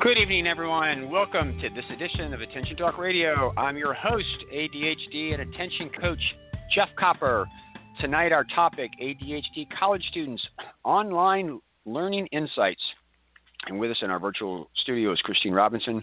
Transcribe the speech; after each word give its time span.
Good 0.00 0.16
evening, 0.16 0.46
everyone. 0.46 1.10
Welcome 1.10 1.60
to 1.60 1.68
this 1.68 1.84
edition 1.92 2.32
of 2.32 2.40
Attention 2.40 2.74
Talk 2.74 2.96
Radio. 2.96 3.52
I'm 3.58 3.76
your 3.76 3.92
host, 3.92 4.24
ADHD 4.50 5.34
and 5.34 5.42
attention 5.42 5.90
coach, 6.00 6.22
Jeff 6.74 6.88
Copper. 6.98 7.46
Tonight, 8.00 8.32
our 8.32 8.44
topic 8.44 8.90
ADHD 8.98 9.66
college 9.78 10.02
students, 10.08 10.42
online 10.84 11.60
learning 11.84 12.28
insights. 12.28 12.80
And 13.66 13.78
with 13.78 13.90
us 13.90 13.98
in 14.00 14.10
our 14.10 14.18
virtual 14.18 14.70
studio 14.76 15.12
is 15.12 15.20
Christine 15.20 15.52
Robinson. 15.52 16.02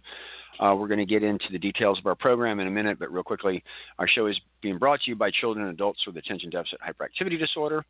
Uh, 0.59 0.75
we're 0.77 0.87
going 0.87 0.99
to 0.99 1.05
get 1.05 1.23
into 1.23 1.45
the 1.51 1.57
details 1.57 1.97
of 1.97 2.05
our 2.05 2.13
program 2.13 2.59
in 2.59 2.67
a 2.67 2.71
minute, 2.71 2.99
but 2.99 3.11
real 3.11 3.23
quickly, 3.23 3.63
our 3.97 4.07
show 4.07 4.27
is 4.27 4.39
being 4.61 4.77
brought 4.77 5.01
to 5.01 5.09
you 5.09 5.15
by 5.15 5.31
children 5.31 5.65
and 5.65 5.73
adults 5.73 6.05
with 6.05 6.17
attention 6.17 6.51
deficit 6.51 6.77
hyperactivity 6.87 7.39
disorder. 7.39 7.83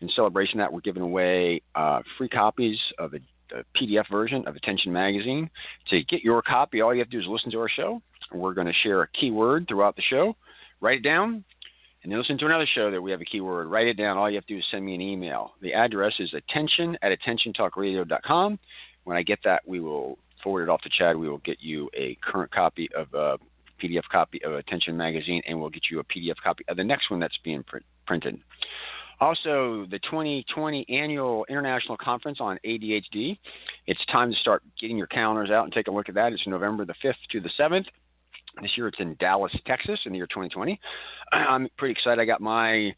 In 0.00 0.08
celebration 0.14 0.60
of 0.60 0.66
that, 0.66 0.72
we're 0.72 0.82
giving 0.82 1.02
away 1.02 1.62
uh, 1.74 2.02
free 2.16 2.28
copies 2.28 2.78
of 3.00 3.14
a 3.14 3.18
the 3.50 3.64
PDF 3.76 4.08
version 4.10 4.46
of 4.46 4.56
Attention 4.56 4.92
Magazine. 4.92 5.50
To 5.90 6.02
get 6.04 6.22
your 6.22 6.42
copy, 6.42 6.80
all 6.80 6.94
you 6.94 7.00
have 7.00 7.10
to 7.10 7.16
do 7.16 7.20
is 7.20 7.26
listen 7.28 7.50
to 7.52 7.60
our 7.60 7.68
show. 7.68 8.00
We're 8.32 8.54
going 8.54 8.66
to 8.66 8.72
share 8.72 9.02
a 9.02 9.08
keyword 9.08 9.66
throughout 9.68 9.96
the 9.96 10.02
show. 10.02 10.36
Write 10.80 10.98
it 10.98 11.02
down, 11.02 11.44
and 12.02 12.12
then 12.12 12.18
listen 12.18 12.38
to 12.38 12.46
another 12.46 12.66
show 12.74 12.90
that 12.90 13.00
we 13.00 13.10
have 13.10 13.20
a 13.20 13.24
keyword. 13.24 13.68
Write 13.68 13.86
it 13.86 13.96
down. 13.96 14.18
All 14.18 14.28
you 14.28 14.36
have 14.36 14.46
to 14.46 14.54
do 14.54 14.58
is 14.58 14.64
send 14.70 14.84
me 14.84 14.94
an 14.94 15.00
email. 15.00 15.54
The 15.62 15.72
address 15.72 16.14
is 16.18 16.34
attention 16.34 16.98
at 17.02 17.16
attentiontalkradio.com. 17.18 18.58
When 19.04 19.16
I 19.16 19.22
get 19.22 19.38
that, 19.44 19.62
we 19.66 19.80
will 19.80 20.18
forward 20.42 20.64
it 20.64 20.68
off 20.68 20.82
to 20.82 20.90
CHADD. 20.90 21.18
We 21.18 21.28
will 21.28 21.38
get 21.38 21.58
you 21.60 21.88
a 21.94 22.16
current 22.22 22.52
copy 22.52 22.88
of 22.94 23.12
uh, 23.14 23.18
a 23.18 23.38
PDF 23.82 24.02
copy 24.10 24.42
of 24.44 24.54
Attention 24.54 24.96
Magazine, 24.96 25.42
and 25.46 25.58
we'll 25.58 25.70
get 25.70 25.84
you 25.90 26.00
a 26.00 26.04
PDF 26.04 26.36
copy 26.42 26.64
of 26.68 26.76
the 26.76 26.84
next 26.84 27.10
one 27.10 27.20
that's 27.20 27.38
being 27.44 27.62
print- 27.62 27.86
printed. 28.06 28.38
Also, 29.20 29.86
the 29.90 29.98
2020 30.00 30.86
annual 30.88 31.46
international 31.48 31.96
conference 31.96 32.38
on 32.40 32.58
ADHD. 32.64 33.38
It's 33.86 34.04
time 34.06 34.30
to 34.30 34.36
start 34.38 34.62
getting 34.78 34.98
your 34.98 35.06
calendars 35.06 35.50
out 35.50 35.64
and 35.64 35.72
take 35.72 35.88
a 35.88 35.90
look 35.90 36.08
at 36.08 36.14
that. 36.16 36.32
It's 36.32 36.46
November 36.46 36.84
the 36.84 36.94
5th 37.02 37.14
to 37.32 37.40
the 37.40 37.50
7th. 37.58 37.86
This 38.60 38.72
year 38.76 38.88
it's 38.88 39.00
in 39.00 39.16
Dallas, 39.18 39.52
Texas, 39.66 40.00
in 40.04 40.12
the 40.12 40.18
year 40.18 40.26
2020. 40.26 40.78
I'm 41.32 41.68
pretty 41.78 41.92
excited. 41.92 42.20
I 42.20 42.24
got 42.24 42.40
my 42.40 42.94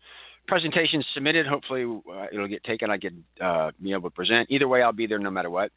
presentation 0.47 1.05
submitted. 1.15 1.47
Hopefully, 1.47 1.85
uh, 1.85 2.27
it'll 2.33 2.49
get 2.49 2.65
taken. 2.65 2.91
I 2.91 2.99
could 2.99 3.23
uh, 3.41 3.71
be 3.81 3.93
able 3.93 4.11
to 4.11 4.15
present. 4.15 4.51
Either 4.51 4.67
way, 4.67 4.83
I'll 4.83 4.93
be 4.93 5.07
there 5.07 5.19
no 5.19 5.31
matter 5.31 5.51
what. 5.51 5.71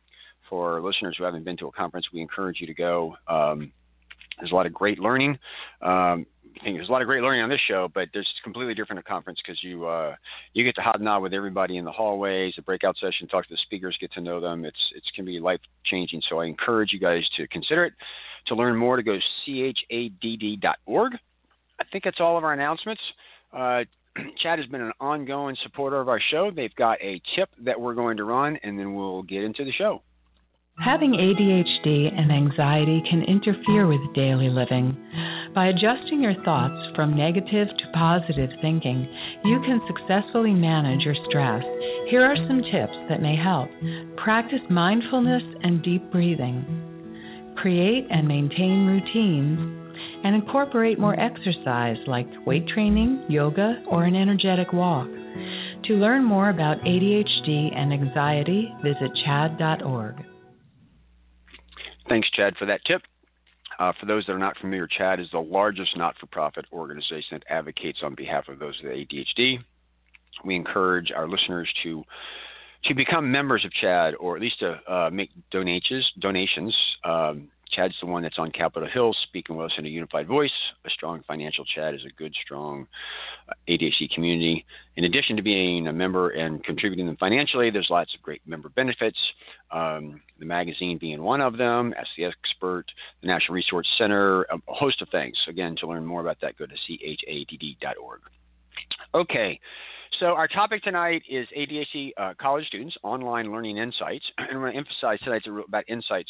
For 0.50 0.81
listeners 0.81 1.16
who 1.17 1.23
haven't 1.23 1.45
been 1.45 1.55
to 1.58 1.67
a 1.67 1.72
conference, 1.72 2.08
we 2.11 2.20
encourage 2.20 2.59
you 2.59 2.67
to 2.67 2.73
go. 2.73 3.16
Um, 3.28 3.72
there's 4.38 4.52
a 4.52 4.55
lot 4.55 4.66
of 4.66 4.73
great 4.73 5.00
learning. 5.00 5.38
Um, 5.81 6.26
There's 6.63 6.89
a 6.89 6.91
lot 6.91 7.02
of 7.02 7.07
great 7.07 7.21
learning 7.21 7.41
on 7.41 7.49
this 7.49 7.61
show, 7.67 7.89
but 7.94 8.09
there's 8.13 8.27
completely 8.44 8.73
different 8.73 8.99
a 8.99 9.03
conference 9.03 9.39
because 9.44 9.63
you 9.63 9.88
uh, 9.88 10.16
you 10.53 10.63
get 10.63 10.75
to 10.75 10.81
hobnob 10.81 11.23
with 11.23 11.33
everybody 11.33 11.77
in 11.77 11.85
the 11.85 11.91
hallways, 11.91 12.53
the 12.55 12.61
breakout 12.61 12.97
session, 12.97 13.27
talk 13.27 13.47
to 13.47 13.53
the 13.53 13.59
speakers, 13.63 13.97
get 13.99 14.11
to 14.13 14.21
know 14.21 14.39
them. 14.39 14.66
It's 14.66 14.77
it 14.95 15.03
can 15.16 15.25
be 15.25 15.39
life 15.39 15.59
changing. 15.85 16.21
So 16.30 16.39
I 16.39 16.45
encourage 16.45 16.93
you 16.93 16.99
guys 16.99 17.23
to 17.38 17.47
consider 17.47 17.85
it. 17.85 17.93
To 18.47 18.55
learn 18.55 18.75
more, 18.75 18.95
to 18.95 19.03
go 19.03 19.17
chadd.org. 19.45 21.13
I 21.80 21.83
think 21.91 22.03
that's 22.03 22.19
all 22.19 22.38
of 22.38 22.43
our 22.43 22.53
announcements. 22.53 23.02
Uh, 23.53 23.83
CHADD 24.43 24.58
has 24.58 24.65
been 24.67 24.81
an 24.81 24.93
ongoing 24.99 25.55
supporter 25.63 25.99
of 25.99 26.09
our 26.09 26.19
show. 26.19 26.52
They've 26.53 26.73
got 26.75 27.02
a 27.02 27.21
tip 27.36 27.49
that 27.63 27.80
we're 27.80 27.93
going 27.93 28.17
to 28.17 28.23
run, 28.23 28.58
and 28.63 28.77
then 28.77 28.95
we'll 28.95 29.23
get 29.23 29.43
into 29.43 29.64
the 29.64 29.71
show. 29.71 30.02
Having 30.80 31.11
ADHD 31.11 32.17
and 32.17 32.32
anxiety 32.32 33.04
can 33.08 33.23
interfere 33.23 33.86
with 33.86 33.99
daily 34.15 34.49
living. 34.49 34.98
By 35.54 35.67
adjusting 35.67 36.23
your 36.23 36.33
thoughts 36.43 36.95
from 36.95 37.15
negative 37.15 37.67
to 37.67 37.92
positive 37.93 38.49
thinking, 38.61 39.08
you 39.43 39.59
can 39.61 39.82
successfully 39.86 40.54
manage 40.54 41.05
your 41.05 41.15
stress. 41.30 41.64
Here 42.09 42.23
are 42.23 42.36
some 42.36 42.64
tips 42.64 42.98
that 43.09 43.21
may 43.21 43.36
help. 43.36 43.70
Practice 44.17 44.61
mindfulness 44.70 45.43
and 45.61 45.83
deep 45.83 46.09
breathing. 46.11 46.65
Create 47.58 48.08
and 48.09 48.27
maintain 48.27 48.88
routines 48.88 49.59
and 50.23 50.33
incorporate 50.33 50.98
more 50.98 51.20
exercise 51.20 51.98
like 52.08 52.27
weight 52.48 52.67
training, 52.67 53.26
yoga, 53.27 53.83
or 53.88 54.05
an 54.05 54.15
energetic 54.15 54.73
walk. 54.73 55.08
To 55.83 55.93
learn 55.93 56.23
more 56.23 56.49
about 56.49 56.80
ADHD 56.82 57.76
and 57.76 57.93
anxiety, 57.93 58.73
visit 58.82 59.11
chadd.org. 59.26 60.30
Thanks, 62.11 62.30
CHADD, 62.38 62.58
for 62.58 62.66
that 62.66 62.83
tip. 62.83 63.04
Uh, 63.80 63.94
for 63.98 64.05
those 64.05 64.26
that 64.26 64.33
are 64.33 64.38
not 64.38 64.58
familiar, 64.58 64.86
CHADD 64.86 65.22
is 65.22 65.32
the 65.32 65.39
largest 65.39 65.95
not 65.95 66.17
for 66.17 66.26
profit 66.26 66.66
organization 66.73 67.39
that 67.39 67.44
advocates 67.49 67.99
on 68.04 68.16
behalf 68.16 68.49
of 68.49 68.60
those 68.60 68.77
with 68.83 68.92
ADHD. 68.92 69.60
We 70.44 70.58
encourage 70.58 71.14
our 71.14 71.26
listeners 71.26 71.70
to 71.83 72.04
to 72.83 72.94
become 72.95 73.32
members 73.32 73.64
of 73.64 73.71
CHADD 73.82 74.16
or 74.20 74.36
at 74.36 74.42
least 74.42 74.60
to 74.60 74.82
uh, 74.92 75.10
make 75.10 75.30
donations. 75.52 76.11
donations. 76.20 76.76
Um, 77.05 77.48
CHADD's 77.76 77.95
the 78.02 78.08
one 78.08 78.23
that's 78.23 78.37
on 78.37 78.52
Capitol 78.52 78.87
Hill 78.87 79.14
speaking 79.23 79.55
with 79.55 79.71
us 79.71 79.77
in 79.77 79.86
a 79.86 79.89
unified 79.89 80.27
voice. 80.27 80.52
A 80.86 80.89
strong 80.89 81.23
financial 81.27 81.65
CHADD 81.65 81.95
is 81.95 82.05
a 82.05 82.14
good, 82.17 82.33
strong 82.43 82.87
uh, 83.49 83.54
ADHD 83.67 84.09
community. 84.14 84.65
In 84.98 85.05
addition 85.05 85.36
to 85.37 85.42
being 85.42 85.87
a 85.87 85.93
member 85.93 86.30
and 86.32 86.64
contributing 86.64 87.05
them 87.05 87.17
financially, 87.17 87.70
there's 87.70 87.89
lots 87.89 88.14
of 88.14 88.21
great 88.21 88.42
member 88.45 88.70
benefits. 88.70 89.17
Um, 89.71 90.21
the 90.39 90.45
magazine 90.45 90.98
being 90.98 91.21
one 91.21 91.42
of 91.42 91.58
them, 91.58 91.93
Ask 91.98 92.09
the 92.17 92.26
Expert, 92.26 92.86
the 93.21 93.27
National 93.27 93.55
Resource 93.55 93.88
Center, 93.98 94.43
a 94.43 94.58
host 94.67 95.02
of 95.02 95.09
things. 95.09 95.38
Again, 95.48 95.76
to 95.77 95.88
learn 95.88 96.05
more 96.05 96.21
about 96.21 96.38
that, 96.42 96.58
go 96.58 96.65
to 96.65 96.73
chadd.org. 96.73 98.20
Okay. 99.14 99.59
So 100.20 100.27
our 100.27 100.48
topic 100.48 100.83
tonight 100.83 101.23
is 101.30 101.48
ADHD 101.58 102.11
uh, 102.17 102.33
college 102.39 102.67
students 102.67 102.95
online 103.02 103.52
learning 103.52 103.77
insights, 103.77 104.26
and 104.38 104.49
I'm 104.52 104.60
going 104.60 104.73
to 104.73 104.77
emphasize 104.77 105.20
tonight 105.22 105.44
about 105.48 105.86
insights 105.88 106.30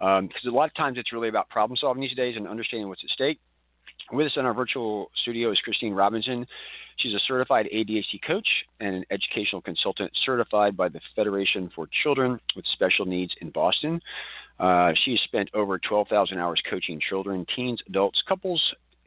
um, 0.00 0.26
because 0.26 0.44
a 0.46 0.50
lot 0.50 0.68
of 0.68 0.74
times 0.74 0.98
it's 0.98 1.12
really 1.12 1.28
about 1.28 1.48
problem 1.48 1.76
solving 1.76 2.00
these 2.02 2.14
days 2.14 2.36
and 2.36 2.48
understanding 2.48 2.88
what's 2.88 3.04
at 3.04 3.10
stake. 3.10 3.38
With 4.12 4.26
us 4.26 4.32
in 4.36 4.44
our 4.44 4.54
virtual 4.54 5.10
studio 5.22 5.52
is 5.52 5.60
Christine 5.60 5.92
Robinson. 5.92 6.44
She's 6.96 7.14
a 7.14 7.20
certified 7.26 7.68
ADHD 7.72 8.20
coach 8.26 8.48
and 8.80 8.96
an 8.96 9.04
educational 9.10 9.62
consultant 9.62 10.10
certified 10.24 10.76
by 10.76 10.88
the 10.88 11.00
Federation 11.14 11.70
for 11.74 11.88
Children 12.02 12.40
with 12.56 12.64
Special 12.72 13.06
Needs 13.06 13.32
in 13.40 13.50
Boston. 13.50 14.00
Uh, 14.58 14.92
she 15.04 15.12
has 15.12 15.20
spent 15.20 15.48
over 15.54 15.78
12,000 15.78 16.36
hours 16.38 16.60
coaching 16.68 17.00
children, 17.08 17.46
teens, 17.54 17.80
adults, 17.88 18.20
couples, 18.26 18.60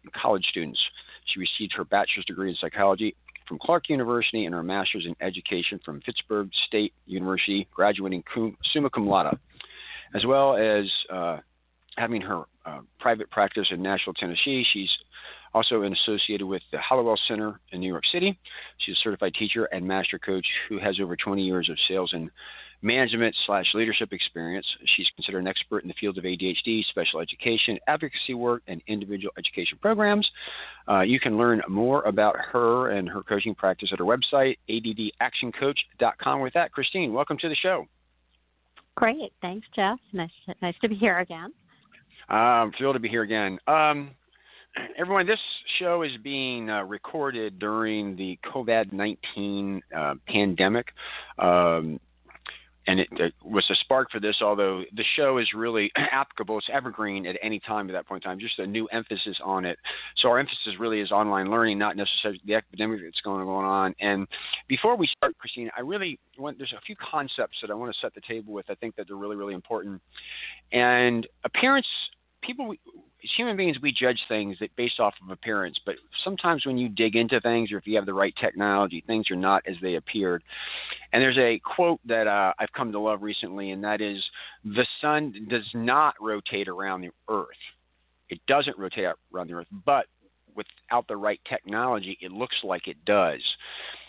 and 0.03 0.13
college 0.13 0.45
students. 0.45 0.79
She 1.25 1.39
received 1.39 1.73
her 1.73 1.83
bachelor's 1.83 2.25
degree 2.25 2.49
in 2.49 2.55
psychology 2.55 3.15
from 3.47 3.59
Clark 3.59 3.89
University 3.89 4.45
and 4.45 4.53
her 4.53 4.63
master's 4.63 5.05
in 5.05 5.15
education 5.21 5.79
from 5.83 6.01
Pittsburg 6.01 6.49
State 6.67 6.93
University, 7.05 7.67
graduating 7.73 8.23
cum, 8.33 8.57
summa 8.73 8.89
cum 8.89 9.07
laude, 9.07 9.37
as 10.13 10.25
well 10.25 10.55
as 10.55 10.85
uh, 11.11 11.37
having 11.97 12.21
her 12.21 12.43
uh, 12.65 12.79
private 12.99 13.29
practice 13.29 13.67
in 13.71 13.81
Nashville, 13.81 14.13
Tennessee. 14.13 14.65
She's 14.71 14.89
also 15.53 15.83
associated 15.83 16.45
with 16.45 16.61
the 16.71 16.79
Hallowell 16.79 17.19
Center 17.27 17.59
in 17.71 17.79
New 17.79 17.87
York 17.87 18.03
City. 18.11 18.37
She's 18.79 18.95
a 18.95 18.99
certified 19.03 19.33
teacher 19.35 19.65
and 19.65 19.87
master 19.87 20.19
coach 20.19 20.45
who 20.69 20.79
has 20.79 20.99
over 20.99 21.15
20 21.15 21.43
years 21.43 21.69
of 21.69 21.77
sales 21.87 22.11
and 22.13 22.29
management 22.83 23.33
slash 23.45 23.65
leadership 23.73 24.11
experience. 24.11 24.67
She's 24.95 25.07
considered 25.15 25.39
an 25.39 25.47
expert 25.47 25.83
in 25.83 25.87
the 25.87 25.93
field 25.99 26.17
of 26.17 26.25
ADHD, 26.25 26.85
special 26.85 27.21
education, 27.21 27.79
advocacy 27.87 28.33
work, 28.33 28.61
and 28.67 28.81
individual 28.87 29.33
education 29.37 29.77
programs. 29.81 30.29
Uh, 30.87 31.01
you 31.01 31.19
can 31.19 31.37
learn 31.37 31.61
more 31.69 32.03
about 32.03 32.35
her 32.37 32.89
and 32.91 33.07
her 33.07 33.23
coaching 33.23 33.55
practice 33.55 33.89
at 33.93 33.99
her 33.99 34.05
website, 34.05 34.57
addactioncoach.com. 34.69 36.41
With 36.41 36.53
that, 36.53 36.71
Christine, 36.71 37.13
welcome 37.13 37.37
to 37.37 37.49
the 37.49 37.55
show. 37.55 37.85
Great. 38.95 39.33
Thanks, 39.41 39.65
Jeff. 39.75 39.97
Nice, 40.11 40.29
nice 40.61 40.75
to 40.81 40.89
be 40.89 40.95
here 40.95 41.19
again. 41.19 41.51
I'm 42.29 42.71
thrilled 42.77 42.95
to 42.95 42.99
be 42.99 43.09
here 43.09 43.23
again. 43.23 43.59
Um, 43.67 44.11
everyone, 44.97 45.27
this 45.27 45.39
show 45.79 46.03
is 46.03 46.11
being 46.23 46.69
uh, 46.69 46.83
recorded 46.83 47.59
during 47.59 48.15
the 48.15 48.39
COVID 48.45 48.91
19 48.91 49.81
uh, 49.95 50.15
pandemic. 50.27 50.87
Um, 51.39 51.99
and 52.85 52.99
it, 52.99 53.07
it, 53.13 53.33
was 53.43 53.65
a 53.69 53.75
spark 53.75 54.11
for 54.11 54.19
this. 54.19 54.37
Although 54.41 54.83
the 54.93 55.05
show 55.15 55.37
is 55.37 55.47
really 55.55 55.91
applicable, 56.11 56.57
it's 56.57 56.67
evergreen 56.71 57.25
at 57.25 57.37
any 57.41 57.59
time 57.59 57.89
at 57.89 57.93
that 57.93 58.07
point 58.07 58.23
in 58.23 58.29
time. 58.29 58.39
Just 58.39 58.59
a 58.59 58.67
new 58.67 58.87
emphasis 58.87 59.37
on 59.43 59.65
it. 59.65 59.79
So 60.17 60.29
our 60.29 60.39
emphasis 60.39 60.73
really 60.79 60.99
is 60.99 61.11
online 61.11 61.49
learning, 61.49 61.79
not 61.79 61.95
necessarily 61.95 62.41
the 62.45 62.55
epidemic 62.55 62.99
that's 63.03 63.21
going 63.21 63.47
on. 63.47 63.95
And 63.99 64.27
before 64.67 64.97
we 64.97 65.07
start, 65.07 65.37
Christine, 65.37 65.69
I 65.77 65.81
really 65.81 66.19
want 66.37 66.57
there's 66.57 66.73
a 66.73 66.81
few 66.85 66.95
concepts 66.97 67.57
that 67.61 67.71
I 67.71 67.73
want 67.73 67.93
to 67.93 67.99
set 68.01 68.13
the 68.15 68.21
table 68.27 68.53
with. 68.53 68.65
I 68.69 68.75
think 68.75 68.95
that 68.95 69.07
they're 69.07 69.15
really 69.15 69.35
really 69.35 69.53
important. 69.53 70.01
And 70.71 71.25
appearance, 71.45 71.87
people 72.41 72.75
as 73.23 73.29
human 73.37 73.55
beings, 73.55 73.77
we 73.81 73.91
judge 73.91 74.19
things 74.27 74.57
that 74.59 74.75
based 74.75 74.99
off 74.99 75.13
of 75.23 75.29
appearance, 75.31 75.79
but 75.85 75.95
sometimes 76.23 76.65
when 76.65 76.77
you 76.77 76.89
dig 76.89 77.15
into 77.15 77.39
things 77.41 77.71
or 77.71 77.77
if 77.77 77.87
you 77.87 77.95
have 77.95 78.05
the 78.05 78.13
right 78.13 78.33
technology, 78.39 79.03
things 79.07 79.31
are 79.31 79.35
not 79.35 79.63
as 79.67 79.75
they 79.81 79.95
appeared. 79.95 80.43
And 81.13 81.21
there's 81.21 81.37
a 81.37 81.59
quote 81.59 81.99
that 82.05 82.27
uh, 82.27 82.53
I've 82.59 82.71
come 82.73 82.91
to 82.91 82.99
love 82.99 83.21
recently, 83.21 83.71
and 83.71 83.83
that 83.83 84.01
is 84.01 84.23
the 84.65 84.85
sun 84.99 85.47
does 85.49 85.67
not 85.73 86.15
rotate 86.19 86.67
around 86.67 87.01
the 87.01 87.11
earth. 87.29 87.47
It 88.29 88.39
doesn't 88.47 88.77
rotate 88.77 89.05
around 89.33 89.47
the 89.47 89.53
earth, 89.53 89.67
but 89.85 90.07
without 90.55 91.07
the 91.07 91.17
right 91.17 91.39
technology, 91.47 92.17
it 92.21 92.31
looks 92.31 92.57
like 92.63 92.87
it 92.87 92.97
does. 93.05 93.41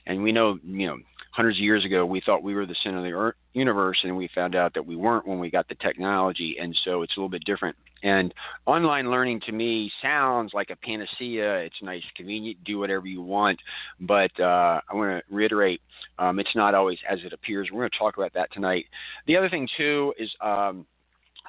And 0.07 0.23
we 0.23 0.33
know, 0.33 0.59
you 0.65 0.87
know, 0.87 0.99
hundreds 1.35 1.59
of 1.59 1.65
years 1.65 1.85
ago, 1.85 2.07
we 2.07 2.21
thought 2.21 2.45
we 2.45 2.55
were 2.55 2.65
the 2.65 2.77
center 2.85 2.99
of 2.99 3.05
the 3.05 3.11
earth, 3.11 3.35
universe, 3.55 3.99
and 4.05 4.17
we 4.17 4.29
found 4.33 4.55
out 4.55 4.73
that 4.73 4.87
we 4.87 4.95
weren't 4.95 5.27
when 5.27 5.41
we 5.41 5.51
got 5.51 5.69
the 5.69 5.75
technology. 5.75 6.57
And 6.61 6.77
so 6.85 7.03
it's 7.03 7.17
a 7.17 7.19
little 7.19 7.29
bit 7.29 7.45
different. 7.45 7.77
And 8.05 8.33
online 8.67 9.11
learning 9.11 9.41
to 9.47 9.53
me 9.53 9.91
sounds 10.01 10.53
like 10.55 10.71
a 10.71 10.77
panacea. 10.77 11.57
It's 11.57 11.75
nice, 11.83 12.05
convenient, 12.17 12.63
do 12.63 12.79
whatever 12.79 13.09
you 13.09 13.21
want. 13.21 13.59
But 13.99 14.31
uh, 14.39 14.81
I 14.89 14.95
want 14.95 15.25
to 15.27 15.35
reiterate, 15.35 15.81
um, 16.21 16.39
it's 16.39 16.55
not 16.55 16.73
always 16.73 16.99
as 17.11 17.19
it 17.25 17.33
appears. 17.33 17.69
We're 17.73 17.81
going 17.81 17.91
to 17.91 17.99
talk 17.99 18.17
about 18.17 18.33
that 18.35 18.53
tonight. 18.53 18.87
The 19.27 19.37
other 19.37 19.49
thing 19.49 19.69
too 19.77 20.15
is. 20.19 20.31
Um, 20.41 20.87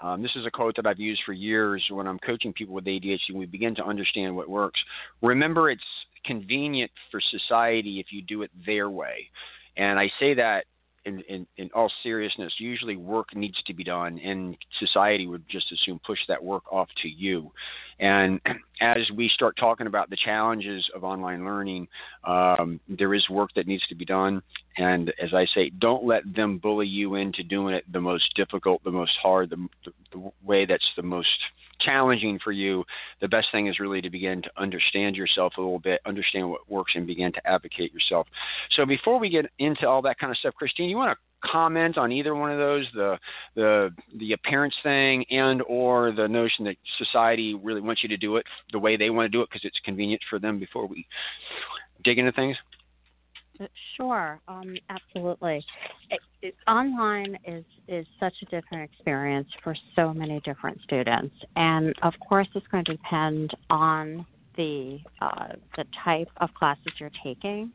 um, 0.02 0.22
this 0.22 0.32
is 0.36 0.46
a 0.46 0.52
quote 0.52 0.76
that 0.76 0.86
I've 0.86 1.00
used 1.00 1.22
for 1.26 1.32
years 1.32 1.82
when 1.90 2.06
I'm 2.06 2.20
coaching 2.20 2.52
people 2.52 2.76
with 2.76 2.84
ADHD. 2.84 3.34
We 3.34 3.46
begin 3.46 3.74
to 3.76 3.86
understand 3.86 4.36
what 4.36 4.50
works. 4.50 4.78
Remember, 5.22 5.70
it's 5.70 5.82
convenient 6.26 6.92
for 7.10 7.22
society 7.22 8.02
if 8.02 8.08
you 8.12 8.22
do 8.22 8.42
it 8.42 8.52
their 8.66 8.90
way. 8.90 9.30
And 9.78 10.00
I 10.00 10.12
say 10.20 10.34
that 10.36 10.66
in, 11.06 11.22
in, 11.22 11.48
in, 11.58 11.70
all 11.74 11.92
seriousness, 12.02 12.54
usually 12.58 12.96
work 12.96 13.36
needs 13.36 13.62
to 13.64 13.74
be 13.74 13.84
done, 13.84 14.18
and 14.20 14.58
society 14.80 15.28
would 15.28 15.48
just 15.48 15.68
as 15.72 15.80
soon 15.86 16.00
push 16.06 16.20
that 16.28 16.44
work 16.44 16.64
off 16.72 16.90
to 17.04 17.08
you. 17.08 17.52
And 18.00 18.42
as 18.82 18.98
we 19.16 19.30
start 19.30 19.56
talking 19.58 19.88
about 19.88 20.10
the 20.10 20.18
challenges 20.18 20.88
of 20.96 21.04
online 21.04 21.46
learning, 21.46 21.88
um, 22.24 22.80
there 22.90 23.14
is 23.14 23.30
work 23.30 23.52
that 23.56 23.68
needs 23.68 23.86
to 23.88 23.96
be 23.96 24.06
done. 24.06 24.42
And 24.78 25.14
as 25.22 25.34
I 25.34 25.46
say, 25.54 25.70
don't 25.70 26.06
let 26.06 26.24
them 26.36 26.58
bully 26.58 26.88
you 26.88 27.16
into 27.16 27.44
doing 27.44 27.76
it 27.76 27.86
the 27.92 28.02
most 28.02 28.34
difficult, 28.36 28.84
the 28.84 28.92
most 28.92 29.14
hard, 29.22 29.52
the, 29.52 29.68
the, 29.86 29.92
the 30.12 30.32
way 30.44 30.66
that's 30.66 30.90
the 30.96 31.04
most 31.04 31.30
challenging 31.82 32.40
for 32.44 32.52
you, 32.52 32.84
the 33.22 33.28
best 33.28 33.48
thing 33.52 33.68
is 33.68 33.80
really 33.80 34.02
to 34.02 34.10
begin 34.10 34.42
to 34.42 34.52
understand 34.58 35.16
yourself 35.16 35.54
a 35.58 35.62
little 35.62 35.80
bit, 35.80 36.02
understand 36.06 36.50
what 36.50 36.70
works, 36.70 36.94
and 36.96 37.08
begin 37.08 37.32
to 37.34 37.48
advocate 37.48 37.94
yourself. 37.94 38.28
So 38.76 38.86
before 38.86 39.20
we 39.20 39.30
get 39.30 39.46
into 39.60 39.88
all 39.88 40.02
that 40.04 40.20
kind 40.20 40.32
of 40.32 40.38
stuff, 40.38 40.56
Christine, 40.56 40.90
you 40.90 40.98
want 40.98 41.18
to 41.18 41.50
comment 41.50 41.98
on 41.98 42.12
either 42.12 42.34
one 42.34 42.52
of 42.52 42.58
those 42.58 42.86
the 42.94 43.18
the 43.56 43.94
the 44.18 44.34
appearance 44.34 44.74
thing 44.82 45.24
and 45.30 45.62
or 45.68 46.12
the 46.12 46.28
notion 46.28 46.66
that 46.66 46.76
society 46.98 47.54
really 47.54 47.82
wants 47.82 48.02
you 48.02 48.10
to 48.10 48.18
do 48.18 48.38
it 48.38 48.46
the 48.72 48.80
way 48.80 48.98
they 48.98 49.10
want 49.10 49.26
to 49.26 49.30
do 49.30 49.42
it 49.42 49.50
because 49.50 49.64
it's 49.64 49.80
convenient 49.84 50.22
for 50.30 50.40
them 50.40 50.58
before 50.58 50.88
we 50.88 51.06
dig 52.04 52.18
into 52.18 52.32
things 52.32 52.58
Sure, 53.96 54.40
um, 54.48 54.76
absolutely. 54.90 55.64
It, 56.10 56.20
it, 56.42 56.56
online 56.68 57.38
is 57.46 57.64
is 57.88 58.06
such 58.20 58.34
a 58.42 58.46
different 58.46 58.90
experience 58.92 59.48
for 59.64 59.76
so 59.96 60.14
many 60.14 60.42
different 60.42 60.82
students, 60.82 61.36
and 61.56 61.94
of 62.04 62.14
course, 62.28 62.48
it's 62.56 62.68
going 62.68 62.86
to 62.86 62.98
depend 62.98 63.52
on 63.70 64.26
the 64.58 65.00
uh, 65.22 65.54
the 65.78 65.86
type 66.04 66.30
of 66.38 66.54
classes 66.54 66.92
you're 67.00 67.12
taking. 67.24 67.72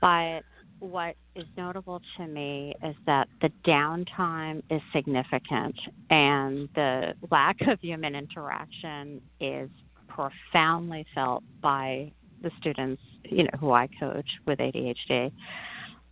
But 0.00 0.40
what 0.78 1.16
is 1.34 1.46
notable 1.56 2.00
to 2.16 2.26
me 2.26 2.74
is 2.84 2.94
that 3.06 3.28
the 3.40 3.50
downtime 3.66 4.62
is 4.70 4.80
significant, 4.94 5.76
and 6.10 6.68
the 6.74 7.14
lack 7.30 7.56
of 7.62 7.80
human 7.80 8.14
interaction 8.14 9.20
is 9.40 9.70
profoundly 10.08 11.06
felt 11.14 11.42
by 11.60 12.12
the 12.42 12.50
students, 12.60 13.02
you 13.24 13.44
know, 13.44 13.50
who 13.58 13.72
I 13.72 13.88
coach 13.98 14.28
with 14.46 14.58
ADHD, 14.58 15.32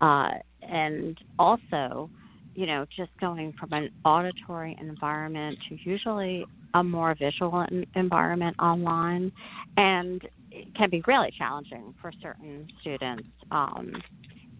uh, 0.01 0.31
and 0.63 1.19
also, 1.39 2.11
you 2.55 2.67
know, 2.67 2.87
just 2.97 3.11
going 3.21 3.55
from 3.59 3.73
an 3.73 3.91
auditory 4.05 4.77
environment 4.81 5.59
to 5.69 5.79
usually 5.85 6.45
a 6.75 6.83
more 6.83 7.15
visual 7.19 7.67
environment 7.95 8.57
online, 8.61 9.33
and 9.77 10.23
it 10.51 10.75
can 10.75 10.91
be 10.91 11.03
really 11.07 11.33
challenging 11.37 11.95
for 12.01 12.13
certain 12.23 12.67
students. 12.81 13.25
Um, 13.51 13.93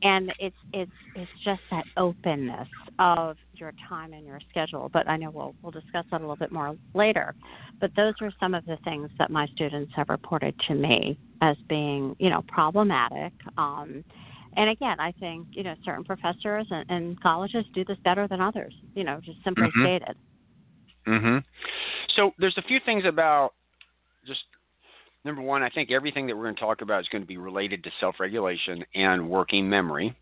and 0.03 0.33
it's 0.39 0.57
it's 0.73 0.91
it's 1.15 1.31
just 1.45 1.61
that 1.71 1.85
openness 1.97 2.69
of 2.99 3.37
your 3.55 3.73
time 3.89 4.13
and 4.13 4.27
your 4.27 4.41
schedule. 4.51 4.91
But 4.93 5.09
I 5.09 5.17
know 5.17 5.31
we'll 5.31 5.55
we'll 5.63 5.73
discuss 5.73 6.05
that 6.11 6.21
a 6.21 6.25
little 6.25 6.37
bit 6.37 6.53
more 6.53 6.77
later. 6.95 7.35
But 7.81 7.91
those 7.97 8.15
are 8.21 8.33
some 8.41 8.55
of 8.55 8.65
the 8.67 8.79
things 8.85 9.11
that 9.19 9.31
my 9.31 9.47
students 9.55 9.93
have 9.97 10.09
reported 10.09 10.55
to 10.69 10.75
me 10.75 11.19
as 11.43 11.57
being 11.69 12.17
you 12.19 12.31
know 12.31 12.43
problematic. 12.49 13.33
Um, 13.59 14.05
and 14.57 14.71
again, 14.71 14.99
I 15.01 15.13
think 15.13 15.49
you 15.51 15.63
know 15.63 15.75
certain 15.85 16.05
professors 16.05 16.67
and, 16.71 16.85
and 16.89 17.21
colleges 17.21 17.65
do 17.75 17.85
this 17.85 17.99
better 18.05 18.27
than 18.27 18.41
others. 18.41 18.75
You 18.95 19.05
know, 19.05 19.21
just 19.23 19.39
simply 19.45 19.65
mm-hmm. 19.65 19.83
stated. 19.83 20.17
Mhm. 21.07 21.45
So 22.17 22.33
there's 22.39 22.57
a 22.59 22.63
few 22.63 22.81
things 22.85 23.05
about 23.05 23.55
just 24.27 24.43
number 25.25 25.43
one, 25.43 25.63
I 25.63 25.71
think 25.71 25.91
everything 25.91 26.27
that 26.27 26.37
we're 26.37 26.45
going 26.45 26.57
to 26.57 26.61
talk 26.61 26.83
about 26.83 27.01
is 27.01 27.09
going 27.09 27.23
to 27.23 27.29
be 27.29 27.37
related 27.37 27.85
to 27.85 27.91
self 28.01 28.17
regulation 28.21 28.85
and 28.95 29.29
working 29.29 29.69
memory. 29.69 30.17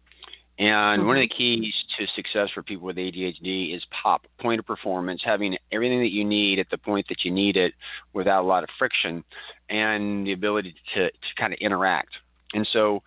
And 0.58 1.00
mm-hmm. 1.00 1.06
one 1.06 1.16
of 1.16 1.20
the 1.20 1.28
mm-hmm. 1.28 1.62
keys 1.62 1.74
to 1.98 2.06
success 2.16 2.48
for 2.52 2.62
people 2.62 2.86
with 2.86 2.96
ADHD 2.96 3.76
is 3.76 3.82
POP, 4.02 4.26
point 4.40 4.58
of 4.58 4.66
performance, 4.66 5.20
having 5.24 5.56
everything 5.70 6.00
that 6.00 6.10
you 6.10 6.24
need 6.24 6.58
at 6.58 6.68
the 6.70 6.78
point 6.78 7.06
that 7.08 7.24
you 7.24 7.30
need 7.30 7.56
it 7.56 7.74
without 8.12 8.42
a 8.42 8.46
lot 8.46 8.64
of 8.64 8.70
friction 8.78 9.22
and 9.70 10.26
the 10.26 10.32
ability 10.32 10.74
to, 10.94 11.08
to 11.10 11.34
kind 11.38 11.52
of 11.52 11.58
interact. 11.60 12.10
And 12.54 12.66
so 12.72 13.02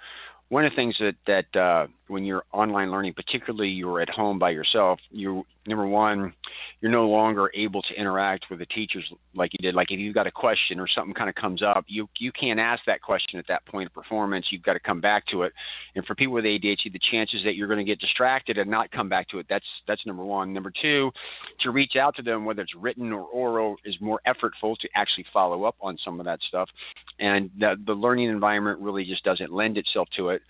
one 0.49 0.65
of 0.65 0.71
the 0.71 0.75
things 0.75 0.95
that 0.99 1.15
that 1.27 1.59
uh, 1.59 1.87
when 2.11 2.25
you're 2.25 2.43
online 2.51 2.91
learning, 2.91 3.13
particularly 3.13 3.69
you're 3.69 4.01
at 4.01 4.09
home 4.09 4.37
by 4.37 4.49
yourself, 4.49 4.99
you 5.09 5.45
number 5.65 5.85
one, 5.85 6.33
you're 6.81 6.91
no 6.91 7.07
longer 7.07 7.49
able 7.53 7.81
to 7.83 7.93
interact 7.93 8.45
with 8.49 8.59
the 8.59 8.65
teachers 8.65 9.05
like 9.33 9.51
you 9.53 9.59
did. 9.61 9.75
Like 9.75 9.91
if 9.91 9.99
you've 9.99 10.13
got 10.13 10.27
a 10.27 10.31
question 10.31 10.79
or 10.79 10.87
something 10.87 11.13
kind 11.13 11.29
of 11.29 11.35
comes 11.35 11.63
up, 11.63 11.85
you 11.87 12.09
you 12.19 12.31
can't 12.31 12.59
ask 12.59 12.83
that 12.85 13.01
question 13.01 13.39
at 13.39 13.47
that 13.47 13.65
point 13.65 13.87
of 13.87 13.93
performance. 13.93 14.47
You've 14.49 14.63
got 14.63 14.73
to 14.73 14.79
come 14.79 14.99
back 14.99 15.25
to 15.27 15.43
it. 15.43 15.53
And 15.95 16.05
for 16.05 16.13
people 16.13 16.33
with 16.33 16.43
ADHD, 16.43 16.91
the 16.91 16.99
chances 17.11 17.43
that 17.45 17.55
you're 17.55 17.67
going 17.67 17.79
to 17.79 17.85
get 17.85 17.99
distracted 17.99 18.57
and 18.57 18.69
not 18.69 18.91
come 18.91 19.07
back 19.07 19.29
to 19.29 19.39
it, 19.39 19.45
that's 19.49 19.65
that's 19.87 20.05
number 20.05 20.25
one. 20.25 20.51
Number 20.51 20.71
two, 20.81 21.11
to 21.61 21.71
reach 21.71 21.95
out 21.95 22.15
to 22.17 22.21
them, 22.21 22.43
whether 22.43 22.61
it's 22.61 22.75
written 22.75 23.13
or 23.13 23.23
oral, 23.23 23.77
is 23.85 23.95
more 24.01 24.19
effortful 24.27 24.77
to 24.79 24.89
actually 24.95 25.25
follow 25.31 25.63
up 25.63 25.75
on 25.79 25.97
some 26.03 26.19
of 26.19 26.25
that 26.25 26.39
stuff. 26.47 26.69
And 27.19 27.49
the 27.57 27.75
the 27.85 27.93
learning 27.93 28.29
environment 28.29 28.79
really 28.79 29.05
just 29.05 29.23
doesn't 29.23 29.53
lend 29.53 29.77
itself 29.77 30.09
to 30.17 30.29
it. 30.29 30.41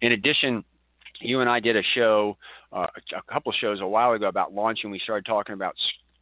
In 0.00 0.12
addition, 0.12 0.64
you 1.20 1.40
and 1.40 1.50
I 1.50 1.60
did 1.60 1.76
a 1.76 1.82
show, 1.94 2.36
uh, 2.72 2.86
a 3.16 3.32
couple 3.32 3.50
of 3.50 3.56
shows 3.56 3.80
a 3.80 3.86
while 3.86 4.12
ago 4.12 4.28
about 4.28 4.52
launching. 4.52 4.90
We 4.90 4.98
started 4.98 5.26
talking 5.26 5.54
about 5.54 5.74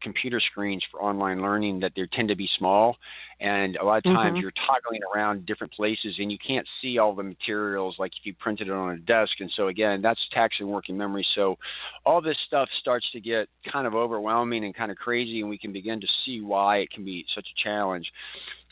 computer 0.05 0.39
screens 0.39 0.85
for 0.91 1.03
online 1.03 1.41
learning 1.41 1.81
that 1.81 1.93
they 1.97 2.07
tend 2.13 2.29
to 2.29 2.37
be 2.37 2.49
small 2.59 2.97
and 3.41 3.75
a 3.77 3.85
lot 3.85 3.97
of 3.97 4.05
times 4.05 4.35
mm-hmm. 4.35 4.37
you're 4.37 4.53
toggling 4.67 5.01
around 5.15 5.47
different 5.47 5.73
places 5.73 6.15
and 6.19 6.31
you 6.31 6.37
can't 6.47 6.67
see 6.83 6.99
all 6.99 7.15
the 7.15 7.23
materials 7.23 7.97
like 7.99 8.13
if 8.21 8.27
you 8.27 8.35
printed 8.35 8.69
it 8.69 8.73
on 8.73 8.91
a 8.91 8.99
desk 8.99 9.33
and 9.41 9.51
so 9.57 9.69
again 9.69 10.03
that's 10.03 10.21
taxing 10.31 10.69
working 10.69 10.97
memory 10.97 11.27
so 11.35 11.57
all 12.05 12.21
this 12.21 12.37
stuff 12.47 12.69
starts 12.81 13.11
to 13.13 13.21
get 13.21 13.49
kind 13.73 13.87
of 13.87 13.95
overwhelming 13.95 14.67
and 14.67 14.77
kind 14.77 14.91
of 14.91 14.97
crazy 14.99 15.41
and 15.41 15.49
we 15.49 15.57
can 15.57 15.73
begin 15.73 15.99
to 16.01 16.07
see 16.25 16.43
why 16.43 16.77
it 16.77 16.91
can 16.91 17.03
be 17.03 17.25
such 17.35 17.47
a 17.47 17.63
challenge 17.63 18.07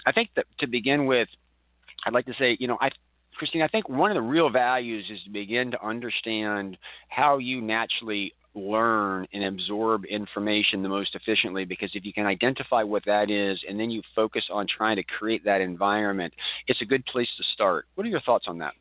i 0.05 0.13
think 0.13 0.29
that 0.37 0.45
to 0.59 0.67
begin 0.67 1.07
with 1.07 1.29
i'd 2.05 2.13
like 2.13 2.27
to 2.27 2.35
say 2.39 2.59
you 2.61 2.69
know 2.69 2.77
i 2.83 2.91
Christine, 3.37 3.63
I 3.63 3.69
think 3.69 3.89
one 3.89 4.11
of 4.11 4.15
the 4.15 4.23
real 4.23 4.51
values 4.51 5.05
is 5.11 5.23
to 5.25 5.31
begin 5.31 5.71
to 5.71 5.85
understand 5.85 6.77
how 7.09 7.39
you 7.39 7.61
naturally 7.61 8.35
learn 8.55 9.27
and 9.33 9.45
absorb 9.45 10.05
information 10.05 10.83
the 10.83 10.89
most 10.89 11.15
efficiently 11.15 11.65
because 11.65 11.91
if 11.95 12.05
you 12.05 12.13
can 12.13 12.27
identify 12.27 12.83
what 12.83 13.05
that 13.07 13.31
is 13.31 13.59
and 13.69 13.81
then 13.81 13.91
you 13.91 14.03
focus 14.15 14.45
on 14.53 14.67
trying 14.67 14.97
to 14.97 15.03
create 15.03 15.45
that 15.45 15.61
environment, 15.61 16.33
it's 16.69 16.83
a 16.83 16.85
good 16.85 17.05
place 17.07 17.29
to 17.39 17.45
start. 17.55 17.87
What 17.95 18.07
are 18.07 18.11
your 18.11 18.21
thoughts 18.21 18.45
on 18.49 18.59
that? 18.59 18.75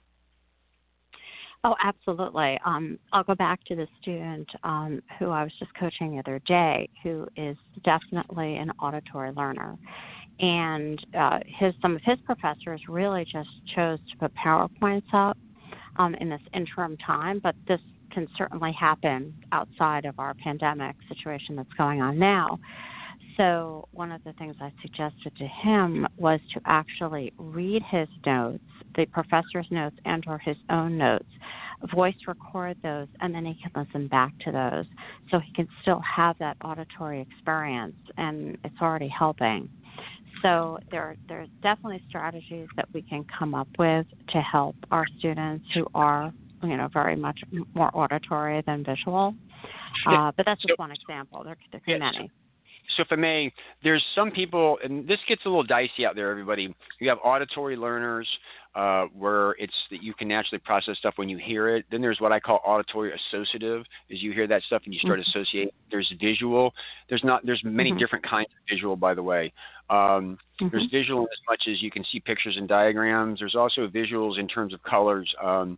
Oh, 1.64 1.76
absolutely. 1.84 2.60
Um, 2.66 2.98
I'll 3.14 3.24
go 3.24 3.36
back 3.36 3.64
to 3.66 3.76
the 3.76 3.88
student 4.02 4.50
um, 4.64 5.02
who 5.20 5.30
I 5.30 5.44
was 5.44 5.52
just 5.60 5.72
coaching 5.76 6.12
the 6.12 6.20
other 6.20 6.40
day, 6.48 6.90
who 7.04 7.28
is 7.38 7.56
definitely 7.84 8.56
an 8.58 8.72
auditory 8.82 9.32
learner 9.32 9.78
and 10.42 11.00
uh, 11.18 11.40
his 11.46 11.74
some 11.82 11.96
of 11.96 12.02
his 12.04 12.18
professors 12.26 12.82
really 12.90 13.24
just 13.24 13.50
chose 13.76 14.00
to 14.10 14.18
put 14.18 14.32
powerpoints 14.36 15.14
up 15.14 15.38
um, 15.98 16.16
in 16.16 16.30
this 16.30 16.42
interim 16.54 16.98
time, 16.98 17.40
but 17.42 17.56
this 17.68 17.80
can 18.12 18.28
certainly 18.38 18.76
happen 18.78 19.34
outside 19.52 20.06
of 20.06 20.20
our 20.20 20.34
pandemic 20.34 20.96
situation 21.08 21.56
that's 21.56 21.72
going 21.78 22.02
on 22.02 22.20
now. 22.20 22.60
So, 23.38 23.88
one 23.92 24.12
of 24.12 24.24
the 24.24 24.34
things 24.34 24.56
I 24.60 24.74
suggested 24.82 25.36
to 25.38 25.48
him 25.48 26.06
was 26.18 26.40
to 26.54 26.62
actually 26.66 27.32
read 27.38 27.82
his 27.90 28.10
notes, 28.26 28.64
the 28.96 29.06
professor's 29.06 29.68
notes 29.72 29.96
and 30.06 30.24
or 30.28 30.38
his 30.38 30.58
own 30.70 30.98
notes, 30.98 31.30
voice 31.94 32.16
record 32.28 32.78
those 32.84 33.08
and 33.22 33.34
then 33.34 33.46
he 33.46 33.56
can 33.62 33.72
listen 33.76 34.08
back 34.08 34.32
to 34.40 34.52
those 34.52 34.86
so 35.32 35.40
he 35.40 35.52
can 35.54 35.68
still 35.82 36.02
have 36.02 36.38
that 36.40 36.58
auditory 36.64 37.22
experience 37.22 37.96
and 38.18 38.58
it's 38.64 38.76
already 38.82 39.08
helping. 39.08 39.70
So 40.42 40.80
there 40.90 41.16
there's 41.28 41.50
definitely 41.62 42.02
strategies 42.10 42.68
that 42.76 42.88
we 42.94 43.02
can 43.02 43.26
come 43.38 43.54
up 43.54 43.68
with 43.78 44.06
to 44.30 44.42
help 44.42 44.76
our 44.92 45.06
students 45.20 45.66
who 45.74 45.86
are 45.94 46.34
you 46.64 46.78
know 46.78 46.90
very 46.94 47.16
much 47.16 47.40
more 47.74 47.90
auditory 47.94 48.64
than 48.66 48.84
visual. 48.84 49.34
Uh, 50.08 50.32
but 50.36 50.46
that's 50.46 50.62
just 50.62 50.78
one 50.80 50.92
example. 50.92 51.44
There, 51.44 51.58
there 51.72 51.82
be 51.86 52.00
many. 52.00 52.32
So, 52.96 53.04
if 53.04 53.08
I 53.12 53.16
may, 53.16 53.54
there's 53.84 54.04
some 54.16 54.32
people, 54.32 54.78
and 54.84 55.08
this 55.08 55.20
gets 55.28 55.42
a 55.46 55.50
little 55.50 55.64
dicey 55.64 56.06
out 56.06 56.16
there, 56.16 56.30
everybody. 56.30 56.74
You 57.00 57.10
have 57.10 57.18
auditory 57.24 57.76
learners 57.76 58.28
uh, 58.76 59.06
where 59.14 59.52
it's 59.54 59.74
that 59.90 60.02
you 60.02 60.14
can 60.14 60.28
naturally 60.28 60.60
process 60.60 60.98
stuff 60.98 61.14
when 61.18 61.30
you 61.30 61.38
hear 61.38 61.76
it. 61.76 61.86
Then 61.92 62.02
there's 62.02 62.20
what 62.20 62.32
I 62.32 62.40
call 62.40 62.62
auditory 62.66 63.12
associative, 63.14 63.84
is 64.10 64.22
you 64.22 64.32
hear 64.32 64.48
that 64.48 64.64
stuff 64.64 64.84
and 64.86 64.94
you 64.94 65.00
start 65.00 65.20
mm-hmm. 65.20 65.40
associating. 65.40 65.72
There's 65.90 66.12
visual. 66.22 66.74
There's 67.10 67.24
not. 67.24 67.46
There's 67.46 67.62
many 67.64 67.90
mm-hmm. 67.90 68.00
different 68.00 68.26
kinds 68.26 68.48
of 68.48 68.74
visual, 68.74 68.96
by 68.96 69.14
the 69.14 69.24
way. 69.24 69.52
Um, 69.90 70.38
mm-hmm. 70.62 70.68
There's 70.72 70.88
visual 70.90 71.24
as 71.24 71.40
much 71.50 71.64
as 71.70 71.82
you 71.82 71.92
can 71.92 72.06
see 72.12 72.20
pictures 72.20 72.56
and 72.58 72.68
diagrams. 72.68 73.40
There's 73.40 73.56
also 73.56 73.88
visuals 73.88 74.40
in 74.40 74.48
terms 74.48 74.74
of 74.74 74.82
colors. 74.84 75.34
Um, 75.44 75.78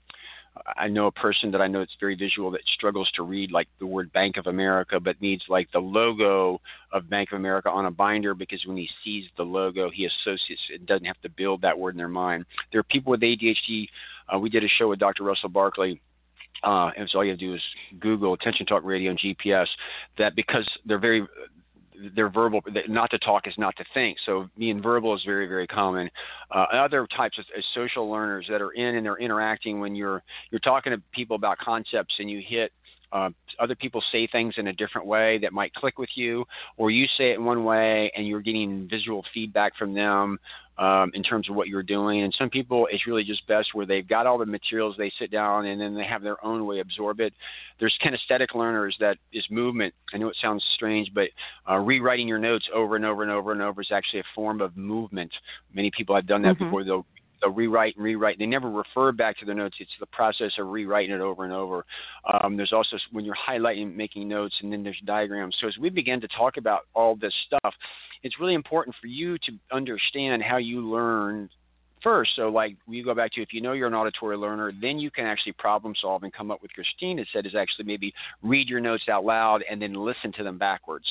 I 0.77 0.87
know 0.87 1.07
a 1.07 1.11
person 1.11 1.51
that 1.51 1.61
I 1.61 1.67
know 1.67 1.81
it's 1.81 1.95
very 1.99 2.15
visual 2.15 2.51
that 2.51 2.61
struggles 2.75 3.09
to 3.15 3.23
read 3.23 3.51
like 3.51 3.67
the 3.79 3.87
word 3.87 4.13
Bank 4.13 4.37
of 4.37 4.47
America, 4.47 4.99
but 4.99 5.19
needs 5.21 5.43
like 5.49 5.71
the 5.71 5.79
logo 5.79 6.61
of 6.91 7.09
Bank 7.09 7.31
of 7.31 7.37
America 7.37 7.69
on 7.69 7.85
a 7.85 7.91
binder 7.91 8.35
because 8.35 8.63
when 8.65 8.77
he 8.77 8.87
sees 9.03 9.25
the 9.35 9.43
logo, 9.43 9.89
he 9.89 10.05
associates 10.05 10.61
it. 10.69 10.85
Doesn't 10.85 11.05
have 11.05 11.19
to 11.21 11.29
build 11.29 11.61
that 11.61 11.77
word 11.77 11.95
in 11.95 11.97
their 11.97 12.07
mind. 12.07 12.45
There 12.71 12.79
are 12.79 12.83
people 12.83 13.11
with 13.11 13.21
ADHD. 13.21 13.87
Uh, 14.33 14.39
we 14.39 14.49
did 14.49 14.63
a 14.63 14.67
show 14.67 14.89
with 14.89 14.99
Dr. 14.99 15.23
Russell 15.23 15.49
Barkley. 15.49 15.99
Uh, 16.63 16.91
and 16.97 17.09
so 17.09 17.17
all 17.17 17.25
you 17.25 17.31
have 17.31 17.39
to 17.39 17.45
do 17.45 17.55
is 17.55 17.61
Google 17.99 18.33
Attention 18.33 18.65
Talk 18.65 18.83
Radio 18.83 19.11
and 19.11 19.19
GPS. 19.19 19.67
That 20.17 20.35
because 20.35 20.67
they're 20.85 20.99
very 20.99 21.25
they're 22.15 22.29
verbal. 22.29 22.61
Not 22.87 23.09
to 23.11 23.19
talk 23.19 23.47
is 23.47 23.53
not 23.57 23.75
to 23.77 23.85
think. 23.93 24.17
So 24.25 24.49
being 24.57 24.81
verbal 24.81 25.15
is 25.15 25.23
very, 25.23 25.47
very 25.47 25.67
common. 25.67 26.09
Uh, 26.51 26.65
other 26.73 27.07
types 27.15 27.37
of, 27.37 27.45
social 27.73 28.09
learners 28.09 28.45
that 28.49 28.61
are 28.61 28.71
in 28.71 28.95
and 28.95 29.05
they're 29.05 29.17
interacting 29.17 29.79
when 29.79 29.95
you're 29.95 30.21
you're 30.51 30.59
talking 30.59 30.91
to 30.91 31.01
people 31.11 31.35
about 31.35 31.57
concepts 31.57 32.15
and 32.19 32.29
you 32.29 32.41
hit 32.45 32.71
uh, 33.13 33.29
other 33.59 33.75
people 33.75 34.03
say 34.11 34.27
things 34.27 34.55
in 34.57 34.67
a 34.67 34.73
different 34.73 35.05
way 35.05 35.37
that 35.37 35.53
might 35.53 35.71
click 35.75 35.99
with 35.99 36.09
you, 36.15 36.43
or 36.77 36.89
you 36.89 37.05
say 37.15 37.31
it 37.31 37.39
one 37.39 37.63
way 37.63 38.11
and 38.15 38.27
you're 38.27 38.41
getting 38.41 38.87
visual 38.89 39.23
feedback 39.33 39.75
from 39.77 39.93
them 39.93 40.39
um, 40.77 41.11
in 41.13 41.23
terms 41.23 41.49
of 41.49 41.55
what 41.55 41.67
you're 41.67 41.83
doing. 41.83 42.23
And 42.23 42.33
some 42.37 42.49
people, 42.49 42.87
it's 42.91 43.05
really 43.07 43.23
just 43.23 43.45
best 43.47 43.73
where 43.73 43.85
they've 43.85 44.07
got 44.07 44.25
all 44.25 44.37
the 44.37 44.45
materials, 44.45 44.95
they 44.97 45.11
sit 45.19 45.31
down 45.31 45.65
and 45.65 45.79
then 45.79 45.95
they 45.95 46.03
have 46.03 46.21
their 46.23 46.43
own 46.43 46.65
way 46.65 46.79
absorb 46.79 47.19
it. 47.19 47.33
There's 47.79 47.97
kinesthetic 48.03 48.55
learners 48.55 48.95
that 48.99 49.17
is 49.31 49.45
movement. 49.49 49.93
I 50.13 50.17
know 50.17 50.29
it 50.29 50.37
sounds 50.41 50.63
strange, 50.75 51.13
but 51.13 51.29
uh, 51.69 51.77
rewriting 51.77 52.27
your 52.27 52.39
notes 52.39 52.65
over 52.73 52.95
and 52.95 53.05
over 53.05 53.23
and 53.23 53.31
over 53.31 53.51
and 53.51 53.61
over 53.61 53.81
is 53.81 53.91
actually 53.91 54.21
a 54.21 54.35
form 54.35 54.61
of 54.61 54.75
movement. 54.75 55.31
Many 55.73 55.91
people 55.91 56.15
have 56.15 56.27
done 56.27 56.41
that 56.43 56.55
mm-hmm. 56.55 56.65
before. 56.65 56.83
They'll 56.83 57.05
they'll 57.43 57.53
rewrite 57.53 57.95
and 57.95 58.03
rewrite. 58.03 58.39
They 58.39 58.45
never 58.45 58.69
refer 58.69 59.11
back 59.11 59.37
to 59.39 59.45
their 59.45 59.55
notes. 59.55 59.75
It's 59.79 59.91
the 59.99 60.05
process 60.07 60.51
of 60.57 60.67
rewriting 60.67 61.13
it 61.13 61.21
over 61.21 61.43
and 61.43 61.53
over. 61.53 61.85
Um, 62.41 62.57
there's 62.57 62.73
also 62.73 62.97
when 63.11 63.25
you're 63.25 63.35
highlighting, 63.35 63.95
making 63.95 64.27
notes, 64.27 64.55
and 64.61 64.71
then 64.71 64.83
there's 64.83 64.99
diagrams. 65.05 65.55
So 65.59 65.67
as 65.67 65.77
we 65.77 65.89
begin 65.89 66.21
to 66.21 66.27
talk 66.29 66.57
about 66.57 66.81
all 66.93 67.15
this 67.15 67.33
stuff, 67.47 67.73
it's 68.23 68.39
really 68.39 68.53
important 68.53 68.95
for 69.01 69.07
you 69.07 69.37
to 69.39 69.51
understand 69.71 70.41
how 70.41 70.57
you 70.57 70.81
learn 70.89 71.49
first. 72.03 72.31
So, 72.35 72.49
like 72.49 72.75
we 72.87 73.01
go 73.01 73.15
back 73.15 73.31
to 73.33 73.41
if 73.41 73.53
you 73.53 73.61
know 73.61 73.71
you're 73.73 73.87
an 73.87 73.93
auditory 73.93 74.37
learner, 74.37 74.71
then 74.79 74.99
you 74.99 75.09
can 75.09 75.25
actually 75.25 75.53
problem 75.53 75.93
solve 75.99 76.23
and 76.23 76.33
come 76.33 76.51
up 76.51 76.61
with 76.61 76.71
Christine 76.73 77.17
has 77.17 77.27
said 77.33 77.45
is 77.45 77.55
actually 77.55 77.85
maybe 77.85 78.13
read 78.43 78.67
your 78.67 78.79
notes 78.79 79.03
out 79.09 79.25
loud 79.25 79.63
and 79.69 79.81
then 79.81 79.93
listen 79.93 80.31
to 80.33 80.43
them 80.43 80.57
backwards. 80.57 81.05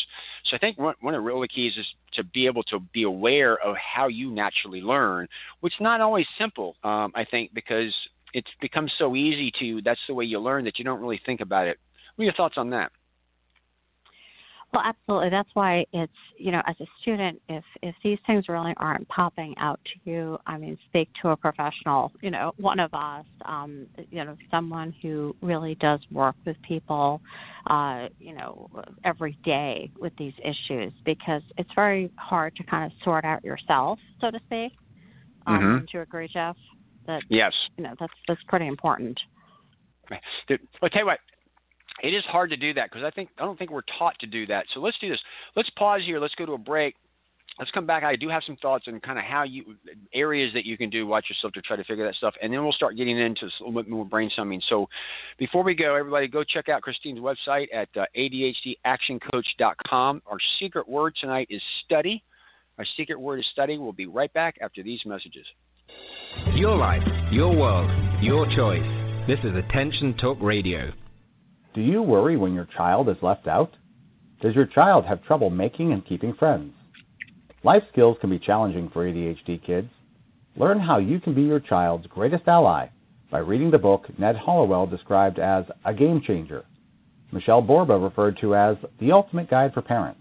So, 0.45 0.57
I 0.57 0.59
think 0.59 0.79
one, 0.79 0.95
one 1.01 1.15
of 1.15 1.23
the 1.23 1.27
real 1.27 1.43
keys 1.53 1.73
is 1.77 1.87
to 2.15 2.25
be 2.25 2.47
able 2.47 2.63
to 2.65 2.79
be 2.79 3.05
aware 3.05 3.59
of 3.59 3.75
how 3.77 4.09
you 4.09 4.31
naturally 4.31 4.81
learn, 4.81 5.27
which 5.61 5.75
is 5.75 5.81
not 5.81 6.01
always 6.01 6.27
simple, 6.39 6.77
um, 6.85 7.13
I 7.15 7.25
think, 7.25 7.53
because 7.55 7.93
it's 8.35 8.51
become 8.61 8.89
so 8.99 9.17
easy 9.17 9.53
to 9.61 9.83
that's 9.83 10.01
the 10.09 10.15
way 10.15 10.25
you 10.25 10.39
learn 10.39 10.65
that 10.65 10.79
you 10.79 10.85
don't 10.85 11.01
really 11.01 11.21
think 11.25 11.41
about 11.41 11.67
it. 11.67 11.79
What 12.17 12.23
are 12.23 12.27
your 12.27 12.35
thoughts 12.35 12.55
on 12.57 12.71
that? 12.71 12.93
Well, 14.73 14.83
absolutely. 14.87 15.29
That's 15.29 15.51
why 15.53 15.85
it's 15.93 16.13
you 16.39 16.51
know, 16.51 16.63
as 16.67 16.77
a 16.81 16.87
student, 17.03 17.41
if 17.49 17.65
if 17.83 17.95
these 18.03 18.19
things 18.27 18.49
really 18.49 18.73
aren't 18.79 19.07
popping 19.09 19.55
out 19.59 19.79
to 19.85 20.11
you, 20.11 20.39
I 20.47 20.57
mean, 20.57 20.79
speak 20.89 21.11
to 21.21 21.29
a 21.29 21.37
professional. 21.37 22.11
You 22.23 22.31
know, 22.31 22.53
one 22.57 22.81
of 22.81 22.93
us. 22.95 23.27
Um, 23.45 23.87
you 24.11 24.25
know, 24.25 24.37
someone 24.51 24.95
who 25.03 25.37
really 25.43 25.75
does 25.75 26.01
work 26.11 26.37
with 26.47 26.57
people. 26.63 27.21
Uh, 27.67 28.09
you 28.19 28.35
know, 28.35 28.69
every 29.05 29.37
day 29.45 29.91
with 30.01 30.13
these 30.17 30.33
issues 30.43 30.93
because 31.05 31.43
it's 31.59 31.71
very 31.77 32.11
hard 32.17 32.57
to 32.57 32.65
kind 32.65 32.85
of 32.85 32.93
sort 33.05 33.25
out 33.25 33.45
yourself, 33.45 33.99
so 34.21 34.31
to 34.31 34.39
speak. 34.47 34.73
Um, 35.47 35.59
mm-hmm. 35.59 35.79
Do 35.81 35.87
you 35.93 36.01
agree, 36.01 36.29
Jeff? 36.33 36.57
That 37.07 37.23
yes. 37.29 37.53
You 37.77 37.85
know, 37.85 37.95
that's 38.01 38.13
that's 38.27 38.43
pretty 38.49 38.69
important. 38.69 39.21
Well, 40.11 40.91
tell 40.91 41.03
you 41.03 41.07
what, 41.07 41.19
it 42.03 42.15
is 42.15 42.25
hard 42.25 42.51
to 42.51 42.57
do 42.57 42.75
that 42.75 42.91
because 42.91 43.05
I 43.05 43.11
think 43.11 43.31
I 43.39 43.45
don't 43.45 43.59
think 43.59 43.71
we're 43.71 43.83
taught 43.99 44.19
to 44.21 44.27
do 44.27 44.47
that. 44.47 44.67
So 44.75 44.81
let's 44.81 44.99
do 44.99 45.09
this. 45.09 45.21
Let's 45.57 45.71
pause 45.71 46.03
here. 46.05 46.19
Let's 46.19 46.35
go 46.35 46.47
to 46.47 46.53
a 46.53 46.59
break. 46.59 46.97
Let's 47.59 47.71
come 47.71 47.85
back. 47.85 48.03
I 48.03 48.17
do 48.17 48.31
have 48.31 48.43
some 48.47 48.57
thoughts 48.57 48.87
on 48.89 48.99
kind 49.01 49.19
of 49.19 49.27
how 49.27 49.43
you 49.43 49.77
areas 50.15 50.55
that 50.55 50.65
you 50.65 50.79
can 50.79 50.89
do 50.89 51.07
watch 51.07 51.27
yourself 51.29 51.53
to 51.53 51.61
try 51.61 51.77
to 51.77 51.85
figure 51.85 52.07
that 52.07 52.15
stuff, 52.15 52.35
and 52.41 52.51
then 52.53 52.63
we'll 52.63 52.73
start 52.73 52.97
getting 52.97 53.19
into 53.19 53.45
a 53.45 53.51
little 53.61 53.83
bit 53.83 53.91
more 53.91 54.07
brainstorming. 54.07 54.63
So 54.69 54.89
before 55.39 55.63
we 55.63 55.75
go, 55.75 55.95
everybody 55.95 56.29
go 56.29 56.45
check 56.45 56.71
out 56.71 56.81
Christine's 56.81 57.21
website 57.21 57.67
at 57.75 57.91
uh, 57.97 58.07
ADHDactioncoach.com. 58.17 60.23
Our 60.27 60.39
secret 60.59 60.89
word 60.89 61.15
tonight 61.21 61.49
is 61.51 61.61
study. 61.85 62.25
Our 62.79 62.87
secret 62.97 63.21
word 63.21 63.41
is 63.41 63.47
study. 63.53 63.77
We'll 63.77 63.93
be 63.93 64.07
right 64.07 64.33
back 64.33 64.57
after 64.63 64.83
these 64.83 65.01
messages. 65.05 65.45
Your 66.55 66.77
life, 66.77 67.03
your 67.31 67.55
world, 67.55 67.91
your 68.23 68.47
choice. 68.57 68.81
This 69.27 69.41
is 69.45 69.55
Attention 69.55 70.17
Talk 70.17 70.39
Radio. 70.41 70.91
Do 71.75 71.81
you 71.81 72.03
worry 72.03 72.37
when 72.37 72.53
your 72.53 72.69
child 72.77 73.09
is 73.09 73.17
left 73.23 73.47
out? 73.47 73.73
Does 74.43 74.55
your 74.55 74.67
child 74.67 75.07
have 75.07 75.25
trouble 75.25 75.49
making 75.49 75.93
and 75.93 76.05
keeping 76.05 76.35
friends? 76.35 76.75
Life 77.65 77.85
skills 77.91 78.19
can 78.21 78.29
be 78.29 78.39
challenging 78.39 78.91
for 78.91 79.05
ADHD 79.07 79.65
kids. 79.65 79.89
Learn 80.57 80.79
how 80.79 80.99
you 80.99 81.19
can 81.19 81.35
be 81.35 81.43
your 81.43 81.61
child's 81.61 82.07
greatest 82.09 82.47
ally 82.47 82.89
by 83.31 83.39
reading 83.39 83.71
the 83.71 83.79
book 83.79 84.07
Ned 84.19 84.37
Hallowell 84.37 84.87
described 84.87 85.39
as 85.39 85.65
a 85.87 85.95
game 85.95 86.21
changer, 86.27 86.65
Michelle 87.33 87.63
Borba 87.63 87.97
referred 87.99 88.37
to 88.43 88.55
as 88.55 88.77
the 89.01 89.13
ultimate 89.13 89.49
guide 89.49 89.73
for 89.73 89.81
parents, 89.81 90.21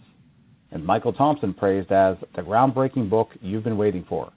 and 0.72 0.86
Michael 0.86 1.12
Thompson 1.12 1.53
praised 1.53 1.91
as 1.91 2.15
the 2.36 2.41
groundbreaking 2.41 3.10
book 3.10 3.29
you've 3.41 3.65
been 3.65 3.77
waiting 3.77 4.05
for. 4.08 4.31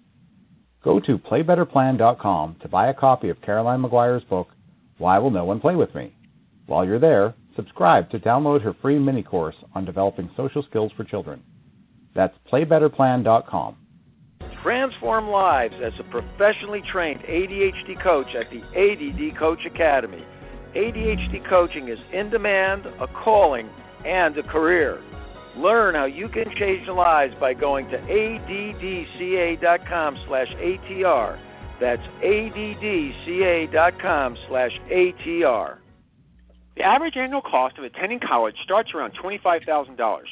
Go 0.82 0.98
to 0.98 1.16
playbetterplan.com 1.16 2.56
to 2.60 2.68
buy 2.68 2.88
a 2.88 2.94
copy 2.94 3.28
of 3.28 3.40
Caroline 3.40 3.80
Maguire's 3.80 4.24
book, 4.24 4.48
Why 4.98 5.18
Will 5.18 5.30
No 5.30 5.44
One 5.44 5.60
Play 5.60 5.76
With 5.76 5.94
Me? 5.94 6.12
While 6.66 6.86
you're 6.86 6.98
there, 6.98 7.34
subscribe 7.56 8.10
to 8.10 8.18
download 8.18 8.62
her 8.62 8.74
free 8.80 8.98
mini 8.98 9.22
course 9.22 9.56
on 9.74 9.84
developing 9.84 10.30
social 10.36 10.62
skills 10.68 10.92
for 10.96 11.04
children. 11.04 11.42
That's 12.14 12.34
playbetterplan.com. 12.50 13.76
Transform 14.62 15.28
lives 15.28 15.74
as 15.84 15.92
a 16.00 16.04
professionally 16.04 16.82
trained 16.90 17.20
ADHD 17.20 18.02
coach 18.02 18.28
at 18.34 18.50
the 18.50 18.62
ADD 18.74 19.38
Coach 19.38 19.60
Academy. 19.66 20.24
ADHD 20.74 21.46
coaching 21.48 21.88
is 21.88 21.98
in 22.12 22.30
demand, 22.30 22.86
a 22.86 23.06
calling, 23.08 23.68
and 24.06 24.36
a 24.38 24.42
career. 24.42 25.02
Learn 25.56 25.94
how 25.94 26.06
you 26.06 26.28
can 26.28 26.46
change 26.58 26.88
lives 26.88 27.34
by 27.38 27.54
going 27.54 27.88
to 27.90 27.98
addca.com 27.98 28.86
slash 30.26 30.48
ATR. 30.48 31.38
That's 31.80 32.02
addca.com 32.24 33.16
slash 34.48 34.72
ATR. 34.90 35.78
The 36.76 36.82
average 36.82 37.16
annual 37.16 37.40
cost 37.40 37.78
of 37.78 37.84
attending 37.84 38.18
college 38.18 38.56
starts 38.64 38.94
around 38.94 39.12
$25,000. 39.14 40.22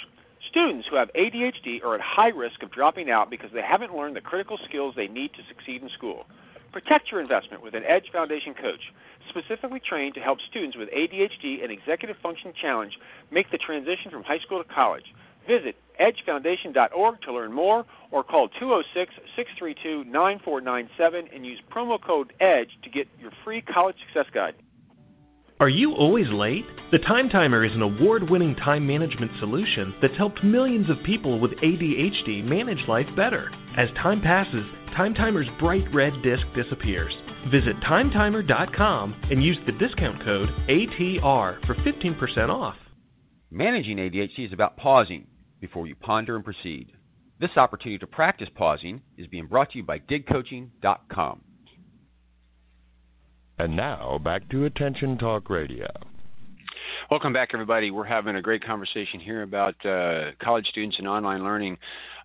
Students 0.51 0.89
who 0.91 0.97
have 0.97 1.13
ADHD 1.15 1.85
are 1.85 1.95
at 1.95 2.01
high 2.01 2.31
risk 2.31 2.65
of 2.65 2.73
dropping 2.73 3.11
out 3.11 3.31
because 3.31 3.51
they 3.53 3.63
haven't 3.63 3.97
learned 3.97 4.17
the 4.17 4.21
critical 4.21 4.59
skills 4.69 4.95
they 4.97 5.07
need 5.07 5.33
to 5.35 5.43
succeed 5.47 5.83
in 5.83 5.89
school. 5.91 6.27
Protect 6.73 7.13
your 7.13 7.21
investment 7.21 7.63
with 7.63 7.75
an 7.75 7.85
Edge 7.87 8.11
Foundation 8.13 8.55
coach, 8.55 8.93
specifically 9.29 9.79
trained 9.79 10.15
to 10.15 10.21
help 10.21 10.39
students 10.51 10.77
with 10.77 10.89
ADHD 10.91 11.63
and 11.63 11.71
executive 11.71 12.17
function 12.17 12.53
challenge 12.61 12.99
make 13.31 13.51
the 13.53 13.59
transition 13.59 14.11
from 14.11 14.25
high 14.25 14.41
school 14.41 14.63
to 14.63 14.69
college. 14.69 15.15
Visit 15.47 15.77
edgefoundation.org 16.01 17.21
to 17.23 17.33
learn 17.33 17.53
more 17.53 17.85
or 18.11 18.25
call 18.25 18.49
206 18.49 19.15
632 19.37 20.11
9497 20.11 21.29
and 21.33 21.47
use 21.47 21.61
promo 21.71 22.03
code 22.03 22.33
EDGE 22.41 22.71
to 22.83 22.91
get 22.91 23.07
your 23.21 23.31
free 23.45 23.61
college 23.61 23.97
success 24.07 24.27
guide. 24.35 24.55
Are 25.63 25.69
you 25.69 25.93
always 25.93 26.27
late? 26.29 26.65
The 26.91 26.99
Time 26.99 27.29
Timer 27.29 27.65
is 27.65 27.71
an 27.73 27.83
award 27.83 28.29
winning 28.29 28.57
time 28.57 28.85
management 28.85 29.31
solution 29.39 29.95
that's 30.03 30.17
helped 30.19 30.43
millions 30.43 30.91
of 30.91 30.97
people 31.07 31.39
with 31.39 31.53
ADHD 31.53 32.43
manage 32.43 32.81
life 32.89 33.07
better. 33.15 33.49
As 33.79 33.89
time 34.03 34.21
passes, 34.21 34.65
Time 34.97 35.15
Timer's 35.15 35.47
bright 35.61 35.85
red 35.95 36.15
disc 36.25 36.43
disappears. 36.57 37.15
Visit 37.53 37.77
timetimer.com 37.89 39.15
and 39.31 39.45
use 39.45 39.57
the 39.65 39.71
discount 39.79 40.25
code 40.25 40.49
ATR 40.69 41.65
for 41.65 41.77
15% 41.77 42.49
off. 42.49 42.75
Managing 43.53 43.99
ADHD 43.99 44.49
is 44.49 44.53
about 44.53 44.77
pausing 44.77 45.29
before 45.61 45.87
you 45.87 45.95
ponder 45.95 46.35
and 46.35 46.45
proceed. 46.45 46.91
This 47.39 47.57
opportunity 47.57 47.99
to 47.99 48.09
practice 48.09 48.49
pausing 48.57 49.01
is 49.17 49.29
being 49.29 49.47
brought 49.47 49.71
to 49.71 49.79
you 49.79 49.85
by 49.85 50.01
digcoaching.com. 50.01 51.43
And 53.59 53.77
now 53.77 54.19
back 54.19 54.49
to 54.51 54.65
Attention 54.65 55.19
Talk 55.19 55.51
Radio. 55.51 55.89
Welcome 57.11 57.33
back, 57.33 57.51
everybody. 57.53 57.91
We're 57.91 58.05
having 58.05 58.37
a 58.37 58.43
great 58.43 58.65
conversation 58.65 59.21
here 59.21 59.43
about 59.43 59.75
uh, 59.85 60.31
college 60.43 60.67
students 60.69 60.97
and 60.99 61.07
online 61.07 61.45
learning. 61.45 61.77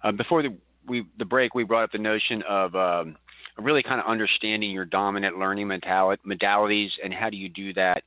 Uh, 0.03 0.13
before 0.13 0.41
the, 0.41 0.55
we, 0.87 1.05
the 1.19 1.25
break, 1.25 1.53
we 1.53 1.63
brought 1.63 1.83
up 1.83 1.91
the 1.91 1.97
notion 1.97 2.41
of 2.47 2.73
um, 2.75 3.17
really 3.57 3.83
kind 3.83 3.99
of 3.99 4.07
understanding 4.07 4.71
your 4.71 4.85
dominant 4.85 5.37
learning 5.37 5.67
modalities 5.67 6.89
and 7.03 7.13
how 7.13 7.29
do 7.29 7.35
you 7.35 7.49
do 7.49 7.73
that. 7.73 8.03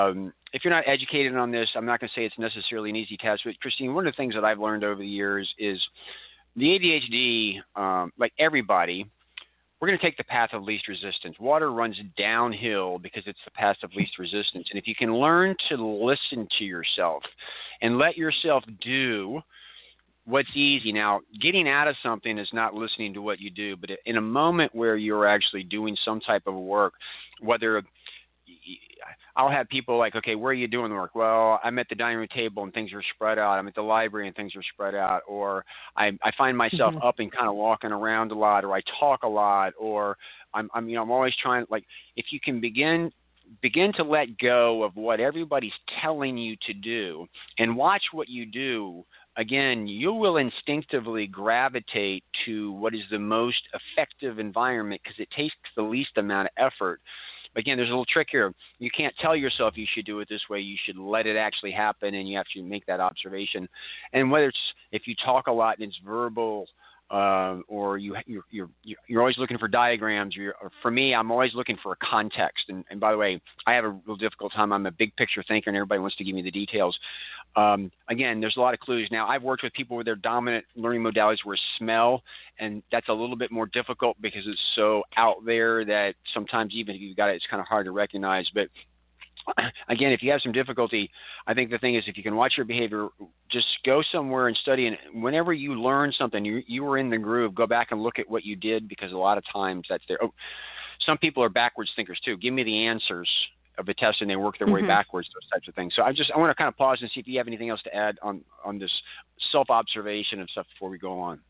Um, 0.00 0.32
if 0.54 0.64
you're 0.64 0.72
not 0.72 0.84
educated 0.86 1.36
on 1.36 1.50
this, 1.50 1.68
I'm 1.76 1.84
not 1.84 2.00
going 2.00 2.08
to 2.08 2.18
say 2.18 2.24
it's 2.24 2.38
necessarily 2.38 2.88
an 2.88 2.96
easy 2.96 3.18
task, 3.18 3.42
but 3.44 3.60
Christine, 3.60 3.94
one 3.94 4.06
of 4.06 4.12
the 4.14 4.16
things 4.16 4.34
that 4.34 4.44
I've 4.44 4.58
learned 4.60 4.84
over 4.84 5.00
the 5.00 5.06
years 5.06 5.52
is 5.58 5.78
the 6.56 6.64
ADHD, 6.64 7.78
um, 7.78 8.12
like 8.18 8.32
everybody, 8.38 9.10
we're 9.80 9.88
going 9.88 9.98
to 9.98 10.04
take 10.04 10.16
the 10.16 10.24
path 10.24 10.50
of 10.52 10.62
least 10.62 10.88
resistance. 10.88 11.36
Water 11.38 11.72
runs 11.72 11.96
downhill 12.16 12.98
because 12.98 13.22
it's 13.26 13.38
the 13.44 13.50
path 13.50 13.76
of 13.82 13.94
least 13.94 14.18
resistance. 14.18 14.68
And 14.70 14.78
if 14.78 14.86
you 14.86 14.94
can 14.94 15.14
learn 15.14 15.54
to 15.68 15.76
listen 15.76 16.48
to 16.58 16.64
yourself 16.64 17.22
and 17.82 17.98
let 17.98 18.16
yourself 18.16 18.64
do 18.80 19.40
what's 20.24 20.48
easy. 20.54 20.92
Now, 20.92 21.20
getting 21.40 21.68
out 21.68 21.88
of 21.88 21.96
something 22.02 22.38
is 22.38 22.48
not 22.52 22.74
listening 22.74 23.14
to 23.14 23.22
what 23.22 23.38
you 23.40 23.50
do, 23.50 23.76
but 23.76 23.90
in 24.06 24.16
a 24.16 24.20
moment 24.20 24.74
where 24.74 24.96
you're 24.96 25.26
actually 25.26 25.62
doing 25.62 25.96
some 26.04 26.20
type 26.20 26.46
of 26.46 26.54
work, 26.54 26.94
whether 27.40 27.82
I'll 29.36 29.50
have 29.50 29.68
people 29.68 29.98
like, 29.98 30.16
okay, 30.16 30.34
where 30.34 30.50
are 30.50 30.54
you 30.54 30.66
doing 30.66 30.88
the 30.88 30.96
work? 30.96 31.14
Well, 31.14 31.60
I'm 31.62 31.78
at 31.78 31.88
the 31.90 31.94
dining 31.94 32.18
room 32.18 32.28
table 32.34 32.64
and 32.64 32.72
things 32.72 32.92
are 32.94 33.02
spread 33.14 33.38
out. 33.38 33.52
I'm 33.52 33.68
at 33.68 33.74
the 33.74 33.82
library 33.82 34.26
and 34.26 34.34
things 34.34 34.56
are 34.56 34.62
spread 34.72 34.94
out. 34.94 35.20
Or 35.28 35.64
I, 35.96 36.12
I 36.24 36.32
find 36.38 36.56
myself 36.56 36.94
mm-hmm. 36.94 37.06
up 37.06 37.16
and 37.18 37.30
kind 37.30 37.46
of 37.46 37.54
walking 37.54 37.92
around 37.92 38.32
a 38.32 38.34
lot, 38.34 38.64
or 38.64 38.74
I 38.74 38.80
talk 38.98 39.24
a 39.24 39.28
lot, 39.28 39.74
or 39.78 40.16
I'm, 40.54 40.70
I'm, 40.72 40.88
you 40.88 40.96
know, 40.96 41.02
I'm 41.02 41.10
always 41.10 41.34
trying. 41.40 41.66
Like, 41.70 41.84
if 42.16 42.26
you 42.30 42.40
can 42.40 42.60
begin 42.60 43.12
begin 43.62 43.92
to 43.92 44.02
let 44.02 44.38
go 44.38 44.82
of 44.82 44.96
what 44.96 45.20
everybody's 45.20 45.72
telling 46.02 46.36
you 46.36 46.56
to 46.66 46.72
do 46.72 47.26
and 47.58 47.76
watch 47.76 48.02
what 48.12 48.28
you 48.28 48.44
do 48.44 49.04
again, 49.36 49.86
you 49.86 50.12
will 50.12 50.38
instinctively 50.38 51.26
gravitate 51.26 52.24
to 52.44 52.72
what 52.72 52.94
is 52.94 53.02
the 53.10 53.18
most 53.18 53.62
effective 53.74 54.38
environment 54.38 55.00
because 55.04 55.18
it 55.20 55.28
takes 55.36 55.54
the 55.76 55.82
least 55.82 56.10
amount 56.16 56.48
of 56.48 56.72
effort. 56.72 57.00
Again, 57.56 57.76
there's 57.76 57.88
a 57.88 57.92
little 57.92 58.04
trick 58.04 58.28
here. 58.30 58.52
You 58.78 58.90
can't 58.96 59.14
tell 59.20 59.34
yourself 59.34 59.76
you 59.76 59.86
should 59.94 60.04
do 60.04 60.20
it 60.20 60.28
this 60.28 60.42
way. 60.48 60.60
You 60.60 60.76
should 60.84 60.96
let 60.96 61.26
it 61.26 61.36
actually 61.36 61.72
happen, 61.72 62.14
and 62.14 62.28
you 62.28 62.36
have 62.36 62.46
to 62.54 62.62
make 62.62 62.84
that 62.86 63.00
observation. 63.00 63.68
And 64.12 64.30
whether 64.30 64.48
it's 64.48 64.58
if 64.92 65.06
you 65.06 65.14
talk 65.24 65.46
a 65.46 65.52
lot 65.52 65.78
and 65.78 65.88
it's 65.88 65.98
verbal 66.04 66.66
uh, 67.10 67.58
or 67.68 67.98
you 67.98 68.16
you're, 68.26 68.42
you're 68.50 68.68
you're 69.06 69.20
always 69.20 69.38
looking 69.38 69.58
for 69.58 69.68
diagrams. 69.68 70.34
You're, 70.34 70.54
for 70.82 70.90
me, 70.90 71.14
I'm 71.14 71.30
always 71.30 71.54
looking 71.54 71.76
for 71.82 71.92
a 71.92 71.96
context. 71.96 72.64
And, 72.68 72.84
and 72.90 72.98
by 72.98 73.12
the 73.12 73.18
way, 73.18 73.40
I 73.66 73.74
have 73.74 73.84
a 73.84 73.90
real 73.90 74.16
difficult 74.16 74.52
time. 74.52 74.72
I'm 74.72 74.86
a 74.86 74.90
big 74.90 75.14
picture 75.16 75.44
thinker, 75.46 75.70
and 75.70 75.76
everybody 75.76 76.00
wants 76.00 76.16
to 76.16 76.24
give 76.24 76.34
me 76.34 76.42
the 76.42 76.50
details. 76.50 76.98
Um, 77.54 77.90
again, 78.10 78.40
there's 78.40 78.56
a 78.56 78.60
lot 78.60 78.74
of 78.74 78.80
clues. 78.80 79.08
Now, 79.10 79.28
I've 79.28 79.42
worked 79.42 79.62
with 79.62 79.72
people 79.72 79.96
where 79.96 80.04
their 80.04 80.16
dominant 80.16 80.64
learning 80.74 81.02
modalities 81.02 81.44
were 81.44 81.58
smell, 81.78 82.22
and 82.58 82.82
that's 82.90 83.08
a 83.08 83.12
little 83.12 83.36
bit 83.36 83.50
more 83.50 83.66
difficult 83.66 84.16
because 84.20 84.42
it's 84.44 84.60
so 84.74 85.02
out 85.16 85.44
there 85.46 85.84
that 85.84 86.14
sometimes 86.34 86.74
even 86.74 86.96
if 86.96 87.00
you've 87.00 87.16
got 87.16 87.30
it, 87.30 87.36
it's 87.36 87.46
kind 87.48 87.60
of 87.60 87.66
hard 87.66 87.86
to 87.86 87.92
recognize. 87.92 88.50
But 88.52 88.68
again, 89.88 90.12
if 90.12 90.22
you 90.22 90.30
have 90.30 90.40
some 90.42 90.52
difficulty, 90.52 91.10
I 91.46 91.54
think 91.54 91.70
the 91.70 91.78
thing 91.78 91.94
is 91.94 92.04
if 92.06 92.16
you 92.16 92.22
can 92.22 92.36
watch 92.36 92.54
your 92.56 92.66
behavior, 92.66 93.08
just 93.50 93.66
go 93.84 94.02
somewhere 94.12 94.48
and 94.48 94.56
study. 94.58 94.86
And 94.86 94.96
whenever 95.22 95.52
you 95.52 95.80
learn 95.80 96.12
something, 96.16 96.44
you 96.44 96.62
you 96.66 96.84
were 96.84 96.98
in 96.98 97.10
the 97.10 97.18
groove. 97.18 97.54
Go 97.54 97.66
back 97.66 97.88
and 97.90 98.02
look 98.02 98.18
at 98.18 98.28
what 98.28 98.44
you 98.44 98.56
did 98.56 98.88
because 98.88 99.12
a 99.12 99.16
lot 99.16 99.38
of 99.38 99.44
times 99.52 99.86
that's 99.88 100.04
there. 100.08 100.18
Oh, 100.22 100.32
some 101.04 101.18
people 101.18 101.42
are 101.42 101.48
backwards 101.48 101.90
thinkers 101.96 102.20
too. 102.24 102.36
Give 102.36 102.54
me 102.54 102.62
the 102.62 102.86
answers 102.86 103.28
of 103.78 103.88
a 103.88 103.94
test 103.94 104.22
and 104.22 104.30
they 104.30 104.36
work 104.36 104.58
their 104.58 104.66
mm-hmm. 104.66 104.86
way 104.86 104.86
backwards. 104.86 105.28
Those 105.34 105.48
types 105.50 105.68
of 105.68 105.74
things. 105.74 105.92
So 105.94 106.02
I 106.02 106.12
just 106.12 106.30
I 106.34 106.38
want 106.38 106.50
to 106.50 106.54
kind 106.54 106.68
of 106.68 106.76
pause 106.76 106.98
and 107.00 107.10
see 107.14 107.20
if 107.20 107.28
you 107.28 107.38
have 107.38 107.46
anything 107.46 107.70
else 107.70 107.82
to 107.82 107.94
add 107.94 108.18
on 108.22 108.42
on 108.64 108.78
this 108.78 108.92
self 109.52 109.70
observation 109.70 110.40
and 110.40 110.48
stuff 110.50 110.66
before 110.74 110.90
we 110.90 110.98
go 110.98 111.18
on. 111.18 111.40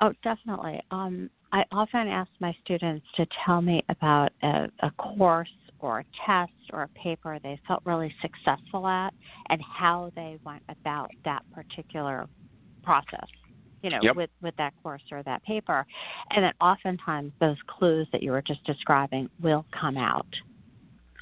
Oh, 0.00 0.12
definitely. 0.22 0.80
Um, 0.90 1.28
I 1.52 1.64
often 1.72 2.06
ask 2.06 2.30
my 2.40 2.54
students 2.64 3.04
to 3.16 3.26
tell 3.44 3.60
me 3.60 3.82
about 3.88 4.30
a, 4.42 4.68
a 4.80 4.90
course 4.92 5.48
or 5.80 6.00
a 6.00 6.04
test 6.26 6.52
or 6.72 6.82
a 6.82 6.88
paper 6.98 7.38
they 7.42 7.58
felt 7.66 7.82
really 7.84 8.14
successful 8.20 8.86
at 8.86 9.12
and 9.50 9.60
how 9.62 10.10
they 10.16 10.38
went 10.44 10.62
about 10.68 11.10
that 11.24 11.42
particular 11.52 12.26
process 12.82 13.28
you 13.82 13.90
know 13.90 13.98
yep. 14.02 14.16
with 14.16 14.30
with 14.42 14.54
that 14.56 14.72
course 14.82 15.02
or 15.12 15.22
that 15.22 15.42
paper 15.44 15.86
and 16.30 16.44
then 16.44 16.52
oftentimes 16.60 17.32
those 17.40 17.56
clues 17.66 18.06
that 18.12 18.22
you 18.22 18.30
were 18.30 18.42
just 18.42 18.64
describing 18.64 19.28
will 19.40 19.64
come 19.78 19.96
out 19.96 20.26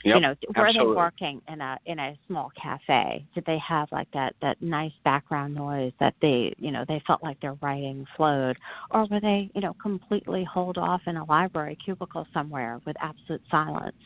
Yep, 0.06 0.14
you 0.14 0.20
know, 0.20 0.34
were 0.54 0.66
absolutely. 0.68 0.92
they 0.92 0.96
working 0.96 1.42
in 1.48 1.60
a 1.60 1.78
in 1.84 1.98
a 1.98 2.16
small 2.28 2.52
cafe? 2.60 3.26
Did 3.34 3.44
they 3.44 3.58
have 3.66 3.88
like 3.90 4.06
that 4.12 4.36
that 4.40 4.62
nice 4.62 4.92
background 5.04 5.56
noise 5.56 5.92
that 5.98 6.14
they 6.22 6.54
you 6.58 6.70
know 6.70 6.84
they 6.86 7.02
felt 7.08 7.24
like 7.24 7.40
their 7.40 7.56
writing 7.60 8.06
flowed, 8.16 8.56
or 8.92 9.06
were 9.10 9.20
they 9.20 9.50
you 9.52 9.60
know 9.62 9.74
completely 9.82 10.44
holed 10.44 10.78
off 10.78 11.00
in 11.08 11.16
a 11.16 11.24
library 11.24 11.76
cubicle 11.84 12.24
somewhere 12.32 12.80
with 12.86 12.94
absolute 13.00 13.42
silence? 13.50 13.96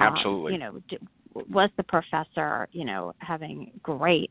Absolutely. 0.00 0.54
Um, 0.54 0.82
you 0.88 0.98
know, 0.98 0.98
was 1.34 1.70
the 1.76 1.82
professor, 1.84 2.68
you 2.72 2.84
know, 2.84 3.12
having 3.18 3.70
great, 3.82 4.30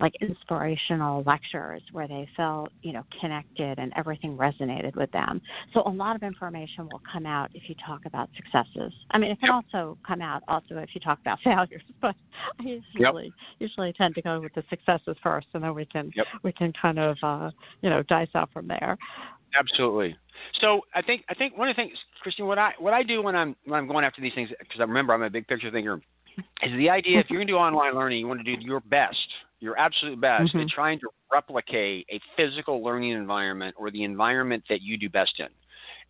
like 0.00 0.12
inspirational 0.20 1.22
lectures 1.26 1.82
where 1.92 2.08
they 2.08 2.28
felt, 2.36 2.70
you 2.82 2.92
know, 2.92 3.04
connected 3.20 3.78
and 3.78 3.92
everything 3.96 4.36
resonated 4.36 4.96
with 4.96 5.10
them. 5.12 5.40
So 5.74 5.82
a 5.86 5.90
lot 5.90 6.16
of 6.16 6.22
information 6.22 6.88
will 6.90 7.02
come 7.10 7.26
out 7.26 7.50
if 7.54 7.68
you 7.68 7.74
talk 7.86 8.06
about 8.06 8.30
successes. 8.36 8.92
I 9.10 9.18
mean, 9.18 9.30
it 9.30 9.40
can 9.40 9.50
also 9.50 9.98
come 10.06 10.22
out 10.22 10.42
also 10.48 10.76
if 10.76 10.90
you 10.94 11.00
talk 11.00 11.18
about 11.20 11.38
failures, 11.44 11.82
but 12.00 12.14
I 12.60 12.62
usually 12.62 13.24
yep. 13.24 13.32
usually 13.58 13.92
tend 13.92 14.14
to 14.14 14.22
go 14.22 14.40
with 14.40 14.54
the 14.54 14.62
successes 14.70 15.16
first, 15.22 15.48
and 15.54 15.62
then 15.62 15.74
we 15.74 15.84
can 15.84 16.10
yep. 16.14 16.26
we 16.42 16.52
can 16.52 16.72
kind 16.80 16.98
of 16.98 17.16
uh, 17.22 17.50
you 17.82 17.90
know 17.90 18.02
dice 18.04 18.28
out 18.34 18.50
from 18.52 18.68
there. 18.68 18.96
Absolutely. 19.58 20.16
So 20.60 20.82
I 20.94 21.02
think 21.02 21.24
I 21.28 21.34
think 21.34 21.56
one 21.56 21.68
of 21.68 21.76
the 21.76 21.82
things, 21.82 21.98
Christine, 22.22 22.46
what 22.46 22.58
I 22.58 22.72
what 22.78 22.94
I 22.94 23.02
do 23.02 23.22
when 23.22 23.36
I'm 23.36 23.56
when 23.64 23.78
I'm 23.78 23.86
going 23.86 24.04
after 24.04 24.20
these 24.20 24.34
things, 24.34 24.50
because 24.58 24.80
I 24.80 24.84
remember 24.84 25.12
I'm 25.12 25.22
a 25.22 25.30
big 25.30 25.46
picture 25.46 25.70
thinker, 25.70 26.00
is 26.62 26.72
the 26.76 26.90
idea 26.90 27.18
if 27.18 27.26
you're 27.28 27.38
going 27.38 27.46
to 27.46 27.52
do 27.52 27.56
online 27.56 27.94
learning, 27.94 28.20
you 28.20 28.28
want 28.28 28.44
to 28.44 28.56
do 28.56 28.62
your 28.62 28.80
best, 28.80 29.16
your 29.60 29.78
absolute 29.78 30.20
best, 30.20 30.50
mm-hmm. 30.50 30.60
at 30.60 30.68
trying 30.68 31.00
to 31.00 31.08
replicate 31.32 32.06
a 32.10 32.20
physical 32.36 32.82
learning 32.82 33.12
environment 33.12 33.74
or 33.78 33.90
the 33.90 34.04
environment 34.04 34.64
that 34.68 34.82
you 34.82 34.96
do 34.96 35.08
best 35.08 35.34
in. 35.38 35.48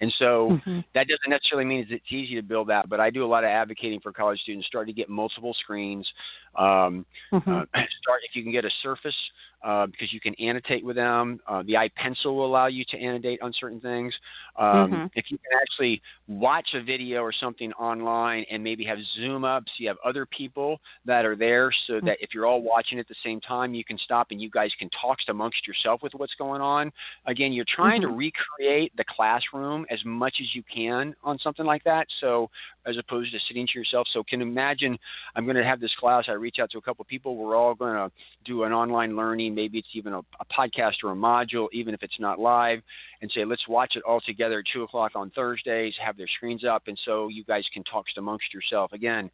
And 0.00 0.12
so 0.18 0.50
mm-hmm. 0.52 0.80
that 0.94 1.08
doesn't 1.08 1.28
necessarily 1.28 1.64
mean 1.64 1.86
it's 1.88 2.04
easy 2.10 2.36
to 2.36 2.42
build 2.42 2.68
that, 2.68 2.88
but 2.88 3.00
I 3.00 3.10
do 3.10 3.24
a 3.24 3.26
lot 3.26 3.42
of 3.42 3.48
advocating 3.48 4.00
for 4.00 4.12
college 4.12 4.40
students. 4.40 4.68
Start 4.68 4.86
to 4.86 4.92
get 4.92 5.08
multiple 5.08 5.54
screens. 5.60 6.08
Um, 6.56 7.04
mm-hmm. 7.32 7.50
uh, 7.50 7.62
start 7.74 8.20
if 8.28 8.34
you 8.34 8.44
can 8.44 8.52
get 8.52 8.64
a 8.64 8.70
Surface 8.82 9.16
uh, 9.62 9.86
because 9.86 10.12
you 10.12 10.20
can 10.20 10.34
annotate 10.36 10.84
with 10.84 10.96
them. 10.96 11.40
Uh, 11.46 11.62
the 11.62 11.74
iPencil 11.74 12.26
will 12.34 12.46
allow 12.46 12.66
you 12.66 12.84
to 12.90 12.98
annotate 12.98 13.40
on 13.42 13.52
certain 13.52 13.80
things. 13.80 14.14
Um, 14.56 14.66
mm-hmm. 14.66 15.06
If 15.14 15.26
you 15.30 15.38
can 15.38 15.58
actually 15.60 16.00
watch 16.26 16.68
a 16.74 16.82
video 16.82 17.20
or 17.20 17.32
something 17.32 17.72
online 17.74 18.44
and 18.50 18.62
maybe 18.62 18.84
have 18.84 18.98
Zoom 19.16 19.44
up 19.44 19.64
so 19.66 19.72
you 19.78 19.88
have 19.88 19.98
other 20.04 20.26
people 20.26 20.80
that 21.04 21.24
are 21.24 21.36
there 21.36 21.70
so 21.86 21.94
mm-hmm. 21.94 22.06
that 22.06 22.18
if 22.20 22.30
you're 22.32 22.46
all 22.46 22.62
watching 22.62 22.98
at 22.98 23.08
the 23.08 23.14
same 23.24 23.40
time, 23.40 23.74
you 23.74 23.84
can 23.84 23.98
stop 23.98 24.28
and 24.30 24.40
you 24.40 24.50
guys 24.50 24.70
can 24.78 24.88
talk 24.90 25.18
amongst 25.28 25.66
yourself 25.66 26.02
with 26.02 26.14
what's 26.14 26.34
going 26.34 26.60
on. 26.60 26.92
Again, 27.26 27.52
you're 27.52 27.64
trying 27.68 28.02
mm-hmm. 28.02 28.10
to 28.10 28.16
recreate 28.16 28.92
the 28.96 29.04
classroom 29.14 29.86
as 29.90 29.98
much 30.04 30.36
as 30.40 30.54
you 30.54 30.62
can 30.72 31.14
on 31.22 31.38
something 31.38 31.66
like 31.66 31.84
that. 31.84 32.06
So 32.20 32.50
as 32.88 32.96
opposed 32.96 33.32
to 33.32 33.38
sitting 33.46 33.66
to 33.66 33.78
yourself. 33.78 34.06
So 34.12 34.22
can 34.22 34.42
imagine 34.42 34.98
I'm 35.36 35.44
going 35.44 35.56
to 35.56 35.64
have 35.64 35.80
this 35.80 35.94
class. 35.98 36.24
I 36.28 36.32
reach 36.32 36.56
out 36.60 36.70
to 36.70 36.78
a 36.78 36.82
couple 36.82 37.02
of 37.02 37.08
people. 37.08 37.36
We're 37.36 37.56
all 37.56 37.74
going 37.74 37.94
to 37.94 38.10
do 38.44 38.64
an 38.64 38.72
online 38.72 39.16
learning. 39.16 39.54
Maybe 39.54 39.78
it's 39.78 39.88
even 39.92 40.14
a, 40.14 40.18
a 40.18 40.44
podcast 40.56 40.94
or 41.04 41.12
a 41.12 41.16
module, 41.16 41.68
even 41.72 41.94
if 41.94 42.02
it's 42.02 42.18
not 42.18 42.38
live, 42.38 42.80
and 43.22 43.30
say 43.34 43.44
let's 43.44 43.66
watch 43.68 43.96
it 43.96 44.02
all 44.02 44.20
together 44.20 44.60
at 44.60 44.64
two 44.72 44.82
o'clock 44.82 45.12
on 45.14 45.30
Thursdays. 45.30 45.94
Have 46.04 46.16
their 46.16 46.28
screens 46.28 46.64
up, 46.64 46.84
and 46.86 46.98
so 47.04 47.28
you 47.28 47.44
guys 47.44 47.64
can 47.72 47.84
talk 47.84 48.06
amongst 48.16 48.54
yourself 48.54 48.92
again. 48.92 49.30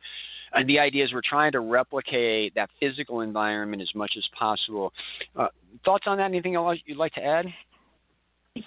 And 0.53 0.69
the 0.69 0.79
idea 0.79 1.05
is 1.05 1.13
we're 1.13 1.21
trying 1.25 1.53
to 1.53 1.61
replicate 1.61 2.55
that 2.55 2.71
physical 2.81 3.21
environment 3.21 3.83
as 3.83 3.93
much 3.95 4.13
as 4.17 4.25
possible. 4.39 4.93
Uh, 5.37 5.49
thoughts 5.85 6.05
on 6.07 6.19
that? 6.19 6.25
Anything 6.25 6.55
else 6.55 6.79
you'd 6.87 6.97
like 6.97 7.13
to 7.15 7.25
add? 7.25 7.47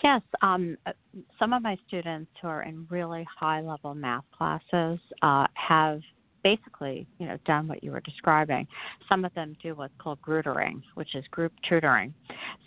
Yes, 0.04 0.22
um, 0.42 0.78
uh, 0.86 0.92
some 1.40 1.54
of 1.54 1.64
my 1.64 1.78
students 1.88 2.30
who 2.42 2.50
are 2.50 2.64
in 2.64 2.86
really 2.90 3.26
high 3.40 3.62
level 3.62 3.96
math 3.96 4.26
classes 4.38 5.00
uh, 5.22 5.48
have 5.54 6.02
basically, 6.44 7.08
you 7.20 7.28
know, 7.28 7.38
done 7.46 7.68
what 7.68 7.84
you 7.84 7.92
were 7.92 8.02
describing. 8.02 8.68
Some 9.10 9.24
of 9.24 9.34
them 9.34 9.56
do 9.64 9.76
what's 9.76 9.94
called 9.98 10.20
grootering, 10.22 10.82
which 10.96 11.16
is 11.16 11.24
group 11.32 11.54
tutoring. 11.68 12.14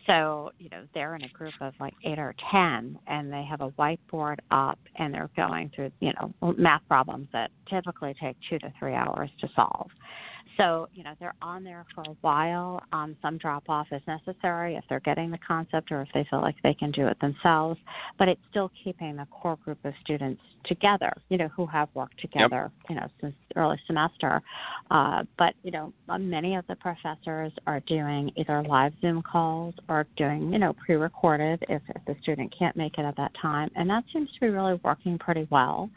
So, 0.07 0.51
you 0.59 0.69
know, 0.71 0.85
they're 0.95 1.15
in 1.15 1.23
a 1.23 1.29
group 1.29 1.55
of 1.61 1.75
like 1.79 1.95
eight 2.05 2.19
or 2.19 2.35
ten, 2.51 2.99
and 3.07 3.33
they 3.33 3.45
have 3.45 3.61
a 3.61 3.71
whiteboard 3.71 4.37
up, 4.51 4.79
and 4.99 5.13
they're 5.13 5.31
going 5.37 5.71
through, 5.75 5.93
you 6.01 6.13
know, 6.15 6.55
math 6.57 6.83
problems 6.89 7.29
that 7.33 7.51
typically 7.69 8.15
take 8.21 8.37
two 8.49 8.59
to 8.59 8.73
three 8.79 8.95
hours 8.95 9.31
to 9.41 9.49
solve. 9.55 9.89
So, 10.57 10.89
you 10.95 11.05
know, 11.05 11.15
they're 11.19 11.35
on 11.41 11.65
there 11.65 11.87
for 11.95 12.03
a 12.03 12.15
while. 12.21 12.83
Um, 12.93 13.17
some 13.23 13.39
drop 13.39 13.65
off 13.69 13.87
is 13.93 14.03
necessary 14.07 14.77
if 14.77 14.85
they're 14.89 15.01
getting 15.01 15.31
the 15.31 15.39
concept 15.39 15.91
or 15.91 16.03
if 16.03 16.09
they 16.13 16.27
feel 16.29 16.41
like 16.41 16.57
they 16.63 16.75
can 16.75 16.91
do 16.91 17.07
it 17.07 17.19
themselves, 17.21 17.79
but 18.19 18.29
it's 18.29 18.41
still 18.51 18.71
keeping 18.85 19.17
the 19.17 19.27
core 19.31 19.57
group 19.65 19.79
of 19.85 19.95
students 20.03 20.43
together, 20.65 21.13
you 21.31 21.39
know, 21.39 21.49
who 21.49 21.67
have 21.67 21.89
worked 21.95 22.21
together, 22.21 22.71
yep. 22.71 22.91
you 22.91 22.97
know, 22.97 23.09
since 23.21 23.35
early 23.57 23.79
semester. 23.87 24.43
Uh, 24.91 25.23
but, 25.39 25.55
you 25.63 25.71
know, 25.71 25.93
many 26.19 26.57
of 26.57 26.67
the 26.67 26.77
professors 26.77 27.53
are 27.67 27.81
doing 27.81 28.31
either 28.37 28.63
live 28.63 28.93
Zoom 29.01 29.23
calls 29.23 29.75
or 29.89 30.07
doing, 30.17 30.53
you 30.53 30.59
know, 30.59 30.75
pre 30.85 30.97
recorded 30.97 31.65
if, 31.69 31.83
if 31.89 32.05
the 32.07 32.15
student 32.23 32.55
can't 32.57 32.77
make 32.77 32.99
it 32.99 33.05
at 33.05 33.17
that 33.17 33.33
time. 33.41 33.71
And 33.77 33.89
that 33.89 34.05
seems 34.13 34.31
to 34.35 34.41
be 34.41 34.49
really 34.49 34.79
working 34.85 35.19
pretty 35.19 35.47
well 35.51 35.89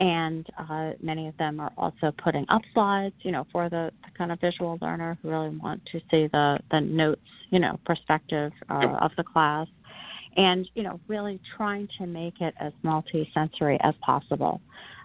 and 0.00 0.46
uh, 0.58 0.92
many 1.02 1.28
of 1.28 1.36
them 1.36 1.60
are 1.60 1.72
also 1.76 2.12
putting 2.24 2.46
up 2.48 2.62
slides, 2.72 3.14
you 3.20 3.30
know, 3.30 3.46
for 3.52 3.68
the, 3.68 3.90
the, 4.02 4.10
kind 4.16 4.32
of 4.32 4.40
visual 4.40 4.78
learner 4.80 5.18
who 5.22 5.30
really 5.30 5.54
want 5.56 5.82
to 5.92 5.98
see 6.10 6.26
the 6.32 6.58
the 6.70 6.80
notes, 6.80 7.20
you 7.50 7.58
know, 7.58 7.78
perspective 7.84 8.52
uh, 8.70 8.96
of 9.00 9.10
the 9.16 9.24
class, 9.24 9.66
and 10.36 10.68
you 10.74 10.82
know, 10.82 11.00
really 11.08 11.40
trying 11.56 11.88
to 11.98 12.06
make 12.06 12.40
it 12.40 12.54
as 12.60 12.72
multi-sensory 12.82 13.78
as 13.82 13.94
possible. 14.00 14.60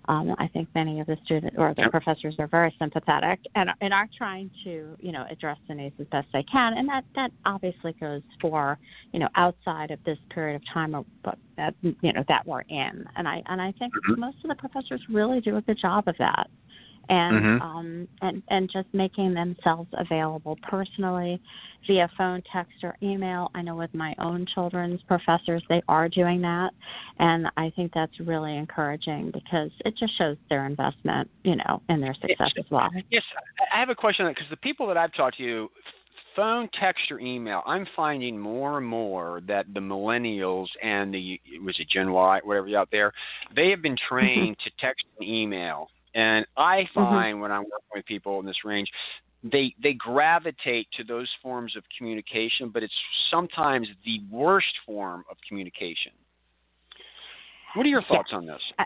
Um, 0.08 0.36
I 0.38 0.48
think 0.48 0.70
many 0.76 1.00
of 1.00 1.08
the 1.08 1.18
students 1.26 1.56
or 1.58 1.74
the 1.74 1.88
professors 1.90 2.36
are 2.38 2.48
very 2.48 2.76
sympathetic 2.80 3.40
and, 3.56 3.72
and 3.82 3.92
are 3.92 4.08
trying 4.16 4.52
to, 4.64 4.96
you 5.00 5.12
know, 5.12 5.26
address 5.32 5.58
the 5.68 5.74
needs 5.74 5.96
as 6.00 6.06
best 6.08 6.28
they 6.32 6.44
can. 6.44 6.78
And 6.78 6.88
that, 6.90 7.06
that 7.16 7.32
obviously 7.46 7.94
goes 7.94 8.22
for, 8.40 8.78
you 9.14 9.20
know, 9.20 9.30
outside 9.36 9.90
of 9.90 10.00
this 10.04 10.20
period 10.30 10.58
of 10.58 10.62
time, 10.72 10.96
but 11.24 11.40
that, 11.58 11.74
you 11.82 12.14
know, 12.14 12.24
that 12.28 12.46
we're 12.46 12.62
in. 12.62 13.06
And 13.16 13.28
I, 13.28 13.42
and 13.48 13.60
I 13.60 13.72
think 13.80 13.94
mm-hmm. 13.94 14.20
most 14.22 14.38
of 14.44 14.50
the 14.50 14.56
professors 14.56 15.02
really 15.10 15.42
do 15.42 15.58
a 15.58 15.62
good 15.62 15.80
job 15.82 16.08
of 16.08 16.16
that 16.20 16.50
and 17.10 17.44
mm-hmm. 17.44 17.62
um, 17.62 18.08
and 18.22 18.44
and 18.50 18.70
just 18.72 18.88
making 18.94 19.34
themselves 19.34 19.90
available 19.94 20.58
personally 20.64 21.42
via 21.88 22.10
phone, 22.18 22.42
text, 22.52 22.74
or 22.84 22.96
email. 23.04 23.52
I 23.54 23.62
know 23.62 23.76
with 23.76 23.94
my 23.94 24.16
own 24.20 24.46
children's 24.54 25.02
professors, 25.04 25.64
they 25.70 25.82
are 25.88 26.10
doing 26.10 26.42
that, 26.42 26.72
and 27.20 27.48
I 27.58 27.72
think 27.76 27.92
that's 27.94 28.20
really 28.20 28.56
encouraging 28.58 29.32
because 29.32 29.72
it 29.86 29.96
just 29.98 30.18
shows 30.18 30.38
their 30.50 30.66
investment, 30.66 31.30
you 31.44 31.56
know, 31.56 31.82
in 31.90 32.02
their 32.02 32.14
success 32.14 32.52
yes. 32.56 32.66
as 32.66 32.66
well. 32.72 32.90
Yes, 33.10 33.24
I 33.74 33.80
have 33.80 33.90
a 33.90 33.96
question 33.96 34.28
because 34.28 34.50
the 34.50 34.58
people 34.58 34.88
that 34.88 34.98
I've 34.98 35.14
talked 35.14 35.38
to 35.38 35.70
phone, 36.36 36.70
text, 36.80 37.12
or 37.12 37.20
email, 37.20 37.64
I'm 37.66 37.88
finding 37.96 38.38
more 38.38 38.78
and 38.78 38.86
more 38.86 39.42
that 39.48 39.66
the 39.74 39.80
millennials 39.80 40.68
and 40.84 41.14
the 41.14 41.40
was 41.64 41.76
it 41.80 41.90
Gen 41.90 42.12
Y, 42.12 42.42
whatever 42.44 42.68
you 42.68 42.78
out 42.78 42.90
there, 42.92 43.14
they 43.56 43.70
have 43.70 43.82
been 43.82 43.94
mm-hmm. 43.96 44.16
trained 44.16 44.58
to 44.64 44.72
text 44.80 45.06
and 45.20 45.28
email 45.28 45.88
and 46.16 46.46
I 46.58 46.84
mm-hmm. 46.84 47.00
find 47.00 47.34
mm-hmm. 47.34 47.42
when 47.42 47.52
I'm 47.52 47.64
working 47.64 47.90
with 47.94 48.06
people 48.06 48.40
in 48.40 48.46
this 48.46 48.66
range, 48.66 48.90
they 49.44 49.76
they 49.84 49.94
gravitate 49.94 50.88
to 50.98 51.04
those 51.04 51.30
forms 51.44 51.76
of 51.76 51.84
communication, 51.96 52.70
but 52.74 52.82
it's 52.82 52.94
sometimes 53.30 53.88
the 54.04 54.22
worst 54.32 54.74
form 54.86 55.24
of 55.30 55.38
communication. 55.48 56.12
What 57.76 57.86
are 57.86 57.90
your 57.90 58.04
thoughts 58.04 58.30
on 58.32 58.46
this? 58.46 58.62
I, 58.80 58.86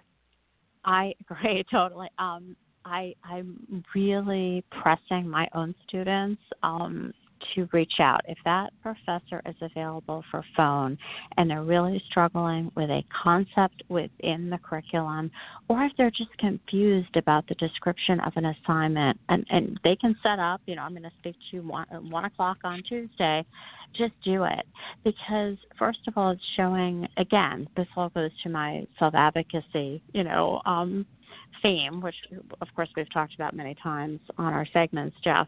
I 0.84 1.14
agree 1.30 1.64
totally. 1.72 2.10
Um, 2.18 2.58
I 2.84 3.14
I'm 3.24 3.84
really 3.96 4.66
pressing 4.82 5.30
my 5.30 5.48
own 5.54 5.76
students 5.88 6.42
um, 6.64 7.14
to 7.56 7.68
reach 7.74 8.00
out. 8.00 8.22
If 8.28 8.38
that 8.46 8.72
professor 8.82 9.42
is 9.46 9.56
available 9.62 10.24
for 10.32 10.44
phone 10.56 10.98
and 11.38 11.50
they're 11.50 11.64
really 11.64 12.02
struggling 12.10 12.72
with 12.76 12.90
a 12.90 13.04
concept 13.24 13.84
within 13.90 14.50
the 14.50 14.58
curriculum, 14.58 15.32
or 15.68 15.84
if 15.84 15.92
they're 15.98 16.12
just 16.12 16.36
confused 16.38 17.16
about 17.16 17.48
the 17.48 17.56
description 17.56 18.20
of 18.22 18.34
an 18.36 18.46
assignment, 18.46 19.20
and, 19.30 19.46
and 19.50 19.80
they 19.84 19.96
can 19.96 20.16
set 20.24 20.40
up, 20.40 20.62
you 20.66 20.76
know, 20.76 20.84
I'm 20.84 20.92
going 20.92 21.04
to 21.04 21.12
speak 21.20 21.36
to 21.52 21.58
you 21.58 21.62
one, 21.64 21.88
one 22.10 22.26
o'clock 22.26 22.58
on 22.64 22.84
Tuesday, 22.88 23.46
just 23.96 24.14
do 24.24 24.44
it. 24.44 24.66
Because, 25.04 25.58
first 25.78 26.00
of 26.08 26.18
all, 26.18 26.32
it's 26.32 26.42
showing, 26.56 27.08
again, 27.18 27.68
this 27.76 27.88
all 27.96 28.10
goes 28.10 28.32
to 28.44 28.50
my 28.50 28.86
self 28.98 29.16
advocacy, 29.16 30.02
you 30.14 30.24
know, 30.24 30.62
um, 30.66 31.06
theme, 31.62 32.02
which 32.02 32.16
of 32.62 32.68
course 32.76 32.90
we've 32.96 33.12
talked 33.14 33.36
about 33.36 33.56
many 33.56 33.76
times 33.82 34.20
on 34.38 34.54
our 34.54 34.66
segments, 34.72 35.16
Jeff, 35.24 35.48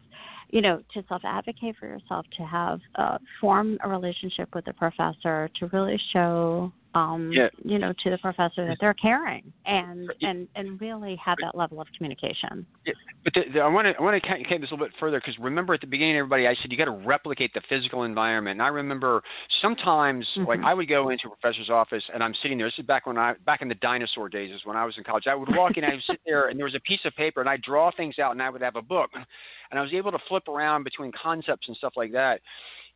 you 0.50 0.60
know, 0.60 0.82
to 0.94 1.02
self 1.08 1.22
advocate 1.24 1.76
for 1.78 1.86
yourself, 1.86 2.26
to 2.36 2.44
have 2.44 2.80
uh, 2.96 3.18
form 3.40 3.78
a 3.82 3.88
relationship 3.88 4.48
with 4.54 4.64
the 4.64 4.72
professor, 4.74 5.50
to 5.58 5.66
really 5.72 5.98
show 6.12 6.72
um, 6.94 7.30
yeah. 7.32 7.48
you 7.64 7.78
know, 7.78 7.92
to 8.04 8.10
the 8.10 8.18
professor 8.18 8.66
that 8.66 8.76
they're 8.80 8.94
caring 8.94 9.52
and 9.66 10.12
and 10.20 10.48
and 10.54 10.80
really 10.80 11.16
have 11.16 11.38
that 11.42 11.56
level 11.56 11.80
of 11.80 11.86
communication. 11.96 12.66
Yeah. 12.86 12.92
But 13.24 13.34
the, 13.34 13.40
the, 13.54 13.60
I 13.60 13.68
want 13.68 13.86
to 13.86 13.94
I 13.98 14.02
want 14.02 14.20
to 14.20 14.28
carry 14.28 14.42
this 14.58 14.70
a 14.70 14.74
little 14.74 14.86
bit 14.86 14.92
further 14.98 15.18
because 15.18 15.38
remember 15.38 15.74
at 15.74 15.80
the 15.80 15.86
beginning, 15.86 16.16
everybody, 16.16 16.46
I 16.46 16.54
said 16.60 16.70
you 16.70 16.78
got 16.78 16.86
to 16.86 16.90
replicate 16.90 17.54
the 17.54 17.62
physical 17.68 18.02
environment. 18.02 18.60
And 18.60 18.62
I 18.62 18.68
remember 18.68 19.22
sometimes 19.60 20.26
mm-hmm. 20.36 20.48
like 20.48 20.60
I 20.64 20.74
would 20.74 20.88
go 20.88 21.10
into 21.10 21.28
a 21.28 21.30
professor's 21.30 21.70
office 21.70 22.02
and 22.12 22.22
I'm 22.22 22.34
sitting 22.42 22.58
there. 22.58 22.66
This 22.66 22.78
is 22.78 22.86
back 22.86 23.06
when 23.06 23.16
I 23.16 23.34
back 23.46 23.62
in 23.62 23.68
the 23.68 23.74
dinosaur 23.76 24.28
days, 24.28 24.50
is 24.52 24.60
when 24.64 24.76
I 24.76 24.84
was 24.84 24.94
in 24.98 25.04
college. 25.04 25.26
I 25.26 25.34
would 25.34 25.54
walk 25.54 25.76
in, 25.76 25.84
I 25.84 25.94
would 25.94 26.04
sit 26.06 26.20
there, 26.26 26.48
and 26.48 26.58
there 26.58 26.66
was 26.66 26.74
a 26.74 26.80
piece 26.80 27.00
of 27.04 27.14
paper, 27.14 27.40
and 27.40 27.48
I 27.48 27.56
draw 27.56 27.90
things 27.96 28.18
out, 28.18 28.32
and 28.32 28.42
I 28.42 28.50
would 28.50 28.62
have 28.62 28.76
a 28.76 28.82
book, 28.82 29.10
and 29.14 29.78
I 29.78 29.82
was 29.82 29.92
able 29.92 30.12
to 30.12 30.18
flip 30.28 30.48
around 30.48 30.84
between 30.84 31.12
concepts 31.20 31.68
and 31.68 31.76
stuff 31.76 31.94
like 31.96 32.12
that 32.12 32.40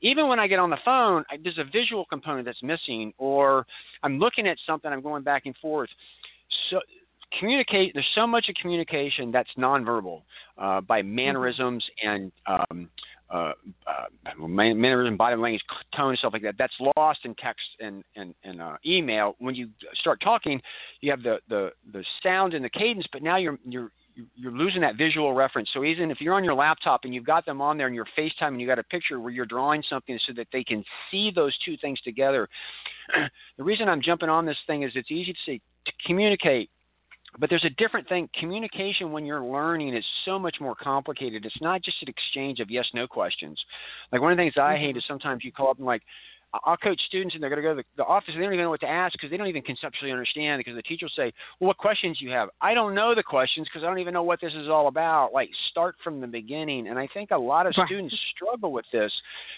even 0.00 0.28
when 0.28 0.38
I 0.38 0.46
get 0.46 0.58
on 0.58 0.70
the 0.70 0.78
phone, 0.84 1.24
I, 1.30 1.36
there's 1.42 1.58
a 1.58 1.64
visual 1.64 2.04
component 2.04 2.44
that's 2.44 2.62
missing, 2.62 3.12
or 3.18 3.66
I'm 4.02 4.18
looking 4.18 4.46
at 4.46 4.58
something, 4.66 4.90
I'm 4.90 5.02
going 5.02 5.22
back 5.22 5.46
and 5.46 5.56
forth. 5.56 5.90
So 6.70 6.80
communicate. 7.38 7.92
There's 7.94 8.06
so 8.14 8.26
much 8.26 8.48
of 8.48 8.54
communication 8.56 9.30
that's 9.30 9.50
nonverbal 9.58 10.22
uh, 10.58 10.80
by 10.80 11.00
mm-hmm. 11.00 11.14
mannerisms 11.14 11.84
and 12.02 12.32
um, 12.46 12.88
uh, 13.30 13.52
uh, 13.86 14.46
mannerism, 14.46 15.16
body 15.16 15.36
language, 15.36 15.62
tone, 15.96 16.10
and 16.10 16.18
stuff 16.18 16.32
like 16.32 16.42
that. 16.42 16.54
That's 16.58 16.74
lost 16.96 17.20
in 17.24 17.34
text 17.34 17.64
and 17.80 18.04
and, 18.14 18.34
and 18.44 18.60
uh, 18.60 18.76
email. 18.84 19.34
When 19.38 19.54
you 19.54 19.68
start 19.94 20.20
talking, 20.20 20.60
you 21.00 21.10
have 21.10 21.22
the, 21.22 21.38
the 21.48 21.70
the 21.92 22.04
sound 22.22 22.54
and 22.54 22.64
the 22.64 22.70
cadence, 22.70 23.06
but 23.12 23.22
now 23.22 23.36
you're 23.36 23.58
you're 23.64 23.90
you're 24.34 24.52
losing 24.52 24.80
that 24.80 24.96
visual 24.96 25.32
reference. 25.34 25.68
So 25.72 25.84
even 25.84 26.10
if 26.10 26.20
you're 26.20 26.34
on 26.34 26.44
your 26.44 26.54
laptop 26.54 27.00
and 27.04 27.14
you've 27.14 27.26
got 27.26 27.44
them 27.44 27.60
on 27.60 27.76
there 27.76 27.86
and 27.86 27.94
you're 27.94 28.06
FaceTime 28.16 28.48
and 28.48 28.60
you 28.60 28.66
got 28.66 28.78
a 28.78 28.84
picture 28.84 29.20
where 29.20 29.32
you're 29.32 29.46
drawing 29.46 29.82
something 29.88 30.18
so 30.26 30.32
that 30.36 30.48
they 30.52 30.64
can 30.64 30.84
see 31.10 31.30
those 31.34 31.56
two 31.64 31.76
things 31.78 32.00
together. 32.00 32.48
the 33.58 33.64
reason 33.64 33.88
I'm 33.88 34.02
jumping 34.02 34.28
on 34.28 34.46
this 34.46 34.56
thing 34.66 34.82
is 34.82 34.92
it's 34.94 35.10
easy 35.10 35.32
to 35.32 35.38
say 35.44 35.60
to 35.86 35.92
communicate, 36.06 36.70
but 37.38 37.50
there's 37.50 37.64
a 37.64 37.70
different 37.70 38.08
thing. 38.08 38.28
Communication 38.38 39.12
when 39.12 39.26
you're 39.26 39.44
learning 39.44 39.94
is 39.94 40.04
so 40.24 40.38
much 40.38 40.56
more 40.60 40.74
complicated. 40.74 41.44
It's 41.44 41.60
not 41.60 41.82
just 41.82 42.00
an 42.02 42.08
exchange 42.08 42.60
of 42.60 42.70
yes 42.70 42.86
no 42.94 43.06
questions. 43.06 43.62
Like 44.12 44.22
one 44.22 44.32
of 44.32 44.38
the 44.38 44.42
things 44.42 44.54
I 44.56 44.76
hate 44.76 44.90
mm-hmm. 44.90 44.98
is 44.98 45.04
sometimes 45.06 45.44
you 45.44 45.52
call 45.52 45.70
up 45.70 45.76
and 45.76 45.86
like 45.86 46.02
I'll 46.64 46.76
coach 46.76 47.00
students 47.06 47.34
and 47.34 47.42
they're 47.42 47.50
going 47.50 47.62
to 47.62 47.68
go 47.68 47.74
to 47.74 47.82
the, 47.82 48.02
the 48.02 48.08
office 48.08 48.30
and 48.32 48.40
they 48.40 48.44
don't 48.44 48.54
even 48.54 48.64
know 48.64 48.70
what 48.70 48.80
to 48.80 48.88
ask 48.88 49.12
because 49.12 49.30
they 49.30 49.36
don't 49.36 49.48
even 49.48 49.62
conceptually 49.62 50.12
understand 50.12 50.60
because 50.60 50.74
the 50.74 50.82
teacher 50.82 51.06
will 51.06 51.10
say, 51.16 51.32
well, 51.60 51.68
what 51.68 51.76
questions 51.76 52.18
do 52.18 52.24
you 52.24 52.30
have? 52.30 52.48
I 52.60 52.74
don't 52.74 52.94
know 52.94 53.14
the 53.14 53.22
questions 53.22 53.66
because 53.68 53.84
I 53.84 53.88
don't 53.88 53.98
even 53.98 54.14
know 54.14 54.22
what 54.22 54.40
this 54.40 54.54
is 54.54 54.68
all 54.68 54.88
about. 54.88 55.32
Like 55.32 55.50
start 55.70 55.96
from 56.02 56.20
the 56.20 56.26
beginning. 56.26 56.88
And 56.88 56.98
I 56.98 57.08
think 57.12 57.30
a 57.30 57.36
lot 57.36 57.66
of 57.66 57.74
right. 57.76 57.86
students 57.86 58.14
struggle 58.34 58.72
with 58.72 58.86
this 58.92 59.12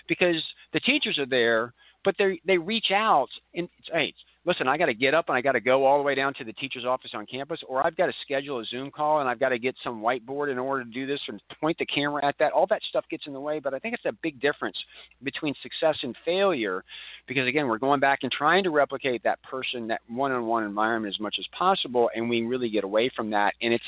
because 0.08 0.42
the 0.72 0.80
teachers 0.80 1.18
are 1.18 1.26
there, 1.26 1.72
but 2.04 2.14
they 2.18 2.40
they 2.46 2.58
reach 2.58 2.90
out 2.92 3.28
and 3.54 3.68
hey, 3.92 4.14
listen, 4.44 4.68
I 4.68 4.78
got 4.78 4.86
to 4.86 4.94
get 4.94 5.14
up 5.14 5.28
and 5.28 5.36
I 5.36 5.40
got 5.40 5.52
to 5.52 5.60
go 5.60 5.84
all 5.84 5.98
the 5.98 6.04
way 6.04 6.14
down 6.14 6.32
to 6.34 6.44
the 6.44 6.52
teacher's 6.54 6.84
office 6.84 7.10
on 7.14 7.26
campus, 7.26 7.60
or 7.68 7.84
I've 7.84 7.96
got 7.96 8.06
to 8.06 8.12
schedule 8.22 8.60
a 8.60 8.64
Zoom 8.64 8.90
call 8.90 9.20
and 9.20 9.28
I've 9.28 9.40
got 9.40 9.50
to 9.50 9.58
get 9.58 9.74
some 9.84 10.00
whiteboard 10.00 10.50
in 10.50 10.58
order 10.58 10.84
to 10.84 10.90
do 10.90 11.06
this 11.06 11.20
and 11.28 11.40
point 11.60 11.76
the 11.78 11.86
camera 11.86 12.24
at 12.24 12.34
that. 12.38 12.52
All 12.52 12.66
that 12.68 12.82
stuff 12.88 13.04
gets 13.10 13.26
in 13.26 13.32
the 13.32 13.40
way, 13.40 13.58
but 13.58 13.74
I 13.74 13.78
think 13.78 13.94
it's 13.94 14.04
a 14.06 14.16
big 14.22 14.40
difference 14.40 14.76
between 15.22 15.54
success 15.62 15.96
and 16.02 16.16
failure 16.24 16.84
because, 17.26 17.46
again, 17.46 17.68
we're 17.68 17.78
going 17.78 18.00
back 18.00 18.20
and 18.22 18.32
trying 18.32 18.64
to 18.64 18.70
replicate 18.70 19.22
that 19.24 19.42
person, 19.42 19.86
that 19.88 20.00
one 20.08 20.32
on 20.32 20.46
one 20.46 20.64
environment 20.64 21.14
as 21.14 21.20
much 21.20 21.36
as 21.38 21.46
possible, 21.56 22.10
and 22.14 22.28
we 22.28 22.42
really 22.42 22.70
get 22.70 22.84
away 22.84 23.10
from 23.14 23.30
that. 23.30 23.54
And 23.60 23.74
it's 23.74 23.84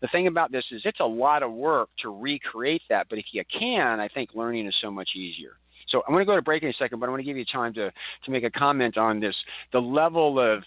the 0.00 0.08
thing 0.08 0.26
about 0.26 0.52
this 0.52 0.64
is 0.72 0.82
it's 0.84 1.00
a 1.00 1.04
lot 1.04 1.42
of 1.42 1.52
work 1.52 1.88
to 2.00 2.14
recreate 2.14 2.82
that, 2.90 3.06
but 3.08 3.18
if 3.18 3.26
you 3.32 3.42
can, 3.58 4.00
I 4.00 4.08
think 4.08 4.30
learning 4.34 4.66
is 4.66 4.74
so 4.80 4.90
much 4.90 5.10
easier. 5.14 5.52
So 5.92 6.02
I'm 6.08 6.14
going 6.14 6.22
to 6.22 6.26
go 6.26 6.34
to 6.34 6.42
break 6.42 6.64
in 6.64 6.70
a 6.70 6.72
second, 6.72 6.98
but 6.98 7.06
I 7.06 7.10
want 7.10 7.20
to 7.20 7.24
give 7.24 7.36
you 7.36 7.44
time 7.44 7.72
to, 7.74 7.92
to 8.24 8.30
make 8.30 8.42
a 8.42 8.50
comment 8.50 8.96
on 8.96 9.20
this 9.20 9.36
the 9.72 9.78
level 9.78 10.40
of, 10.40 10.64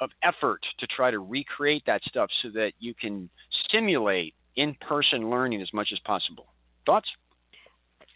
of 0.00 0.10
effort 0.22 0.60
to 0.78 0.86
try 0.86 1.10
to 1.10 1.18
recreate 1.18 1.82
that 1.86 2.02
stuff 2.04 2.30
so 2.42 2.50
that 2.50 2.72
you 2.78 2.94
can 2.94 3.28
stimulate 3.66 4.34
in 4.56 4.76
person 4.86 5.30
learning 5.30 5.62
as 5.62 5.72
much 5.72 5.88
as 5.92 5.98
possible. 6.00 6.46
Thoughts? 6.84 7.08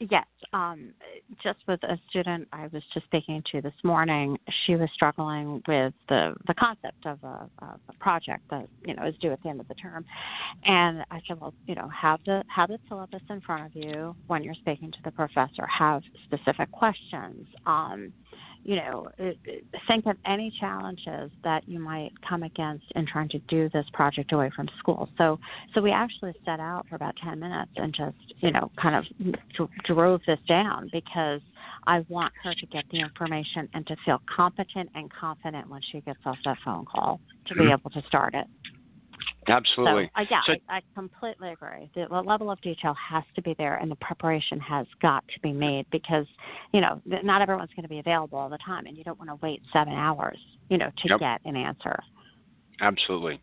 Yes, 0.08 0.26
um, 0.54 0.94
just 1.42 1.58
with 1.68 1.82
a 1.82 1.98
student 2.08 2.48
I 2.54 2.68
was 2.72 2.82
just 2.94 3.04
speaking 3.04 3.42
to 3.52 3.60
this 3.60 3.74
morning, 3.84 4.38
she 4.64 4.74
was 4.74 4.88
struggling 4.94 5.62
with 5.68 5.92
the 6.08 6.34
the 6.46 6.54
concept 6.54 7.04
of 7.04 7.18
a, 7.22 7.50
of 7.58 7.80
a 7.86 7.92
project 8.00 8.42
that 8.50 8.66
you 8.86 8.94
know 8.94 9.04
is 9.04 9.14
due 9.20 9.30
at 9.30 9.42
the 9.42 9.50
end 9.50 9.60
of 9.60 9.68
the 9.68 9.74
term, 9.74 10.06
and 10.64 11.04
I 11.10 11.20
said, 11.28 11.38
well, 11.38 11.52
you 11.66 11.74
know, 11.74 11.88
have 11.88 12.20
the 12.24 12.42
have 12.48 12.70
the 12.70 12.78
syllabus 12.88 13.20
in 13.28 13.42
front 13.42 13.66
of 13.66 13.74
you 13.74 14.16
when 14.26 14.42
you're 14.42 14.54
speaking 14.54 14.90
to 14.90 14.98
the 15.04 15.10
professor. 15.10 15.66
Have 15.66 16.02
specific 16.24 16.70
questions. 16.70 17.46
Um, 17.66 18.14
you 18.62 18.76
know, 18.76 19.08
think 19.88 20.06
of 20.06 20.16
any 20.26 20.52
challenges 20.60 21.30
that 21.44 21.68
you 21.68 21.78
might 21.78 22.12
come 22.28 22.42
against 22.42 22.84
in 22.94 23.06
trying 23.06 23.28
to 23.30 23.38
do 23.40 23.68
this 23.70 23.86
project 23.92 24.32
away 24.32 24.50
from 24.54 24.68
school. 24.78 25.08
So, 25.16 25.38
so 25.74 25.80
we 25.80 25.90
actually 25.90 26.34
set 26.44 26.60
out 26.60 26.86
for 26.88 26.96
about 26.96 27.14
10 27.24 27.40
minutes 27.40 27.72
and 27.76 27.94
just, 27.94 28.34
you 28.40 28.50
know, 28.50 28.70
kind 28.80 28.96
of 28.96 29.04
d- 29.18 29.68
drove 29.84 30.20
this 30.26 30.38
down 30.46 30.90
because 30.92 31.40
I 31.86 32.04
want 32.08 32.32
her 32.44 32.54
to 32.54 32.66
get 32.66 32.84
the 32.90 33.00
information 33.00 33.68
and 33.72 33.86
to 33.86 33.96
feel 34.04 34.20
competent 34.34 34.90
and 34.94 35.10
confident 35.12 35.68
when 35.68 35.80
she 35.90 36.00
gets 36.00 36.20
off 36.26 36.38
that 36.44 36.58
phone 36.64 36.84
call 36.84 37.20
to 37.46 37.54
be 37.54 37.62
mm-hmm. 37.62 37.72
able 37.72 37.90
to 37.90 38.02
start 38.06 38.34
it. 38.34 38.46
Absolutely. 39.48 40.10
So, 40.14 40.22
uh, 40.22 40.24
yeah, 40.30 40.40
so, 40.46 40.52
I, 40.68 40.76
I 40.76 40.80
completely 40.94 41.50
agree. 41.50 41.90
The, 41.94 42.06
the 42.10 42.20
level 42.20 42.50
of 42.50 42.60
detail 42.60 42.94
has 42.94 43.24
to 43.34 43.42
be 43.42 43.54
there, 43.56 43.76
and 43.76 43.90
the 43.90 43.96
preparation 43.96 44.60
has 44.60 44.86
got 45.00 45.24
to 45.34 45.40
be 45.40 45.52
made 45.52 45.86
because, 45.90 46.26
you 46.72 46.80
know, 46.80 47.00
not 47.06 47.42
everyone's 47.42 47.70
going 47.74 47.84
to 47.84 47.88
be 47.88 47.98
available 47.98 48.38
all 48.38 48.50
the 48.50 48.58
time, 48.58 48.86
and 48.86 48.96
you 48.96 49.04
don't 49.04 49.18
want 49.18 49.30
to 49.30 49.38
wait 49.42 49.62
seven 49.72 49.94
hours, 49.94 50.38
you 50.68 50.78
know, 50.78 50.90
to 50.98 51.08
yep. 51.08 51.20
get 51.20 51.40
an 51.44 51.56
answer. 51.56 51.98
Absolutely. 52.80 53.40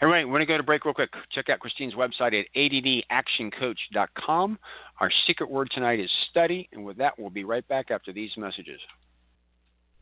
All 0.00 0.08
right, 0.08 0.24
we're 0.24 0.34
going 0.34 0.40
to 0.40 0.46
go 0.46 0.56
to 0.56 0.62
break 0.62 0.84
real 0.84 0.94
quick. 0.94 1.10
Check 1.32 1.48
out 1.48 1.60
Christine's 1.60 1.94
website 1.94 2.38
at 2.38 2.46
addactioncoach.com. 2.56 4.58
Our 5.00 5.10
secret 5.26 5.50
word 5.50 5.70
tonight 5.74 6.00
is 6.00 6.10
study, 6.30 6.68
and 6.72 6.84
with 6.84 6.96
that, 6.98 7.18
we'll 7.18 7.30
be 7.30 7.44
right 7.44 7.66
back 7.68 7.90
after 7.90 8.12
these 8.12 8.30
messages. 8.36 8.80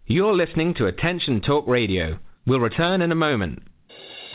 You're 0.06 0.34
listening 0.34 0.74
to 0.74 0.86
Attention 0.86 1.40
Talk 1.40 1.66
Radio. 1.66 2.18
We'll 2.46 2.60
return 2.60 3.02
in 3.02 3.10
a 3.10 3.16
moment. 3.16 3.62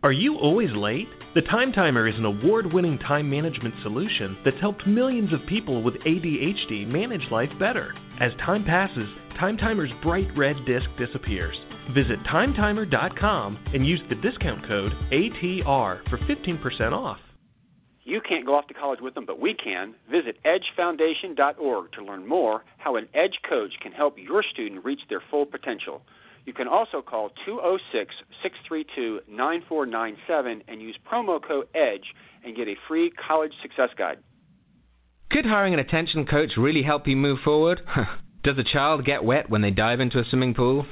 Are 0.00 0.12
you 0.12 0.36
always 0.36 0.70
late? 0.76 1.08
The 1.34 1.42
Time 1.42 1.72
Timer 1.72 2.06
is 2.06 2.14
an 2.18 2.24
award 2.24 2.72
winning 2.72 3.00
time 3.00 3.28
management 3.28 3.74
solution 3.82 4.38
that's 4.44 4.60
helped 4.60 4.86
millions 4.86 5.32
of 5.32 5.40
people 5.48 5.82
with 5.82 5.94
ADHD 6.06 6.86
manage 6.86 7.28
life 7.32 7.48
better. 7.58 7.92
As 8.20 8.30
time 8.46 8.64
passes, 8.64 9.08
Time 9.40 9.56
Timer's 9.56 9.90
bright 10.00 10.28
red 10.36 10.54
disc 10.66 10.86
disappears. 11.00 11.56
Visit 11.96 12.22
timetimer.com 12.32 13.58
and 13.74 13.84
use 13.84 14.00
the 14.08 14.14
discount 14.14 14.64
code 14.68 14.92
ATR 15.10 16.08
for 16.08 16.18
15% 16.18 16.92
off. 16.92 17.18
You 18.04 18.20
can't 18.20 18.46
go 18.46 18.54
off 18.54 18.68
to 18.68 18.74
college 18.74 19.00
with 19.02 19.14
them, 19.14 19.26
but 19.26 19.40
we 19.40 19.52
can. 19.52 19.96
Visit 20.08 20.38
edgefoundation.org 20.44 21.92
to 21.92 22.04
learn 22.04 22.24
more 22.24 22.62
how 22.76 22.94
an 22.94 23.08
Edge 23.14 23.38
coach 23.48 23.72
can 23.82 23.90
help 23.90 24.14
your 24.16 24.44
student 24.44 24.84
reach 24.84 25.00
their 25.10 25.22
full 25.28 25.44
potential. 25.44 26.02
You 26.48 26.54
can 26.54 26.66
also 26.66 27.02
call 27.02 27.28
206 27.44 28.14
632 28.42 29.20
9497 29.28 30.62
and 30.66 30.80
use 30.80 30.96
promo 31.04 31.46
code 31.46 31.66
EDGE 31.74 32.06
and 32.42 32.56
get 32.56 32.66
a 32.68 32.74
free 32.88 33.10
college 33.10 33.52
success 33.60 33.90
guide. 33.98 34.16
Could 35.30 35.44
hiring 35.44 35.74
an 35.74 35.80
attention 35.80 36.24
coach 36.24 36.52
really 36.56 36.82
help 36.82 37.06
you 37.06 37.16
move 37.16 37.40
forward? 37.44 37.82
Does 38.44 38.56
a 38.56 38.64
child 38.64 39.04
get 39.04 39.22
wet 39.22 39.50
when 39.50 39.60
they 39.60 39.70
dive 39.70 40.00
into 40.00 40.20
a 40.20 40.24
swimming 40.30 40.54
pool? 40.54 40.86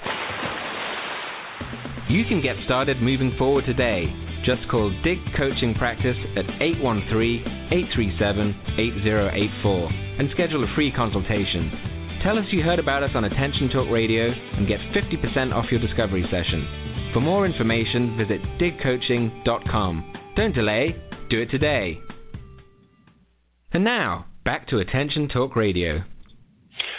You 2.10 2.26
can 2.26 2.42
get 2.42 2.56
started 2.66 3.00
moving 3.00 3.34
forward 3.38 3.64
today. 3.64 4.12
Just 4.44 4.68
call 4.70 4.90
Dig 5.02 5.16
Coaching 5.38 5.72
Practice 5.72 6.18
at 6.36 6.44
813 6.60 7.40
837 7.72 8.54
8084 8.76 9.88
and 10.18 10.28
schedule 10.32 10.64
a 10.64 10.74
free 10.74 10.92
consultation. 10.92 11.95
Tell 12.22 12.38
us 12.38 12.46
you 12.50 12.62
heard 12.62 12.78
about 12.78 13.02
us 13.02 13.10
on 13.14 13.24
Attention 13.24 13.68
Talk 13.68 13.88
Radio 13.90 14.30
and 14.30 14.66
get 14.66 14.80
50% 14.94 15.52
off 15.52 15.70
your 15.70 15.80
discovery 15.80 16.24
session. 16.30 17.10
For 17.12 17.20
more 17.20 17.46
information, 17.46 18.16
visit 18.16 18.40
digcoaching.com. 18.58 20.12
Don't 20.36 20.54
delay, 20.54 20.96
do 21.30 21.40
it 21.40 21.50
today. 21.50 21.98
And 23.72 23.84
now, 23.84 24.26
back 24.44 24.68
to 24.68 24.78
Attention 24.78 25.28
Talk 25.28 25.56
Radio. 25.56 26.02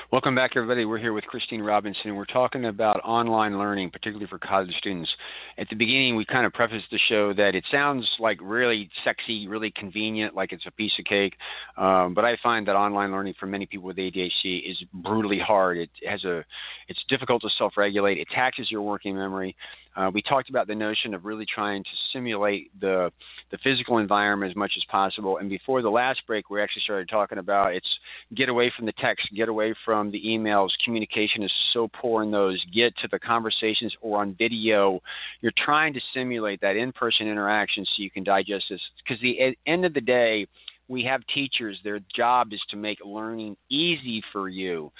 Welcome 0.09 0.35
back, 0.35 0.51
everybody. 0.55 0.85
We're 0.85 0.99
here 0.99 1.11
with 1.11 1.25
Christine 1.25 1.61
Robinson, 1.61 2.15
we're 2.15 2.23
talking 2.23 2.63
about 2.63 3.01
online 3.03 3.59
learning, 3.59 3.89
particularly 3.89 4.25
for 4.25 4.39
college 4.39 4.73
students. 4.77 5.09
At 5.57 5.67
the 5.67 5.75
beginning, 5.75 6.15
we 6.15 6.23
kind 6.23 6.45
of 6.45 6.53
prefaced 6.53 6.85
the 6.91 6.99
show 7.09 7.33
that 7.33 7.55
it 7.55 7.65
sounds 7.69 8.09
like 8.17 8.37
really 8.41 8.89
sexy, 9.03 9.49
really 9.49 9.69
convenient, 9.69 10.33
like 10.33 10.53
it's 10.53 10.65
a 10.65 10.71
piece 10.71 10.93
of 10.97 11.03
cake. 11.03 11.33
Um, 11.75 12.13
but 12.13 12.23
I 12.23 12.37
find 12.41 12.65
that 12.69 12.77
online 12.77 13.11
learning 13.11 13.33
for 13.37 13.47
many 13.47 13.65
people 13.65 13.87
with 13.87 13.97
ADHD 13.97 14.71
is 14.71 14.81
brutally 14.93 15.39
hard. 15.39 15.77
It 15.77 15.89
has 16.07 16.23
a, 16.23 16.45
it's 16.87 17.03
difficult 17.09 17.41
to 17.41 17.49
self-regulate. 17.57 18.17
It 18.17 18.29
taxes 18.33 18.71
your 18.71 18.83
working 18.83 19.13
memory. 19.13 19.57
Uh, 19.97 20.11
we 20.13 20.21
talked 20.21 20.49
about 20.49 20.67
the 20.67 20.75
notion 20.75 21.15
of 21.15 21.25
really 21.25 21.45
trying 21.45 21.83
to 21.83 21.89
simulate 22.13 22.69
the 22.79 23.11
the 23.49 23.57
physical 23.63 23.97
environment 23.97 24.51
as 24.51 24.55
much 24.55 24.73
as 24.77 24.83
possible. 24.91 25.37
And 25.37 25.49
before 25.49 25.81
the 25.81 25.89
last 25.89 26.21
break, 26.27 26.51
we 26.51 26.61
actually 26.61 26.83
started 26.83 27.09
talking 27.09 27.39
about 27.39 27.73
it's 27.73 27.87
get 28.35 28.47
away 28.47 28.71
from 28.75 28.85
the 28.85 28.91
text, 28.99 29.27
get 29.35 29.49
away 29.49 29.73
from 29.83 29.96
the 30.11 30.21
emails. 30.25 30.69
Communication 30.83 31.43
is 31.43 31.51
so 31.73 31.89
poor 31.89 32.23
in 32.23 32.31
those. 32.31 32.63
Get 32.73 32.95
to 32.97 33.07
the 33.11 33.19
conversations 33.19 33.95
or 34.01 34.21
on 34.21 34.35
video. 34.37 35.01
You're 35.41 35.53
trying 35.57 35.93
to 35.93 36.01
simulate 36.13 36.61
that 36.61 36.75
in-person 36.75 37.27
interaction 37.27 37.85
so 37.85 38.03
you 38.03 38.11
can 38.11 38.23
digest 38.23 38.65
this. 38.69 38.81
Because 39.03 39.21
the 39.21 39.55
end 39.65 39.85
of 39.85 39.93
the 39.93 40.01
day, 40.01 40.47
we 40.87 41.03
have 41.03 41.21
teachers. 41.33 41.77
Their 41.83 41.99
job 42.15 42.53
is 42.53 42.61
to 42.69 42.77
make 42.77 42.99
learning 43.03 43.57
easy 43.69 44.23
for 44.31 44.49
you 44.49 44.91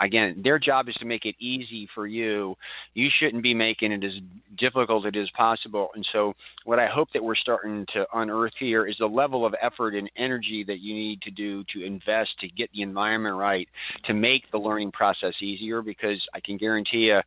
again, 0.00 0.40
their 0.42 0.58
job 0.58 0.88
is 0.88 0.94
to 0.96 1.04
make 1.04 1.24
it 1.24 1.34
easy 1.38 1.88
for 1.94 2.06
you. 2.06 2.56
You 2.94 3.08
shouldn't 3.18 3.42
be 3.42 3.54
making 3.54 3.92
it 3.92 4.04
as 4.04 4.12
difficult 4.58 5.06
as 5.06 5.14
it 5.14 5.16
is 5.16 5.30
possible. 5.36 5.90
And 5.94 6.06
so, 6.12 6.34
what 6.64 6.78
I 6.78 6.86
hope 6.86 7.08
that 7.14 7.22
we're 7.22 7.36
starting 7.36 7.86
to 7.94 8.06
unearth 8.14 8.52
here 8.58 8.86
is 8.86 8.96
the 8.98 9.06
level 9.06 9.46
of 9.46 9.54
effort 9.62 9.94
and 9.94 10.10
energy 10.16 10.64
that 10.66 10.80
you 10.80 10.94
need 10.94 11.22
to 11.22 11.30
do 11.30 11.64
to 11.72 11.84
invest 11.84 12.30
to 12.40 12.48
get 12.48 12.70
the 12.72 12.82
environment 12.82 13.36
right 13.36 13.68
to 14.04 14.14
make 14.14 14.50
the 14.50 14.58
learning 14.58 14.92
process 14.92 15.34
easier. 15.40 15.82
Because 15.82 16.20
I 16.34 16.40
can 16.40 16.56
guarantee 16.56 17.06
you, 17.06 17.20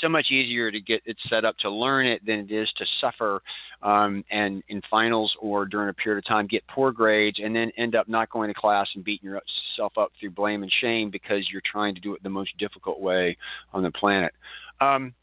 so 0.00 0.08
much 0.08 0.30
easier 0.30 0.70
to 0.70 0.80
get 0.80 1.02
it 1.04 1.16
set 1.28 1.44
up 1.44 1.56
to 1.58 1.70
learn 1.70 2.06
it 2.06 2.24
than 2.26 2.40
it 2.40 2.50
is 2.50 2.68
to 2.78 2.86
suffer 3.00 3.42
um, 3.82 4.24
and 4.30 4.62
in 4.68 4.80
finals 4.90 5.32
or 5.40 5.66
during 5.66 5.88
a 5.88 5.94
period 5.94 6.18
of 6.18 6.26
time 6.26 6.46
get 6.46 6.66
poor 6.68 6.92
grades 6.92 7.38
and 7.42 7.54
then 7.54 7.70
end 7.76 7.94
up 7.94 8.08
not 8.08 8.30
going 8.30 8.48
to 8.48 8.54
class 8.54 8.88
and 8.94 9.04
beating 9.04 9.28
yourself 9.28 9.92
up 9.98 10.12
through 10.18 10.30
blame 10.30 10.62
and 10.62 10.72
shame 10.80 11.10
because 11.10 11.48
you're 11.50 11.62
trying 11.70 11.94
to 11.94 12.00
do 12.00 12.15
it 12.16 12.22
the 12.22 12.30
most 12.30 12.56
difficult 12.58 13.00
way 13.00 13.36
on 13.72 13.82
the 13.82 13.90
planet. 13.92 14.32
Um, 14.80 15.14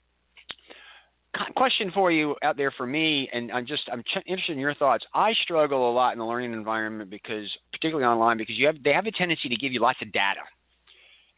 question 1.56 1.92
for 1.94 2.12
you 2.12 2.36
out 2.44 2.58
there 2.58 2.72
for 2.72 2.86
me, 2.86 3.30
and 3.34 3.52
I'm 3.52 3.66
just 3.66 3.84
I'm 3.92 4.04
ch- 4.04 4.24
interested 4.26 4.54
in 4.54 4.60
your 4.60 4.76
thoughts. 4.76 5.04
I 5.14 5.34
struggle 5.44 5.90
a 5.90 5.94
lot 5.94 6.14
in 6.14 6.20
the 6.20 6.26
learning 6.26 6.54
environment 6.54 7.10
because, 7.10 7.50
particularly 7.72 8.06
online, 8.06 8.38
because 8.38 8.58
you 8.58 8.68
have 8.68 8.76
they 8.84 8.94
have 8.94 9.06
a 9.06 9.12
tendency 9.12 9.50
to 9.50 9.56
give 9.56 9.72
you 9.72 9.80
lots 9.80 10.00
of 10.02 10.12
data. 10.12 10.42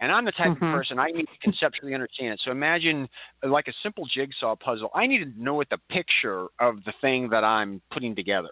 And 0.02 0.12
I'm 0.12 0.26
the 0.26 0.34
type 0.34 0.50
mm-hmm. 0.50 0.66
of 0.66 0.74
person 0.74 1.00
I 1.00 1.08
need 1.08 1.24
to 1.24 1.38
conceptually 1.42 1.94
understand 1.94 2.34
it. 2.34 2.42
So 2.44 2.52
imagine 2.52 3.08
like 3.44 3.70
a 3.70 3.74
simple 3.82 4.06
jigsaw 4.14 4.56
puzzle. 4.58 4.90
I 4.94 5.08
need 5.08 5.20
to 5.20 5.42
know 5.42 5.54
what 5.54 5.70
the 5.70 5.78
picture 5.90 6.48
of 6.60 6.84
the 6.86 6.94
thing 7.00 7.30
that 7.30 7.46
I'm 7.46 7.82
putting 7.92 8.14
together 8.14 8.50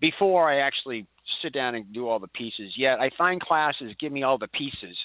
before 0.00 0.48
I 0.48 0.58
actually 0.58 1.06
sit 1.42 1.52
down 1.52 1.74
and 1.74 1.92
do 1.92 2.06
all 2.06 2.20
the 2.20 2.28
pieces. 2.28 2.74
Yet 2.76 3.00
I 3.00 3.10
find 3.18 3.40
classes 3.40 3.92
give 3.98 4.12
me 4.12 4.22
all 4.22 4.38
the 4.38 4.48
pieces 4.48 4.96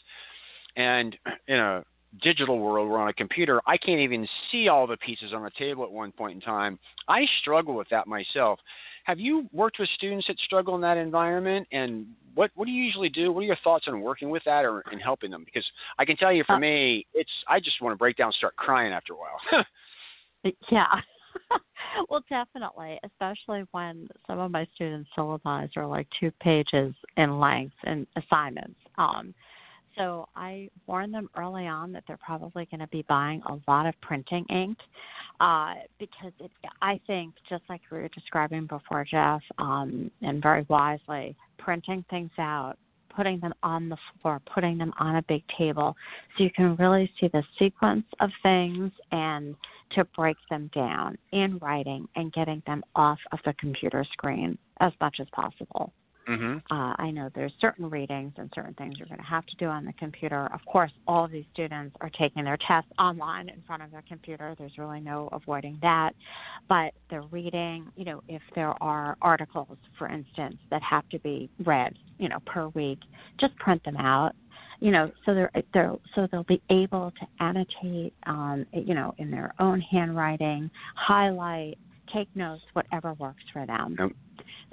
and 0.75 1.15
in 1.47 1.57
a 1.57 1.83
digital 2.23 2.59
world 2.59 2.89
where 2.89 2.99
on 2.99 3.07
a 3.07 3.13
computer 3.13 3.61
I 3.67 3.77
can't 3.77 3.99
even 3.99 4.27
see 4.51 4.67
all 4.67 4.87
the 4.87 4.97
pieces 4.97 5.31
on 5.33 5.43
the 5.43 5.51
table 5.57 5.83
at 5.83 5.91
one 5.91 6.11
point 6.11 6.35
in 6.35 6.41
time. 6.41 6.79
I 7.07 7.25
struggle 7.41 7.75
with 7.75 7.87
that 7.89 8.07
myself. 8.07 8.59
Have 9.03 9.19
you 9.19 9.47
worked 9.53 9.79
with 9.79 9.89
students 9.95 10.27
that 10.27 10.37
struggle 10.39 10.75
in 10.75 10.81
that 10.81 10.97
environment 10.97 11.67
and 11.71 12.07
what 12.35 12.51
what 12.55 12.65
do 12.65 12.71
you 12.71 12.83
usually 12.83 13.09
do? 13.09 13.31
What 13.31 13.41
are 13.41 13.45
your 13.45 13.57
thoughts 13.63 13.85
on 13.87 14.01
working 14.01 14.29
with 14.29 14.43
that 14.45 14.65
or 14.65 14.83
in 14.91 14.99
helping 14.99 15.31
them? 15.31 15.43
Because 15.43 15.65
I 15.97 16.05
can 16.05 16.17
tell 16.17 16.31
you 16.31 16.43
for 16.45 16.55
uh, 16.55 16.59
me, 16.59 17.05
it's 17.13 17.31
I 17.47 17.59
just 17.59 17.81
want 17.81 17.93
to 17.93 17.97
break 17.97 18.17
down 18.17 18.27
and 18.27 18.35
start 18.35 18.55
crying 18.55 18.93
after 18.93 19.13
a 19.13 19.17
while. 19.17 19.65
yeah. 20.71 20.85
well, 22.09 22.23
definitely, 22.29 22.99
especially 23.03 23.63
when 23.71 24.07
some 24.27 24.39
of 24.39 24.51
my 24.51 24.67
students' 24.75 25.09
syllabi 25.17 25.69
are 25.75 25.87
like 25.87 26.07
two 26.19 26.31
pages 26.41 26.93
in 27.17 27.39
length 27.39 27.75
and 27.83 28.07
assignments. 28.15 28.79
Um, 28.97 29.33
so 29.99 30.27
I 30.35 30.69
warn 30.87 31.11
them 31.11 31.29
early 31.37 31.67
on 31.67 31.91
that 31.91 32.03
they're 32.07 32.17
probably 32.17 32.65
going 32.71 32.79
to 32.79 32.87
be 32.87 33.03
buying 33.07 33.41
a 33.47 33.59
lot 33.69 33.85
of 33.85 33.93
printing 34.01 34.45
ink 34.49 34.77
uh, 35.41 35.73
because 35.99 36.31
it, 36.39 36.51
I 36.81 36.99
think, 37.05 37.33
just 37.49 37.63
like 37.69 37.81
we 37.91 37.99
were 37.99 38.07
describing 38.09 38.65
before, 38.65 39.05
Jeff, 39.09 39.41
um, 39.57 40.09
and 40.21 40.41
very 40.41 40.65
wisely, 40.69 41.35
printing 41.57 42.03
things 42.09 42.31
out 42.39 42.75
putting 43.15 43.39
them 43.39 43.53
on 43.63 43.89
the 43.89 43.97
floor, 44.21 44.39
putting 44.53 44.77
them 44.77 44.93
on 44.97 45.17
a 45.17 45.21
big 45.23 45.43
table, 45.57 45.95
so 46.37 46.43
you 46.43 46.49
can 46.51 46.75
really 46.77 47.11
see 47.19 47.27
the 47.33 47.43
sequence 47.57 48.05
of 48.21 48.29
things 48.43 48.91
and 49.11 49.55
to 49.91 50.05
break 50.15 50.37
them 50.49 50.69
down 50.73 51.17
in 51.33 51.57
writing 51.57 52.07
and 52.15 52.31
getting 52.31 52.61
them 52.65 52.83
off 52.95 53.19
of 53.31 53.39
the 53.45 53.53
computer 53.59 54.05
screen 54.13 54.57
as 54.79 54.93
much 55.01 55.17
as 55.19 55.27
possible. 55.33 55.91
Mm-hmm. 56.29 56.57
Uh, 56.71 56.93
I 56.97 57.09
know 57.09 57.29
there's 57.33 57.51
certain 57.59 57.89
readings 57.89 58.33
and 58.37 58.51
certain 58.53 58.75
things 58.75 58.95
you're 58.97 59.07
going 59.07 59.19
to 59.19 59.25
have 59.25 59.45
to 59.47 59.55
do 59.55 59.65
on 59.65 59.83
the 59.83 59.93
computer. 59.93 60.47
Of 60.53 60.63
course, 60.65 60.91
all 61.07 61.25
of 61.25 61.31
these 61.31 61.45
students 61.51 61.95
are 62.01 62.11
taking 62.19 62.43
their 62.43 62.57
tests 62.67 62.91
online 62.99 63.49
in 63.49 63.63
front 63.65 63.81
of 63.81 63.89
their 63.89 64.03
computer. 64.07 64.55
There's 64.59 64.77
really 64.77 64.99
no 64.99 65.29
avoiding 65.31 65.79
that. 65.81 66.11
But 66.67 66.93
the 67.09 67.21
reading, 67.31 67.87
you 67.95 68.05
know, 68.05 68.21
if 68.27 68.43
there 68.53 68.75
are 68.81 69.17
articles, 69.23 69.77
for 69.97 70.07
instance, 70.07 70.57
that 70.69 70.83
have 70.83 71.09
to 71.09 71.19
be 71.19 71.49
read, 71.65 71.95
you 72.19 72.29
know, 72.29 72.37
per 72.45 72.67
week, 72.69 72.99
just 73.39 73.55
print 73.55 73.83
them 73.83 73.97
out. 73.97 74.33
You 74.81 74.91
know, 74.91 75.11
so 75.25 75.33
they're 75.33 75.51
they're 75.73 75.93
so 76.15 76.27
they'll 76.31 76.43
be 76.43 76.61
able 76.69 77.11
to 77.19 77.43
annotate, 77.43 78.13
um, 78.27 78.65
you 78.71 78.93
know, 78.93 79.13
in 79.17 79.29
their 79.29 79.53
own 79.59 79.81
handwriting, 79.81 80.69
highlight, 80.95 81.77
take 82.13 82.33
notes, 82.33 82.63
whatever 82.73 83.13
works 83.13 83.43
for 83.51 83.65
them. 83.65 83.97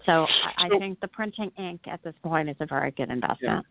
So 0.06 0.26
I, 0.56 0.68
So- 0.68 0.76
I 0.76 0.78
think 0.78 1.00
the 1.00 1.08
printing 1.08 1.50
ink 1.58 1.82
at 1.86 2.02
this 2.02 2.14
point 2.22 2.48
is 2.48 2.56
a 2.60 2.66
very 2.66 2.92
good 2.92 3.10
investment. 3.10 3.66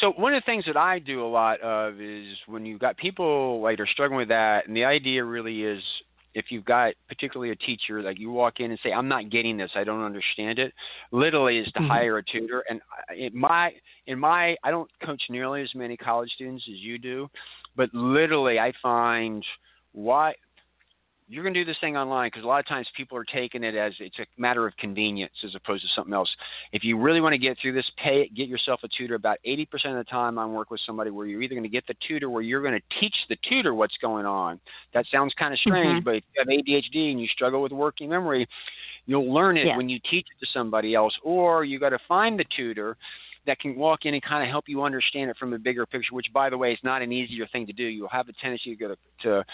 So 0.00 0.10
one 0.12 0.34
of 0.34 0.42
the 0.42 0.46
things 0.46 0.64
that 0.66 0.76
I 0.76 0.98
do 0.98 1.24
a 1.24 1.28
lot 1.28 1.60
of 1.60 2.00
is 2.00 2.26
when 2.46 2.66
you've 2.66 2.80
got 2.80 2.96
people 2.96 3.60
like 3.60 3.78
are 3.78 3.86
struggling 3.86 4.18
with 4.18 4.28
that, 4.28 4.66
and 4.66 4.76
the 4.76 4.84
idea 4.84 5.22
really 5.24 5.62
is 5.62 5.82
if 6.34 6.46
you've 6.50 6.64
got 6.64 6.94
particularly 7.06 7.52
a 7.52 7.56
teacher 7.56 8.02
like 8.02 8.18
you 8.18 8.32
walk 8.32 8.58
in 8.58 8.72
and 8.72 8.80
say 8.82 8.92
I'm 8.92 9.06
not 9.06 9.30
getting 9.30 9.56
this, 9.56 9.70
I 9.76 9.84
don't 9.84 10.02
understand 10.02 10.58
it, 10.58 10.72
literally 11.12 11.58
is 11.58 11.70
to 11.74 11.78
Mhm. 11.78 11.86
hire 11.86 12.18
a 12.18 12.24
tutor. 12.24 12.64
And 12.68 12.80
in 13.14 13.38
my 13.38 13.72
in 14.06 14.18
my 14.18 14.56
I 14.64 14.72
don't 14.72 14.90
coach 15.00 15.22
nearly 15.30 15.62
as 15.62 15.72
many 15.76 15.96
college 15.96 16.32
students 16.32 16.64
as 16.66 16.74
you 16.80 16.98
do, 16.98 17.30
but 17.76 17.88
literally 17.94 18.58
I 18.58 18.72
find 18.82 19.46
why 19.92 20.34
you're 21.26 21.42
going 21.42 21.54
to 21.54 21.60
do 21.60 21.64
this 21.64 21.78
thing 21.80 21.96
online 21.96 22.28
because 22.28 22.44
a 22.44 22.46
lot 22.46 22.60
of 22.60 22.66
times 22.66 22.86
people 22.96 23.16
are 23.16 23.24
taking 23.24 23.64
it 23.64 23.74
as 23.74 23.94
it's 23.98 24.18
a 24.18 24.26
matter 24.36 24.66
of 24.66 24.76
convenience 24.76 25.32
as 25.42 25.54
opposed 25.54 25.82
to 25.82 25.88
something 25.94 26.12
else. 26.12 26.28
If 26.72 26.84
you 26.84 26.98
really 26.98 27.20
want 27.20 27.32
to 27.32 27.38
get 27.38 27.56
through 27.60 27.72
this, 27.72 27.90
pay 27.96 28.22
it, 28.22 28.34
get 28.34 28.48
yourself 28.48 28.80
a 28.84 28.88
tutor. 28.88 29.14
About 29.14 29.38
80% 29.46 29.66
of 29.86 29.96
the 29.96 30.04
time, 30.04 30.38
I 30.38 30.44
work 30.44 30.70
with 30.70 30.80
somebody 30.84 31.10
where 31.10 31.26
you're 31.26 31.40
either 31.40 31.54
going 31.54 31.62
to 31.62 31.68
get 31.68 31.86
the 31.86 31.96
tutor 32.06 32.28
where 32.28 32.42
you're 32.42 32.60
going 32.60 32.78
to 32.78 33.00
teach 33.00 33.14
the 33.28 33.36
tutor 33.48 33.74
what's 33.74 33.96
going 33.98 34.26
on. 34.26 34.60
That 34.92 35.06
sounds 35.10 35.32
kind 35.38 35.54
of 35.54 35.60
strange, 35.60 36.02
Mhm. 36.02 36.04
but 36.04 36.16
if 36.16 36.24
you 36.34 36.40
have 36.40 36.48
ADHD 36.48 37.10
and 37.10 37.20
you 37.20 37.28
struggle 37.28 37.62
with 37.62 37.72
working 37.72 38.10
memory, 38.10 38.46
you'll 39.06 39.32
learn 39.32 39.56
it 39.56 39.66
Yeah. 39.66 39.76
when 39.78 39.88
you 39.88 39.98
teach 40.00 40.26
it 40.30 40.44
to 40.44 40.52
somebody 40.52 40.94
else, 40.94 41.16
or 41.22 41.64
you 41.64 41.78
got 41.78 41.90
to 41.90 41.98
find 42.00 42.38
the 42.38 42.44
tutor 42.44 42.96
that 43.46 43.58
can 43.58 43.76
walk 43.76 44.04
in 44.04 44.14
and 44.14 44.22
kind 44.22 44.42
of 44.42 44.48
help 44.48 44.64
you 44.68 44.82
understand 44.82 45.30
it 45.30 45.36
from 45.36 45.52
a 45.52 45.58
bigger 45.58 45.86
picture, 45.86 46.14
which, 46.14 46.32
by 46.32 46.50
the 46.50 46.58
way, 46.58 46.72
is 46.72 46.78
not 46.82 47.02
an 47.02 47.12
easier 47.12 47.46
thing 47.46 47.66
to 47.66 47.72
do. 47.72 47.84
You'll 47.84 48.08
have 48.08 48.28
a 48.28 48.32
tendency 48.34 48.70
to 48.70 48.76
go 48.76 48.88
to, 48.88 48.96
to 49.22 49.44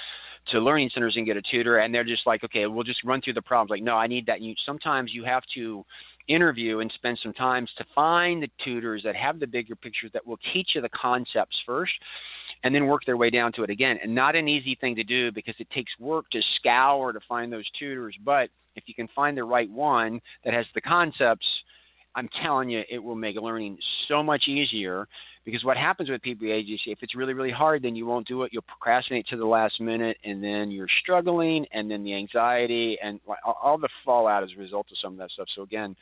to 0.47 0.59
learning 0.59 0.91
centers 0.95 1.17
and 1.17 1.27
get 1.27 1.37
a 1.37 1.43
tutor, 1.43 1.79
and 1.79 1.95
they're 1.95 2.03
just 2.03 2.27
like, 2.27 2.43
okay, 2.43 2.67
we'll 2.67 2.83
just 2.83 3.05
run 3.05 3.21
through 3.21 3.35
the 3.35 3.43
problems. 3.43 3.71
Like, 3.71 3.83
no, 3.83 3.97
I 3.97 4.07
need 4.07 4.25
that. 4.27 4.41
You 4.41 4.55
sometimes 4.65 5.13
you 5.13 5.23
have 5.25 5.43
to 5.55 5.85
interview 6.29 6.79
and 6.79 6.91
spend 6.95 7.19
some 7.23 7.33
time 7.33 7.67
to 7.77 7.85
find 7.95 8.43
the 8.43 8.49
tutors 8.65 9.03
that 9.03 9.17
have 9.17 9.41
the 9.41 9.47
bigger 9.47 9.75
pictures 9.75 10.11
that 10.13 10.27
will 10.27 10.39
teach 10.53 10.71
you 10.75 10.81
the 10.81 10.89
concepts 10.91 11.57
first 11.67 11.93
and 12.63 12.75
then 12.75 12.87
work 12.87 13.05
their 13.05 13.17
way 13.17 13.31
down 13.31 13.53
to 13.53 13.65
it 13.65 13.71
again. 13.71 13.99
And 14.03 14.15
not 14.15 14.37
an 14.37 14.49
easy 14.49 14.77
thing 14.81 14.95
to 14.97 15.05
do 15.05 15.33
because 15.33 15.55
it 15.59 15.69
takes 15.71 15.93
work 15.99 16.31
to 16.31 16.41
scour 16.57 17.13
to 17.13 17.21
find 17.29 17.53
those 17.53 17.69
tutors. 17.79 18.17
But 18.25 18.51
if 18.77 18.85
you 18.87 18.95
can 18.95 19.09
find 19.15 19.37
the 19.37 19.45
right 19.45 19.71
one 19.71 20.21
that 20.45 20.55
has 20.55 20.67
the 20.75 20.81
concepts, 20.81 21.47
I'm 22.15 22.29
telling 22.43 22.71
you, 22.71 22.83
it 22.91 22.99
will 22.99 23.15
make 23.15 23.37
learning 23.37 23.79
so 24.09 24.23
much 24.23 24.49
easier. 24.49 25.07
Because 25.45 25.65
what 25.65 25.77
happens 25.77 26.11
with 26.11 26.21
people 26.23 26.47
with 26.47 26.65
if 26.67 26.99
it's 27.03 27.15
really, 27.15 27.33
really 27.33 27.51
hard, 27.51 27.83
then 27.83 27.97
you 27.97 28.05
won't 28.05 28.27
do 28.29 28.43
it. 28.43 28.53
You'll 28.53 28.63
procrastinate 28.63 29.27
to 29.29 29.37
the 29.37 29.47
last 29.47 29.81
minute, 29.81 30.19
and 30.25 30.43
then 30.45 30.71
you're 30.71 30.89
struggling, 31.03 31.67
and 31.73 31.91
then 31.91 32.05
the 32.05 32.15
anxiety 32.15 32.99
and 33.03 33.21
all- 33.45 33.79
the 33.79 33.89
fallout 34.05 34.43
as 34.43 34.51
a 34.53 34.61
result 34.61 34.91
of 34.91 34.99
some 34.99 35.13
of 35.13 35.19
that 35.19 35.31
stuff. 35.31 35.49
So 35.55 35.63
again, 35.63 35.97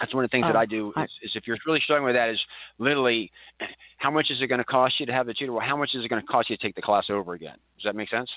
that's 0.00 0.14
one 0.14 0.24
of 0.24 0.30
the 0.30 0.34
things 0.34 0.46
that 0.46 0.56
Oh, 0.56 0.60
I 0.60 0.66
do 0.66 0.92
is, 0.96 1.10
is 1.22 1.36
if 1.36 1.46
you're 1.46 1.58
really 1.66 1.80
struggling 1.80 2.06
with 2.06 2.14
that, 2.14 2.30
is 2.30 2.40
literally 2.78 3.30
how 3.98 4.10
much 4.10 4.30
is 4.30 4.40
it 4.40 4.46
going 4.46 4.58
to 4.58 4.64
cost 4.64 4.98
you 4.98 5.06
to 5.06 5.12
have 5.12 5.26
the 5.26 5.34
tutor? 5.34 5.52
Well, 5.52 5.64
how 5.66 5.76
much 5.76 5.94
is 5.94 6.04
it 6.04 6.08
going 6.08 6.22
to 6.22 6.26
cost 6.26 6.48
you 6.50 6.56
to 6.56 6.62
take 6.62 6.74
the 6.74 6.82
class 6.82 7.10
over 7.10 7.34
again? 7.34 7.56
Does 7.82 7.88
that 7.90 7.96
make 7.96 8.10
sense? 8.10 8.30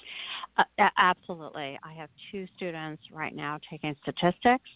Uh, 0.57 0.63
absolutely. 0.97 1.77
I 1.83 1.93
have 1.93 2.09
two 2.31 2.47
students 2.55 3.03
right 3.11 3.35
now 3.35 3.59
taking 3.69 3.95
statistics 4.01 4.69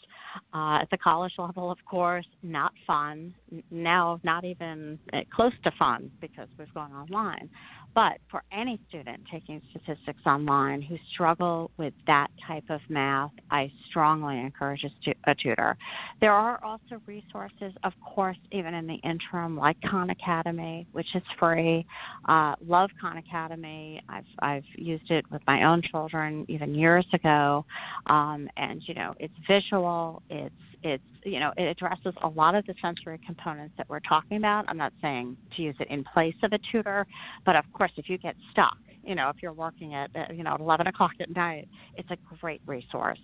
uh, 0.53 0.79
at 0.81 0.89
the 0.91 0.97
college 0.97 1.33
level, 1.39 1.71
of 1.71 1.77
course. 1.89 2.25
Not 2.43 2.71
fun. 2.85 3.33
Now, 3.71 4.19
not 4.23 4.45
even 4.45 4.99
uh, 5.13 5.19
close 5.33 5.53
to 5.63 5.71
fun 5.79 6.11
because 6.21 6.47
we've 6.57 6.73
gone 6.73 6.91
online. 6.91 7.49
But 7.95 8.19
for 8.29 8.43
any 8.51 8.79
student 8.87 9.21
taking 9.31 9.61
statistics 9.71 10.21
online 10.25 10.81
who 10.81 10.95
struggle 11.11 11.71
with 11.77 11.93
that 12.05 12.27
type 12.47 12.65
of 12.69 12.81
math, 12.87 13.31
I 13.49 13.71
strongly 13.89 14.39
encourage 14.39 14.83
a, 14.83 14.89
stu- 15.01 15.19
a 15.25 15.33
tutor. 15.33 15.75
There 16.21 16.31
are 16.31 16.63
also 16.63 17.01
resources, 17.07 17.73
of 17.83 17.93
course, 18.05 18.37
even 18.51 18.75
in 18.75 18.85
the 18.85 18.99
interim, 19.03 19.57
like 19.57 19.77
Khan 19.89 20.11
Academy, 20.11 20.85
which 20.91 21.07
is 21.15 21.23
free. 21.39 21.85
Uh, 22.27 22.53
love 22.65 22.91
Khan 23.01 23.17
Academy. 23.17 24.01
I've 24.07 24.25
I've 24.39 24.58
used 24.75 25.09
it 25.11 25.25
with 25.31 25.41
my 25.47 25.63
own 25.63 25.81
children 25.81 26.45
even 26.47 26.75
years 26.75 27.05
ago, 27.13 27.65
um, 28.07 28.49
and 28.57 28.81
you 28.85 28.93
know 28.93 29.13
it's 29.19 29.33
visual. 29.47 30.21
It's 30.29 30.53
it's 30.83 31.03
you 31.23 31.39
know 31.39 31.51
it 31.57 31.63
addresses 31.63 32.13
a 32.23 32.27
lot 32.27 32.55
of 32.55 32.65
the 32.65 32.73
sensory 32.81 33.19
components 33.25 33.75
that 33.77 33.89
we're 33.89 33.99
talking 34.01 34.37
about. 34.37 34.65
I'm 34.67 34.77
not 34.77 34.93
saying 35.01 35.37
to 35.55 35.61
use 35.61 35.75
it 35.79 35.87
in 35.89 36.03
place 36.03 36.35
of 36.43 36.53
a 36.53 36.59
tutor, 36.71 37.05
but 37.45 37.55
of 37.55 37.65
course 37.73 37.91
if 37.97 38.09
you 38.09 38.17
get 38.17 38.35
stuck, 38.51 38.77
you 39.03 39.15
know 39.15 39.29
if 39.29 39.37
you're 39.41 39.53
working 39.53 39.93
at 39.95 40.09
uh, 40.15 40.33
you 40.33 40.43
know 40.43 40.53
at 40.53 40.59
11 40.59 40.87
o'clock 40.87 41.11
at 41.19 41.33
night, 41.35 41.67
it's 41.95 42.09
a 42.11 42.17
great 42.39 42.61
resource 42.65 43.19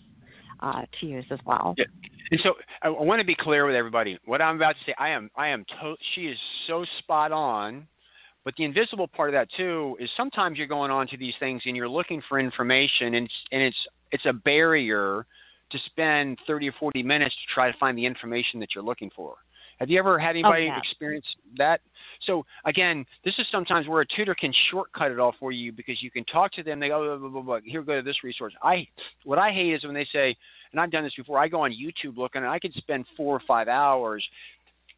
uh, 0.60 0.82
to 1.00 1.06
use 1.06 1.26
as 1.32 1.40
well. 1.46 1.76
Yeah. 1.78 1.86
And 2.32 2.40
so 2.44 2.54
I, 2.82 2.88
I 2.88 3.02
want 3.02 3.20
to 3.20 3.26
be 3.26 3.36
clear 3.36 3.66
with 3.66 3.76
everybody. 3.76 4.18
What 4.26 4.42
I'm 4.42 4.56
about 4.56 4.72
to 4.74 4.92
say, 4.92 4.96
I 4.98 5.10
am, 5.10 5.30
I 5.36 5.50
am. 5.50 5.66
To- 5.82 5.96
she 6.14 6.28
is 6.28 6.38
so 6.68 6.86
spot 7.00 7.32
on. 7.32 7.88
But 8.46 8.54
the 8.58 8.64
invisible 8.64 9.08
part 9.08 9.30
of 9.30 9.34
that 9.34 9.50
too 9.58 9.98
is 10.00 10.10
sometimes 10.16 10.58
you're 10.58 10.68
going 10.68 10.92
on 10.92 11.08
to 11.08 11.18
these 11.18 11.34
things 11.40 11.64
and 11.66 11.76
you're 11.76 11.90
looking 11.90 12.22
for 12.30 12.40
information, 12.40 13.16
and 13.16 13.26
it's, 13.26 13.34
and 13.52 13.62
it's 13.62 13.78
it's 14.12 14.26
a 14.26 14.34
barrier 14.34 15.26
to 15.72 15.80
spend 15.88 16.38
30 16.46 16.70
or 16.70 16.74
40 16.80 17.02
minutes 17.04 17.34
to 17.34 17.54
try 17.54 17.72
to 17.72 17.78
find 17.80 17.98
the 17.98 18.06
information 18.06 18.60
that 18.60 18.70
you're 18.76 18.84
looking 18.84 19.10
for. 19.16 19.36
Have 19.80 19.90
you 19.90 20.00
ever 20.00 20.18
had 20.18 20.36
oh, 20.36 20.40
anybody 20.40 20.66
yeah. 20.66 20.78
experience 20.78 21.26
that? 21.58 21.82
So 22.26 22.46
again, 22.66 23.06
this 23.26 23.34
is 23.40 23.46
sometimes 23.52 23.88
where 23.88 24.02
a 24.02 24.06
tutor 24.06 24.36
can 24.36 24.54
shortcut 24.72 25.12
it 25.12 25.20
all 25.20 25.34
for 25.40 25.52
you 25.52 25.72
because 25.72 26.02
you 26.02 26.12
can 26.12 26.24
talk 26.26 26.54
to 26.54 26.64
them. 26.64 26.80
They 26.80 26.88
go, 26.88 27.18
blah, 27.18 27.18
blah, 27.18 27.30
blah, 27.30 27.42
blah. 27.42 27.60
here, 27.66 27.82
go 27.82 27.98
to 27.98 28.02
this 28.02 28.24
resource. 28.24 28.54
I 28.64 28.88
what 29.24 29.38
I 29.38 29.52
hate 29.52 29.74
is 29.74 29.84
when 29.84 29.94
they 29.94 30.08
say, 30.14 30.36
and 30.72 30.80
I've 30.80 30.92
done 30.92 31.04
this 31.04 31.16
before. 31.16 31.40
I 31.40 31.48
go 31.48 31.62
on 31.62 31.72
YouTube 31.72 32.18
looking, 32.18 32.44
and 32.44 32.50
I 32.50 32.60
could 32.60 32.74
spend 32.76 33.06
four 33.18 33.36
or 33.36 33.42
five 33.48 33.68
hours 33.68 34.24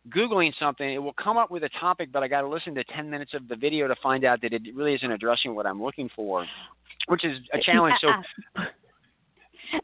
googling 0.10 0.54
something. 0.60 0.90
It 0.92 0.98
will 0.98 1.14
come 1.14 1.38
up 1.38 1.52
with 1.52 1.64
a 1.64 1.70
topic, 1.80 2.10
but 2.12 2.24
I 2.24 2.28
got 2.28 2.42
to 2.42 2.48
listen 2.48 2.76
to 2.76 2.84
10 2.84 3.10
minutes 3.10 3.34
of 3.34 3.48
the 3.48 3.56
video 3.56 3.88
to 3.88 3.96
find 4.02 4.24
out 4.24 4.42
that 4.42 4.54
it 4.54 4.62
really 4.74 4.94
isn't 4.96 5.12
addressing 5.12 5.56
what 5.56 5.66
I'm 5.66 5.82
looking 5.82 6.10
for, 6.16 6.46
which 7.08 7.26
is 7.26 7.38
a 7.54 7.60
challenge. 7.62 7.96
So 8.02 8.12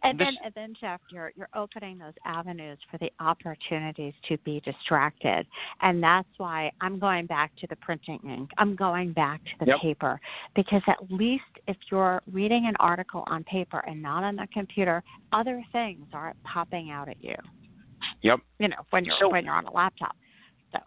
and 0.04 0.20
This- 0.20 0.28
then, 0.28 0.38
and 0.46 0.54
then, 0.54 0.74
Jeff, 0.80 1.02
you're 1.10 1.32
you're 1.36 1.50
opening 1.56 1.98
those 1.98 2.14
avenues 2.26 2.78
for 2.90 2.98
the 3.00 3.12
opportunities 3.20 4.14
to 4.28 4.38
be 4.40 4.62
distracted, 4.62 5.46
and 5.82 6.02
that's 6.02 6.28
why 6.38 6.72
I'm 6.82 7.00
going 7.00 7.26
back 7.26 7.52
to 7.60 7.68
the 7.68 7.76
printing 7.78 8.20
ink. 8.24 8.50
I'm 8.58 8.76
going 8.76 9.14
back 9.14 9.44
to 9.44 9.52
the 9.60 9.66
Yep. 9.68 9.80
paper 9.82 10.20
because 10.56 10.82
at 10.88 10.98
least 11.12 11.44
if 11.68 11.78
you're 11.92 12.22
reading 12.32 12.66
an 12.68 12.76
article 12.80 13.24
on 13.28 13.44
paper 13.44 13.80
and 13.88 14.02
not 14.02 14.24
on 14.24 14.36
the 14.36 14.48
computer, 14.54 15.04
other 15.32 15.64
things 15.72 16.06
aren't 16.14 16.42
popping 16.44 16.92
out 16.92 17.10
at 17.10 17.22
you. 17.24 17.36
Yep. 18.24 18.40
You 18.60 18.70
know, 18.70 18.78
when 18.90 19.06
you're 19.06 19.16
So- 19.20 19.30
when 19.30 19.46
you're 19.46 19.54
on 19.54 19.66
a 19.66 19.72
laptop. 19.72 20.16
So 20.72 20.80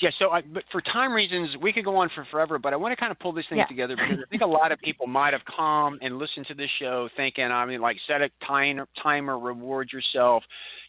yeah, 0.00 0.10
so 0.18 0.30
I, 0.30 0.40
but 0.40 0.64
for 0.72 0.80
time 0.80 1.12
reasons, 1.12 1.54
we 1.60 1.70
could 1.70 1.84
go 1.84 1.96
on 1.96 2.08
for 2.14 2.24
forever, 2.30 2.58
but 2.58 2.72
I 2.72 2.76
want 2.76 2.92
to 2.92 2.96
kind 2.96 3.12
of 3.12 3.18
pull 3.18 3.32
this 3.32 3.44
thing 3.48 3.58
Yeah. 3.58 3.66
together 3.66 3.94
because 3.94 4.20
I 4.24 4.30
think 4.30 4.40
a 4.40 4.46
lot 4.46 4.72
of 4.72 4.78
people 4.80 5.06
might 5.06 5.34
have 5.34 5.44
come 5.44 5.98
and 6.00 6.16
listened 6.18 6.46
to 6.46 6.54
this 6.54 6.70
show 6.78 7.10
thinking, 7.14 7.44
I 7.44 7.66
mean, 7.66 7.82
like 7.82 7.98
set 8.06 8.22
a 8.22 8.30
timer, 8.46 8.88
timer, 9.02 9.38
reward 9.38 9.92
yourself, 9.92 10.44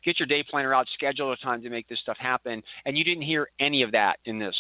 get 0.06 0.20
your 0.20 0.28
day 0.28 0.42
planner 0.42 0.74
out, 0.74 0.88
schedule 0.94 1.34
a 1.34 1.38
time 1.38 1.62
to 1.64 1.70
make 1.70 1.90
this 1.90 2.00
stuff 2.00 2.18
happen, 2.18 2.64
and 2.86 2.98
you 2.98 3.04
didn't 3.04 3.24
hear 3.24 3.50
any 3.60 3.82
of 3.82 3.92
that 3.92 4.20
in 4.24 4.40
this. 4.40 4.56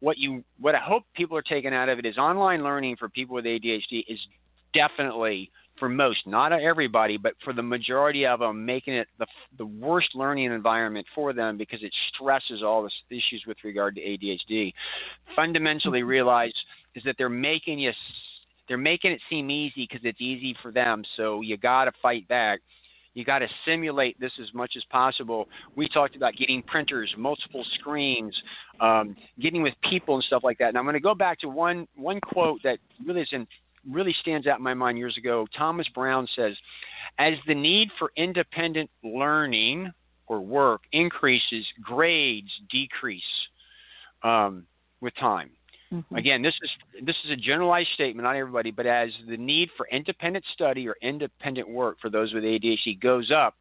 What 0.00 0.18
you, 0.18 0.42
what 0.58 0.74
I 0.74 0.80
hope 0.80 1.04
people 1.14 1.36
are 1.36 1.42
taking 1.42 1.72
out 1.72 1.88
of 1.88 2.00
it 2.00 2.06
is 2.06 2.18
online 2.18 2.64
learning 2.64 2.96
for 2.96 3.08
people 3.08 3.36
with 3.36 3.44
ADHD 3.44 4.04
is 4.08 4.18
definitely 4.72 5.52
for 5.78 5.88
most, 5.88 6.26
not 6.26 6.52
everybody, 6.52 7.16
but 7.16 7.34
for 7.42 7.52
the 7.52 7.62
majority 7.62 8.26
of 8.26 8.40
them, 8.40 8.64
making 8.64 8.94
it 8.94 9.08
the, 9.18 9.26
the 9.58 9.66
worst 9.66 10.08
learning 10.14 10.52
environment 10.52 11.06
for 11.14 11.32
them 11.32 11.56
because 11.56 11.82
it 11.82 11.92
stresses 12.14 12.62
all 12.62 12.82
the 12.82 13.16
issues 13.16 13.44
with 13.46 13.56
regard 13.64 13.94
to 13.96 14.00
ADHD. 14.00 14.72
Fundamentally, 15.34 16.02
realize 16.02 16.52
is 16.94 17.02
that 17.04 17.16
they're 17.18 17.28
making 17.28 17.78
you, 17.78 17.92
they're 18.68 18.78
making 18.78 19.12
it 19.12 19.20
seem 19.28 19.50
easy 19.50 19.88
because 19.88 20.04
it's 20.04 20.20
easy 20.20 20.56
for 20.62 20.70
them. 20.70 21.02
So 21.16 21.40
you 21.40 21.56
got 21.56 21.86
to 21.86 21.92
fight 22.00 22.26
back. 22.28 22.60
You 23.14 23.24
got 23.24 23.38
to 23.38 23.48
simulate 23.64 24.18
this 24.18 24.32
as 24.42 24.52
much 24.54 24.72
as 24.76 24.82
possible. 24.90 25.48
We 25.76 25.88
talked 25.88 26.16
about 26.16 26.34
getting 26.36 26.62
printers, 26.62 27.14
multiple 27.16 27.64
screens, 27.78 28.34
um, 28.80 29.16
getting 29.40 29.62
with 29.62 29.74
people 29.88 30.16
and 30.16 30.24
stuff 30.24 30.42
like 30.42 30.58
that. 30.58 30.70
And 30.70 30.78
I'm 30.78 30.84
going 30.84 30.94
to 30.94 31.00
go 31.00 31.14
back 31.14 31.38
to 31.40 31.48
one 31.48 31.86
one 31.94 32.20
quote 32.20 32.60
that 32.64 32.78
really 33.04 33.20
is 33.22 33.28
in, 33.30 33.46
really 33.90 34.14
stands 34.20 34.46
out 34.46 34.58
in 34.58 34.64
my 34.64 34.74
mind 34.74 34.98
years 34.98 35.16
ago. 35.16 35.46
Thomas 35.56 35.88
Brown 35.94 36.28
says, 36.34 36.56
"As 37.18 37.34
the 37.46 37.54
need 37.54 37.90
for 37.98 38.12
independent 38.16 38.90
learning 39.02 39.92
or 40.26 40.40
work 40.40 40.82
increases, 40.92 41.66
grades 41.82 42.50
decrease 42.70 43.22
um, 44.22 44.66
with 45.00 45.14
time." 45.16 45.50
Mm-hmm. 45.92 46.16
Again, 46.16 46.42
this 46.42 46.54
is 46.62 46.70
this 47.04 47.16
is 47.24 47.30
a 47.30 47.36
generalized 47.36 47.90
statement, 47.94 48.24
not 48.24 48.36
everybody, 48.36 48.70
but 48.70 48.86
as 48.86 49.10
the 49.28 49.36
need 49.36 49.68
for 49.76 49.86
independent 49.92 50.44
study 50.52 50.88
or 50.88 50.96
independent 51.02 51.68
work 51.68 51.98
for 52.00 52.10
those 52.10 52.32
with 52.32 52.42
ADHD 52.42 53.00
goes 53.00 53.30
up, 53.30 53.54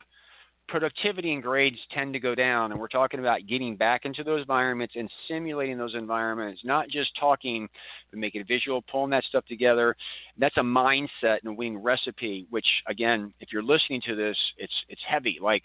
productivity 0.68 1.34
and 1.34 1.44
grades 1.44 1.78
tend 1.92 2.14
to 2.14 2.20
go 2.20 2.36
down. 2.36 2.72
And 2.72 2.80
we're 2.80 2.88
talking 2.88 3.20
about 3.20 3.48
getting 3.48 3.76
back 3.76 4.06
into 4.06 4.24
those 4.24 4.42
environments 4.42 4.96
and 4.98 5.10
simulating 5.28 5.78
those 5.78 5.96
environments, 5.96 6.62
not 6.64 6.90
just 6.90 7.12
talking, 7.20 7.68
but 8.10 8.20
making 8.20 8.46
visual, 8.46 8.82
pulling 8.84 9.12
that 9.12 9.24
stuff 9.26 9.46
together. 9.46 9.96
That's 10.38 10.58
a 10.58 10.62
mindset 10.62 11.40
and 11.44 11.48
a 11.48 11.54
winning 11.54 11.78
recipe. 11.78 12.48
Which, 12.50 12.68
again, 12.88 13.34
if 13.40 13.52
you're 13.52 13.64
listening 13.64 14.02
to 14.08 14.16
this, 14.16 14.38
it's 14.58 14.74
it's 14.90 15.02
heavy. 15.08 15.38
Like 15.42 15.64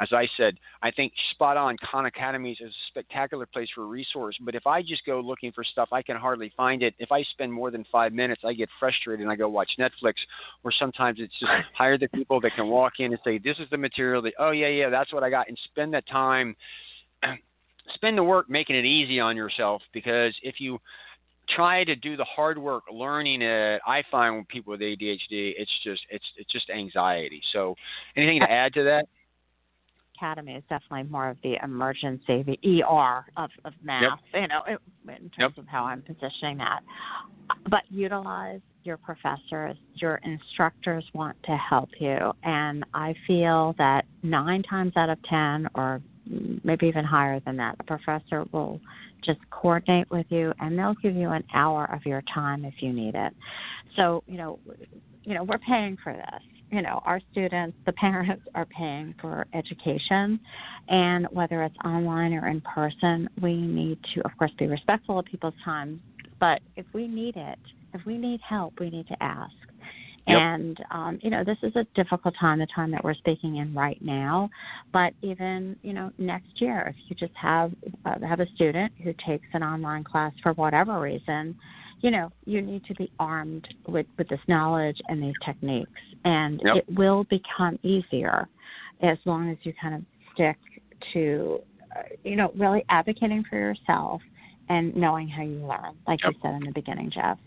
as 0.00 0.08
I 0.12 0.26
said, 0.36 0.58
I 0.82 0.90
think 0.90 1.12
spot 1.32 1.58
on 1.58 1.76
Khan 1.78 2.06
Academies 2.06 2.56
is 2.60 2.70
a 2.70 2.86
spectacular 2.88 3.44
place 3.44 3.68
for 3.74 3.82
a 3.82 3.86
resource. 3.86 4.34
But 4.40 4.54
if 4.54 4.66
I 4.66 4.80
just 4.80 5.04
go 5.04 5.20
looking 5.20 5.52
for 5.52 5.62
stuff, 5.62 5.90
I 5.92 6.00
can 6.00 6.16
hardly 6.16 6.52
find 6.56 6.82
it. 6.82 6.94
If 6.98 7.12
I 7.12 7.22
spend 7.24 7.52
more 7.52 7.70
than 7.70 7.84
five 7.92 8.14
minutes, 8.14 8.40
I 8.44 8.54
get 8.54 8.70
frustrated 8.78 9.20
and 9.20 9.30
I 9.30 9.36
go 9.36 9.48
watch 9.50 9.70
Netflix. 9.78 10.14
Or 10.64 10.72
sometimes 10.72 11.18
it's 11.20 11.38
just 11.38 11.52
hire 11.76 11.98
the 11.98 12.08
people 12.08 12.40
that 12.40 12.52
can 12.56 12.68
walk 12.68 12.94
in 12.98 13.12
and 13.12 13.20
say, 13.22 13.36
"This 13.36 13.58
is 13.58 13.68
the 13.70 13.76
material." 13.76 14.22
That 14.22 14.32
oh 14.38 14.52
yeah 14.52 14.68
yeah 14.68 14.88
that's 14.88 15.12
what 15.12 15.22
I 15.22 15.28
got, 15.28 15.48
and 15.48 15.58
spend 15.70 15.92
that 15.94 16.08
time. 16.08 16.56
Spend 17.94 18.16
the 18.16 18.22
work 18.22 18.48
making 18.48 18.76
it 18.76 18.84
easy 18.84 19.18
on 19.18 19.36
yourself 19.36 19.82
because 19.92 20.32
if 20.44 20.60
you 20.60 20.78
try 21.48 21.82
to 21.82 21.96
do 21.96 22.16
the 22.16 22.24
hard 22.24 22.56
work 22.56 22.84
learning 22.92 23.42
it, 23.42 23.80
I 23.84 24.04
find 24.12 24.36
with 24.36 24.46
people 24.46 24.70
with 24.70 24.80
ADHD, 24.80 25.54
it's 25.58 25.72
just 25.82 26.02
it's 26.08 26.24
it's 26.36 26.52
just 26.52 26.70
anxiety. 26.70 27.42
So, 27.52 27.74
anything 28.16 28.38
to 28.40 28.50
add 28.50 28.72
to 28.74 28.84
that? 28.84 29.06
Academy 30.20 30.54
is 30.54 30.64
definitely 30.68 31.10
more 31.10 31.28
of 31.28 31.38
the 31.42 31.56
emergency, 31.62 32.42
the 32.42 32.58
ER 32.64 33.24
of, 33.36 33.50
of 33.64 33.72
math, 33.82 34.18
Yep. 34.34 34.42
you 34.42 34.48
know, 34.48 34.62
in 35.08 35.30
terms 35.30 35.54
Yep. 35.56 35.58
of 35.58 35.66
how 35.66 35.84
I'm 35.84 36.02
positioning 36.02 36.58
that. 36.58 36.82
But 37.68 37.82
utilize 37.88 38.60
your 38.84 38.96
professors, 38.96 39.76
your 39.94 40.16
instructors 40.22 41.04
want 41.14 41.36
to 41.44 41.56
help 41.56 41.90
you. 41.98 42.32
And 42.42 42.84
I 42.94 43.14
feel 43.26 43.74
that 43.78 44.04
nine 44.22 44.62
times 44.62 44.92
out 44.96 45.10
of 45.10 45.18
10, 45.22 45.68
or 45.74 46.00
maybe 46.64 46.86
even 46.86 47.04
higher 47.04 47.40
than 47.40 47.56
that, 47.56 47.76
the 47.78 47.84
professor 47.84 48.44
will 48.52 48.80
just 49.24 49.40
coordinate 49.50 50.10
with 50.10 50.26
you 50.30 50.52
and 50.60 50.78
they'll 50.78 50.94
give 51.02 51.14
you 51.14 51.30
an 51.30 51.44
hour 51.54 51.86
of 51.92 52.04
your 52.06 52.22
time 52.32 52.64
if 52.64 52.74
you 52.80 52.92
need 52.92 53.14
it. 53.14 53.34
So, 53.96 54.22
you 54.26 54.38
know, 54.38 54.58
you 55.24 55.34
know, 55.34 55.44
we're 55.44 55.58
paying 55.58 55.96
for 56.02 56.12
this. 56.12 56.42
You 56.70 56.82
know, 56.82 57.00
our 57.04 57.20
students, 57.32 57.76
the 57.84 57.92
parents 57.92 58.42
are 58.54 58.66
paying 58.66 59.14
for 59.20 59.46
education, 59.54 60.38
and 60.88 61.26
whether 61.30 61.62
it's 61.62 61.76
online 61.84 62.32
or 62.32 62.48
in 62.48 62.60
person, 62.60 63.28
we 63.42 63.56
need 63.56 63.98
to, 64.14 64.24
of 64.24 64.30
course, 64.38 64.52
be 64.58 64.66
respectful 64.66 65.18
of 65.18 65.24
people's 65.24 65.54
time. 65.64 66.00
But 66.38 66.60
if 66.76 66.86
we 66.92 67.08
need 67.08 67.36
it, 67.36 67.58
if 67.92 68.04
we 68.06 68.16
need 68.16 68.40
help, 68.48 68.74
we 68.78 68.88
need 68.90 69.08
to 69.08 69.22
ask. 69.22 69.52
Yep. 70.28 70.38
And 70.38 70.78
um, 70.90 71.18
you 71.22 71.30
know, 71.30 71.44
this 71.44 71.56
is 71.62 71.74
a 71.76 71.84
difficult 71.94 72.34
time, 72.38 72.58
the 72.58 72.66
time 72.74 72.90
that 72.92 73.02
we're 73.02 73.14
speaking 73.14 73.56
in 73.56 73.74
right 73.74 74.00
now. 74.00 74.48
But 74.92 75.12
even 75.22 75.76
you 75.82 75.92
know, 75.92 76.12
next 76.18 76.60
year, 76.60 76.94
if 76.94 76.96
you 77.08 77.16
just 77.16 77.36
have 77.40 77.72
uh, 78.04 78.18
have 78.26 78.40
a 78.40 78.46
student 78.54 78.92
who 79.02 79.12
takes 79.26 79.46
an 79.54 79.62
online 79.62 80.04
class 80.04 80.32
for 80.42 80.52
whatever 80.52 81.00
reason, 81.00 81.56
you 82.02 82.10
know, 82.10 82.30
you 82.46 82.62
need 82.62 82.84
to 82.86 82.94
be 82.94 83.10
armed 83.18 83.66
with, 83.86 84.06
with 84.16 84.28
this 84.28 84.40
knowledge 84.48 85.00
and 85.08 85.22
these 85.22 85.34
techniques. 85.44 85.90
And 86.24 86.60
Yep. 86.64 86.76
it 86.76 86.84
will 86.98 87.24
become 87.24 87.78
easier 87.82 88.48
as 89.02 89.18
long 89.24 89.50
as 89.50 89.58
you 89.62 89.72
kind 89.80 89.94
of 89.94 90.02
stick 90.34 90.56
to, 91.12 91.60
uh, 91.96 92.02
you 92.24 92.36
know, 92.36 92.52
really 92.54 92.84
advocating 92.88 93.44
for 93.48 93.56
yourself 93.56 94.22
and 94.68 94.94
knowing 94.94 95.28
how 95.28 95.42
you 95.42 95.66
learn, 95.66 95.96
like 96.06 96.22
Yep. 96.22 96.32
you 96.34 96.38
said 96.42 96.54
in 96.54 96.64
the 96.64 96.72
beginning, 96.72 97.10
Jeff. 97.10 97.38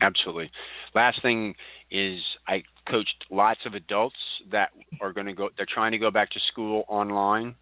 Absolutely. 0.00 0.50
Last 0.94 1.20
thing 1.22 1.54
is 1.90 2.20
I 2.48 2.62
coached 2.88 3.24
lots 3.30 3.60
of 3.66 3.74
adults 3.74 4.16
that 4.50 4.70
are 5.00 5.12
going 5.12 5.26
to 5.26 5.32
go. 5.32 5.50
They're 5.56 5.66
trying 5.66 5.92
to 5.92 5.98
go 5.98 6.10
back 6.10 6.30
to 6.30 6.40
school 6.40 6.84
online, 6.88 7.54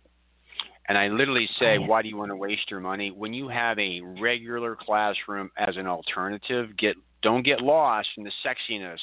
and 0.89 0.97
I 0.97 1.09
literally 1.09 1.49
say, 1.59 1.79
Oh, 1.79 1.83
"Why 1.83 2.03
do 2.03 2.09
you 2.09 2.17
want 2.17 2.31
to 2.31 2.37
waste 2.37 2.71
your 2.71 2.81
money 2.81 3.11
when 3.11 3.33
you 3.35 3.49
have 3.49 3.79
a 3.79 4.01
regular 4.21 4.77
classroom 4.77 5.51
as 5.57 5.77
an 5.77 5.87
alternative? 5.87 6.77
Get 6.77 6.97
don't 7.23 7.43
get 7.43 7.61
lost 7.61 8.09
in 8.17 8.25
the 8.25 8.33
sexiness." 8.45 9.01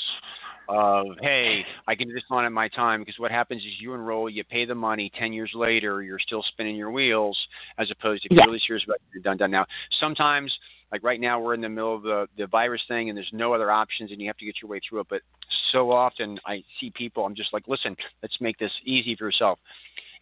Of 0.67 1.05
hey, 1.21 1.63
I 1.87 1.93
can 1.93 2.07
do 2.07 2.13
this 2.15 2.23
on 2.31 2.43
at 2.43 2.51
my 2.51 2.67
time 2.69 3.01
because 3.01 3.19
what 3.19 3.29
happens 3.29 3.61
is 3.61 3.79
you 3.79 3.93
enroll, 3.93 4.27
you 4.27 4.43
pay 4.43 4.65
the 4.65 4.73
money. 4.73 5.11
Ten 5.15 5.31
years 5.31 5.51
later, 5.53 6.01
you're 6.01 6.17
still 6.17 6.41
spinning 6.41 6.75
your 6.75 6.89
wheels, 6.89 7.37
as 7.77 7.91
opposed 7.91 8.23
to 8.23 8.29
if 8.29 8.37
you're 8.37 8.47
really 8.47 8.61
serious 8.65 8.83
about 8.83 8.95
it, 8.95 9.01
you're 9.13 9.21
done 9.21 9.37
done 9.37 9.51
now. 9.51 9.67
Sometimes 9.99 10.51
like 10.91 11.03
right 11.03 11.19
now 11.19 11.39
we're 11.39 11.53
in 11.53 11.61
the 11.61 11.69
middle 11.69 11.95
of 11.95 12.03
the 12.03 12.27
the 12.37 12.47
virus 12.47 12.81
thing 12.87 13.09
and 13.09 13.17
there's 13.17 13.29
no 13.33 13.53
other 13.53 13.71
options 13.71 14.11
and 14.11 14.21
you 14.21 14.27
have 14.27 14.37
to 14.37 14.45
get 14.45 14.55
your 14.61 14.69
way 14.69 14.79
through 14.87 15.01
it 15.01 15.07
but 15.09 15.21
so 15.71 15.91
often 15.91 16.39
i 16.45 16.63
see 16.79 16.89
people 16.91 17.25
i'm 17.25 17.35
just 17.35 17.51
like 17.53 17.67
listen 17.67 17.95
let's 18.21 18.39
make 18.39 18.57
this 18.57 18.71
easy 18.85 19.15
for 19.15 19.25
yourself 19.25 19.59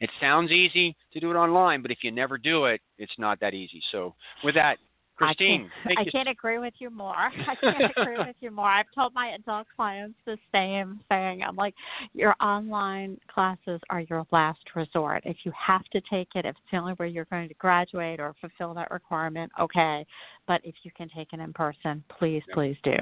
it 0.03 0.09
sounds 0.19 0.51
easy 0.51 0.95
to 1.13 1.19
do 1.21 1.31
it 1.31 1.35
online 1.35 1.81
but 1.81 1.89
if 1.89 1.99
you 2.01 2.11
never 2.11 2.37
do 2.37 2.65
it 2.65 2.81
it's 2.97 3.13
not 3.17 3.39
that 3.39 3.53
easy 3.53 3.81
so 3.89 4.13
with 4.43 4.53
that 4.53 4.77
christine 5.15 5.71
I 5.85 5.87
can't, 5.87 5.99
I 5.99 6.11
can't 6.11 6.29
agree 6.29 6.57
with 6.57 6.73
you 6.79 6.89
more. 6.89 7.15
I 7.47 7.55
can't 7.61 7.91
agree 7.97 8.17
with 8.17 8.35
you 8.41 8.51
more. 8.51 8.67
I've 8.67 8.87
told 8.93 9.13
my 9.13 9.29
adult 9.29 9.67
clients 9.75 10.17
the 10.25 10.37
same 10.51 10.99
thing. 11.07 11.43
I'm 11.43 11.55
like, 11.55 11.75
your 12.13 12.35
online 12.41 13.19
classes 13.33 13.79
are 13.89 14.01
your 14.01 14.25
last 14.31 14.59
resort. 14.75 15.21
If 15.23 15.37
you 15.43 15.51
have 15.55 15.83
to 15.91 16.01
take 16.09 16.29
it, 16.35 16.45
if 16.45 16.55
it's 16.55 16.59
the 16.71 16.77
only 16.77 16.93
way 16.99 17.09
you're 17.09 17.25
going 17.25 17.47
to 17.47 17.53
graduate 17.55 18.19
or 18.19 18.33
fulfill 18.41 18.73
that 18.73 18.89
requirement, 18.89 19.51
okay. 19.59 20.03
But 20.47 20.61
if 20.63 20.73
you 20.83 20.91
can 20.97 21.09
take 21.15 21.31
it 21.31 21.39
in 21.39 21.53
person, 21.53 22.03
please, 22.17 22.41
please 22.51 22.77
do. 22.83 22.97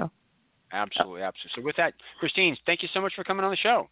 absolutely 0.72 1.22
absolutely 1.22 1.52
so 1.54 1.62
with 1.62 1.76
that 1.76 1.94
christine 2.18 2.56
thank 2.66 2.82
you 2.82 2.88
so 2.94 3.00
much 3.00 3.12
for 3.14 3.24
coming 3.24 3.44
on 3.44 3.50
the 3.50 3.56
show 3.56 3.88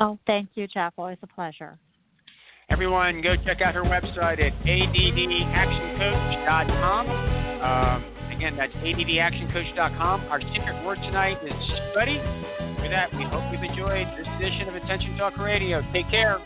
Oh, 0.00 0.18
thank 0.26 0.50
you, 0.54 0.66
Jeff. 0.66 0.94
Always 0.96 1.18
a 1.22 1.26
pleasure. 1.26 1.78
Everyone, 2.70 3.22
go 3.22 3.34
check 3.46 3.62
out 3.62 3.74
her 3.74 3.82
website 3.82 4.44
at 4.44 4.52
addactioncoach.com. 4.68 7.08
Um, 7.64 8.04
again, 8.30 8.56
that's 8.58 8.74
addactioncoach.com. 8.74 10.26
Our 10.28 10.42
secret 10.52 10.84
word 10.84 10.98
tonight 11.00 11.38
is 11.42 11.54
study. 11.92 12.18
With 12.82 12.90
that, 12.92 13.08
we 13.16 13.24
hope 13.24 13.44
you've 13.50 13.62
enjoyed 13.62 14.06
this 14.18 14.26
edition 14.36 14.68
of 14.68 14.74
Attention 14.74 15.16
Talk 15.16 15.38
Radio. 15.38 15.80
Take 15.94 16.10
care. 16.10 16.38